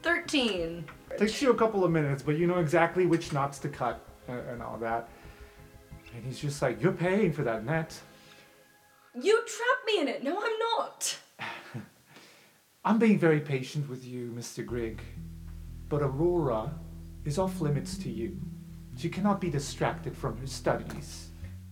[0.03, 0.85] 13.
[1.17, 4.41] takes you a couple of minutes, but you know exactly which knots to cut and,
[4.49, 5.09] and all that.
[6.13, 8.01] And he's just like, "You're paying for that net."
[9.15, 10.25] You trapped me in it.
[10.25, 11.19] No, I'm not.
[12.85, 14.67] I'm being very patient with you, Mr.
[14.67, 15.01] Grigg.
[15.89, 16.73] But Aurora
[17.25, 18.41] is off limits to you.
[18.97, 21.30] She cannot be distracted from her studies.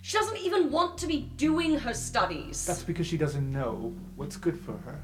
[0.08, 2.64] She doesn't even want to be doing her studies.
[2.64, 4.98] That's because she doesn't know what's good for her.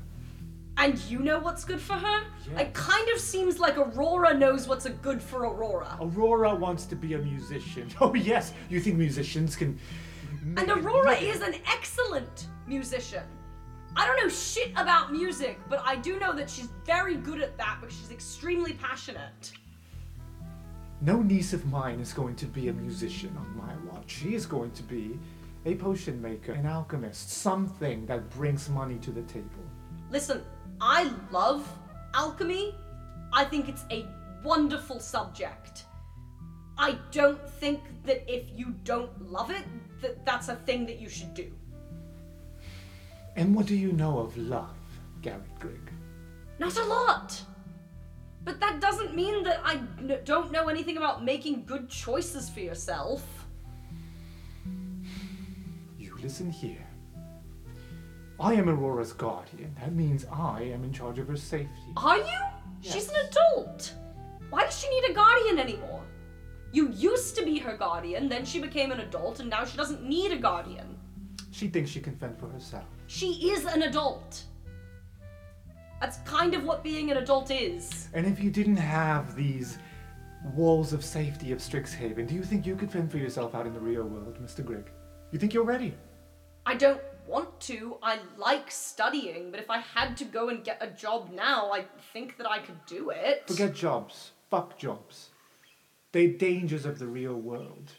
[0.79, 2.25] And you know what's good for her?
[2.51, 2.63] Yes.
[2.63, 5.99] It kind of seems like Aurora knows what's a good for Aurora.
[6.01, 7.91] Aurora wants to be a musician.
[8.01, 9.79] Oh, yes, you think musicians can.
[10.57, 13.25] And Aurora is an excellent musician.
[13.97, 17.59] I don't know shit about music, but I do know that she's very good at
[17.59, 19.53] that because she's extremely passionate.
[21.01, 24.11] No niece of mine is going to be a musician on my watch.
[24.11, 25.19] She is going to be
[25.67, 29.65] a potion maker, an alchemist, something that brings money to the table.
[30.11, 30.43] Listen,
[30.81, 31.67] I love
[32.15, 32.75] alchemy.
[33.33, 34.07] I think it's a
[34.43, 35.85] wonderful subject.
[36.77, 39.65] I don't think that if you don't love it,
[40.01, 41.53] that that's a thing that you should do.
[43.37, 44.77] And what do you know of love,
[45.23, 45.91] Garrett Grigg?
[46.59, 47.41] Not a lot.
[48.45, 52.61] But that doesn't mean that I n- don't know anything about making good choices for
[52.61, 53.25] yourself.
[55.99, 56.87] You listen here.
[58.39, 59.75] I am Aurora's guardian.
[59.81, 61.93] That means I am in charge of her safety.
[61.97, 62.41] Are you?
[62.83, 63.95] She's an adult.
[64.51, 66.03] Why does she need a guardian anymore?
[66.73, 70.03] You used to be her guardian, then she became an adult, and now she doesn't
[70.03, 70.99] need a guardian.
[71.53, 72.85] She thinks she can fend for herself.
[73.07, 74.43] She is an adult.
[76.05, 78.09] That's kind of what being an adult is.
[78.13, 79.79] And if you didn't have these
[80.55, 83.73] walls of safety of Strixhaven, do you think you could fend for yourself out in
[83.73, 84.63] the real world, Mr.
[84.63, 84.91] Grigg?
[85.31, 85.95] You think you're ready?
[86.67, 87.97] I don't want to.
[88.03, 91.87] I like studying, but if I had to go and get a job now, I
[92.13, 93.45] think that I could do it.
[93.47, 94.33] Forget jobs.
[94.51, 95.31] Fuck jobs.
[96.13, 97.93] The dangers of the real world.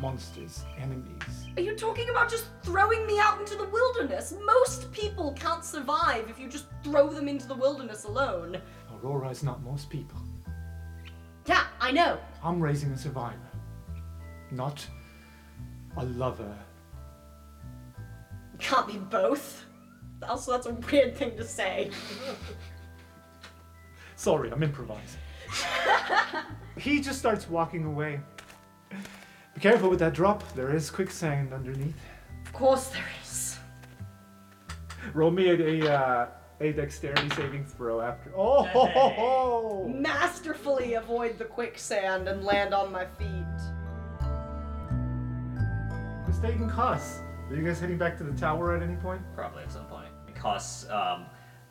[0.00, 1.46] Monsters, enemies.
[1.58, 4.34] Are you talking about just throwing me out into the wilderness?
[4.46, 8.56] Most people can't survive if you just throw them into the wilderness alone.
[8.90, 10.18] Aurora is not most people.
[11.44, 12.18] Yeah, I know.
[12.42, 13.36] I'm raising a survivor,
[14.50, 14.86] not
[15.98, 16.56] a lover.
[18.58, 19.66] Can't be both.
[20.26, 21.90] Also, that's a weird thing to say.
[24.16, 25.20] Sorry, I'm improvising.
[26.78, 28.20] he just starts walking away.
[29.54, 30.42] Be careful with that drop.
[30.54, 31.96] There is quicksand underneath.
[32.46, 33.58] Of course there is.
[35.14, 36.28] Roll me a, a, uh,
[36.60, 38.32] a dexterity saving throw after.
[38.36, 39.88] Oh, ho, ho, ho.
[39.88, 43.26] Masterfully avoid the quicksand and land on my feet.
[46.28, 47.20] Mistaken cuss.
[47.48, 49.20] Are you guys heading back to the tower at any point?
[49.34, 50.08] Probably at some point.
[50.26, 51.26] Because um,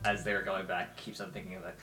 [0.06, 1.78] as they're going back, keeps on thinking of like,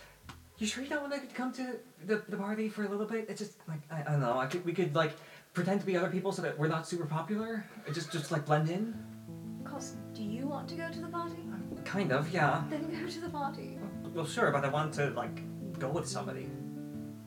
[0.58, 3.26] You sure you don't want to come to the, the party for a little bit?
[3.28, 4.38] It's just like I, I don't know.
[4.38, 5.12] I could we could like
[5.56, 7.64] pretend to be other people so that we're not super popular.
[7.86, 8.94] It just just like blend in.
[9.64, 11.38] Koss, do you want to go to the party?
[11.84, 12.62] Kind of, yeah.
[12.68, 13.78] Then go to the party.
[14.14, 15.40] Well, sure, but I want to like
[15.78, 16.48] go with somebody.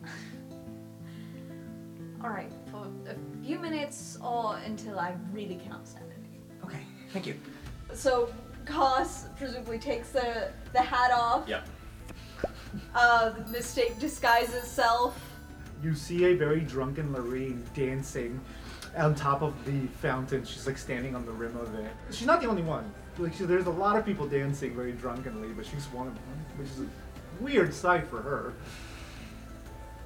[2.24, 6.66] Alright, for a few minutes or until I really cannot stand it.
[6.66, 6.82] Okay,
[7.12, 7.36] thank you.
[7.94, 8.32] So
[8.66, 11.48] Koss presumably takes the the hat off.
[11.48, 11.68] Yep.
[12.94, 15.29] Uh, the mistake disguises self.
[15.82, 18.40] You see a very drunken Lorraine dancing
[18.98, 20.44] on top of the fountain.
[20.44, 21.92] She's like standing on the rim of it.
[22.12, 22.92] She's not the only one.
[23.18, 26.46] Like she, there's a lot of people dancing very drunkenly, but she's one of them,
[26.58, 28.54] which is a weird sight for her.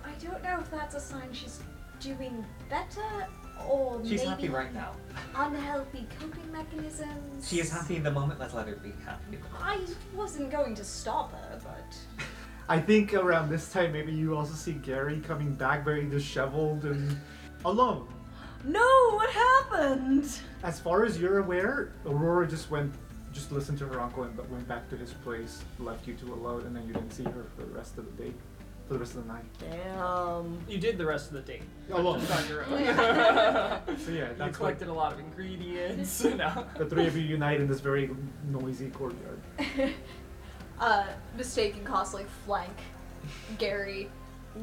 [0.06, 1.60] I don't know if that's a sign she's
[2.00, 3.28] doing better
[3.68, 4.10] or maybe.
[4.10, 4.92] She's maybe happy right now.
[5.36, 7.48] unhealthy coping mechanisms.
[7.48, 8.40] She is happy in the moment.
[8.40, 9.38] Let's let her be happy.
[9.60, 9.80] I
[10.14, 12.26] wasn't going to stop her, but
[12.70, 17.18] I think around this time, maybe you also see Gary coming back very disheveled and
[17.66, 18.08] alone.
[18.64, 20.40] No, what happened?
[20.64, 22.94] As far as you're aware, Aurora just went,
[23.34, 26.62] just listened to her uncle and went back to his place, left you two alone,
[26.66, 28.34] and then you didn't see her for the rest of the day,
[28.88, 29.44] for the rest of the night.
[29.60, 30.58] Damn.
[30.70, 31.62] You did the rest of the day.
[31.92, 32.16] Alone.
[32.16, 33.98] Oh, just on your own.
[34.00, 36.24] So yeah, you that's what collected a lot of ingredients.
[36.24, 36.66] no.
[36.78, 38.10] the three of you unite in this very
[38.50, 39.42] noisy courtyard.
[40.80, 41.06] uh,
[41.38, 42.72] mistake and Koss like flank
[43.58, 44.10] Gary,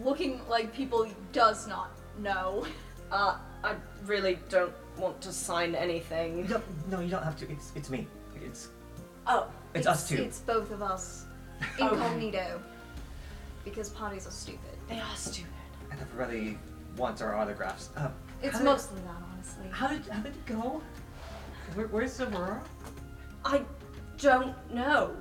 [0.05, 2.67] looking like people he does not know.
[3.11, 3.75] Uh, I
[4.07, 6.47] really don't want to sign anything.
[6.49, 7.51] No, no, you don't have to.
[7.51, 8.07] It's it's me.
[8.45, 8.69] It's
[9.27, 10.17] oh, It's us two.
[10.17, 11.25] It's both of us,
[11.79, 12.61] incognito,
[13.65, 14.61] because parties are stupid.
[14.89, 15.51] They are stupid.
[15.91, 16.59] and everybody
[16.97, 17.91] wants our autographs.
[17.97, 18.09] Uh,
[18.43, 19.67] It's how did- mostly that, honestly.
[19.71, 20.83] How did how did it go?
[21.75, 22.63] Where, where's Aurora?
[23.45, 23.63] I
[24.19, 25.15] don't know.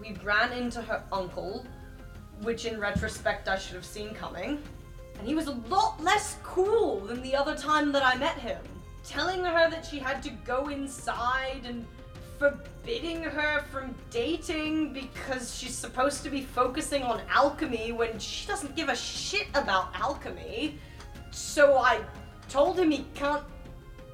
[0.00, 1.66] We ran into her uncle,
[2.42, 4.62] which in retrospect I should have seen coming.
[5.18, 8.62] And he was a lot less cool than the other time that I met him.
[9.04, 11.84] Telling her that she had to go inside and
[12.38, 18.76] forbidding her from dating because she's supposed to be focusing on alchemy when she doesn't
[18.76, 20.78] give a shit about alchemy.
[21.32, 22.00] So I
[22.48, 23.42] told him he can't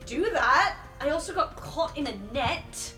[0.06, 0.76] do that.
[1.00, 2.94] I also got caught in a net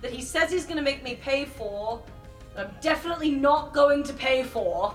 [0.00, 2.02] that he says he's gonna make me pay for.
[2.54, 4.94] That I'm definitely not going to pay for.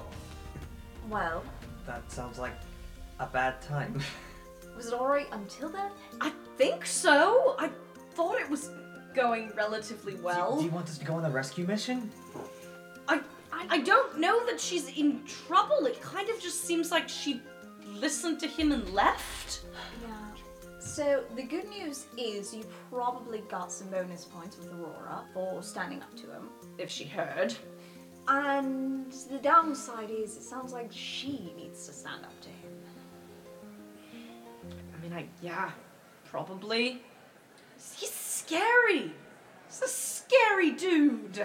[1.10, 1.44] Well,
[1.86, 2.54] That sounds like
[3.20, 4.02] a bad time.
[4.76, 5.92] was it alright until then?
[6.20, 7.56] I think so.
[7.60, 7.70] I
[8.14, 8.72] thought it was
[9.14, 10.58] going relatively well.
[10.58, 12.12] Do you want us to go on a rescue mission?
[13.08, 13.22] I,
[13.54, 15.86] I I don't know that she's in trouble.
[15.86, 17.42] It kind of just seems like she
[17.88, 19.62] listened to him and left.
[20.02, 20.10] Yeah.
[20.80, 26.02] So the good news is you probably got some bonus points with Aurora for standing
[26.02, 26.50] up to him.
[26.78, 27.56] If she heard.
[28.28, 32.72] And the downside is it sounds like she needs to stand up to him.
[34.98, 35.72] I mean, I yeah,
[36.26, 37.02] probably.
[37.96, 39.12] He's scary.
[39.68, 41.44] He's a scary dude.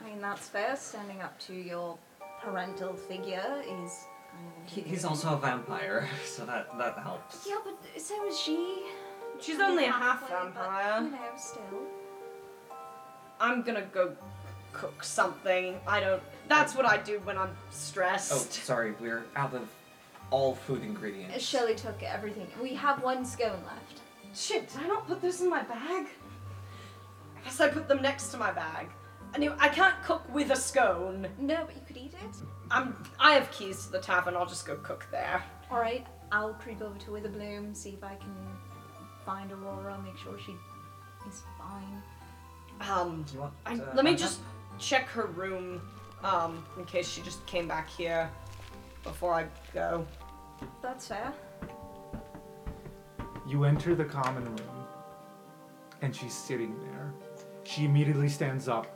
[0.00, 0.76] I mean, that's fair.
[0.76, 1.98] Standing up to your
[2.42, 7.46] parental figure is kind of He, he's also a vampire, so that that helps.
[7.46, 8.84] Yeah, but so is she.
[9.40, 11.02] She's only a half halfway, but, vampire.
[11.02, 11.86] you know, still.
[13.40, 14.14] I'm gonna go
[14.72, 15.80] cook something.
[15.86, 16.22] I don't.
[16.48, 18.32] That's what I do when I'm stressed.
[18.32, 19.68] Oh, sorry, we're out of
[20.30, 21.42] all food ingredients.
[21.44, 22.46] Shelley took everything.
[22.62, 24.00] We have one scone left.
[24.34, 26.06] Shit, did I not put this in my bag?
[27.36, 28.88] I guess I put them next to my bag.
[29.34, 31.26] I knew I can't cook with a scone.
[31.38, 32.36] No, but you could eat it.
[32.70, 32.94] I'm.
[33.18, 34.36] I have keys to the tavern.
[34.36, 35.42] I'll just go cook there.
[35.70, 38.34] All right, I'll creep over to Witherbloom, see if I can
[39.24, 40.56] find Aurora, make sure she
[41.28, 42.02] is fine.
[42.80, 43.52] Um, Do you want?
[43.66, 44.40] I, uh, let me just
[44.78, 45.80] check her room,
[46.24, 48.30] um, in case she just came back here
[49.02, 50.06] before I go.
[50.82, 51.32] That's fair.
[53.46, 54.86] You enter the common room,
[56.02, 57.12] and she's sitting there.
[57.64, 58.86] She immediately stands up.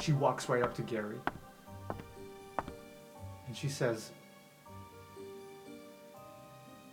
[0.00, 1.18] She walks right up to Gary.
[3.46, 4.10] And she says,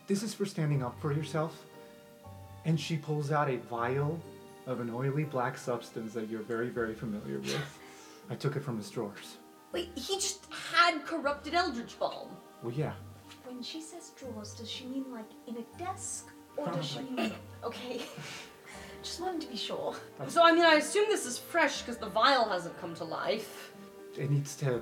[0.08, 1.66] This is for standing up for yourself.
[2.66, 4.20] And she pulls out a vial
[4.68, 7.80] of an oily black substance that you're very, very familiar with.
[8.30, 9.38] I took it from his drawers.
[9.72, 12.30] Wait, he just had corrupted Eldritch Balm.
[12.62, 12.94] Well, yeah.
[13.46, 16.28] When she says drawers, does she mean like in a desk?
[16.56, 17.32] Or does she mean.
[17.64, 18.02] Okay.
[19.02, 19.96] Just wanted to be sure.
[20.28, 23.72] So I mean, I assume this is fresh because the vial hasn't come to life.
[24.18, 24.82] It needs to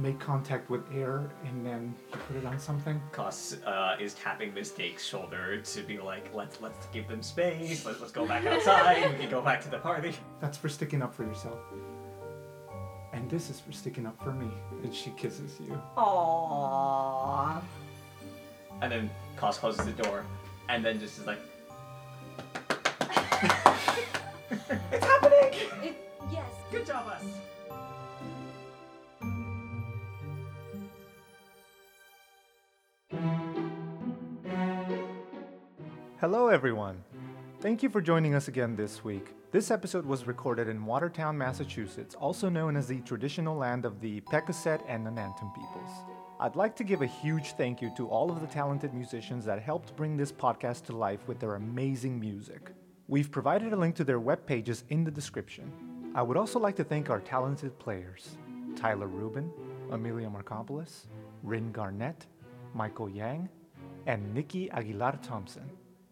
[0.00, 3.00] make contact with air and then you put it on something.
[3.12, 7.84] Koss uh, is tapping Mistake's shoulder to be like, let's let's give them space.
[7.84, 9.10] Let's let's go back outside.
[9.12, 10.14] we can go back to the party.
[10.40, 11.58] That's for sticking up for yourself.
[13.12, 14.50] And this is for sticking up for me.
[14.82, 15.80] And she kisses you.
[15.96, 17.60] Aww.
[18.82, 20.24] And then Koss closes the door,
[20.68, 21.40] and then just is like,
[36.32, 37.02] Hello, everyone.
[37.58, 39.34] Thank you for joining us again this week.
[39.50, 44.20] This episode was recorded in Watertown, Massachusetts, also known as the traditional land of the
[44.20, 45.90] Pequossette and Nonantum peoples.
[46.38, 49.60] I'd like to give a huge thank you to all of the talented musicians that
[49.60, 52.70] helped bring this podcast to life with their amazing music.
[53.08, 55.72] We've provided a link to their web pages in the description.
[56.14, 58.36] I would also like to thank our talented players
[58.76, 59.50] Tyler Rubin,
[59.90, 61.06] Amelia Markopoulos,
[61.42, 62.24] Rin Garnett,
[62.72, 63.48] Michael Yang,
[64.06, 65.68] and Nikki Aguilar Thompson.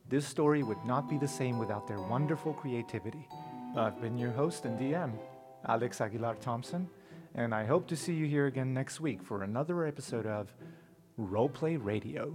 [0.08, 3.28] This story would not be the same without their wonderful creativity.
[3.76, 5.12] I've been your host and DM,
[5.66, 6.88] Alex Aguilar Thompson,
[7.34, 10.54] and I hope to see you here again next week for another episode of
[11.20, 12.34] Roleplay Radio.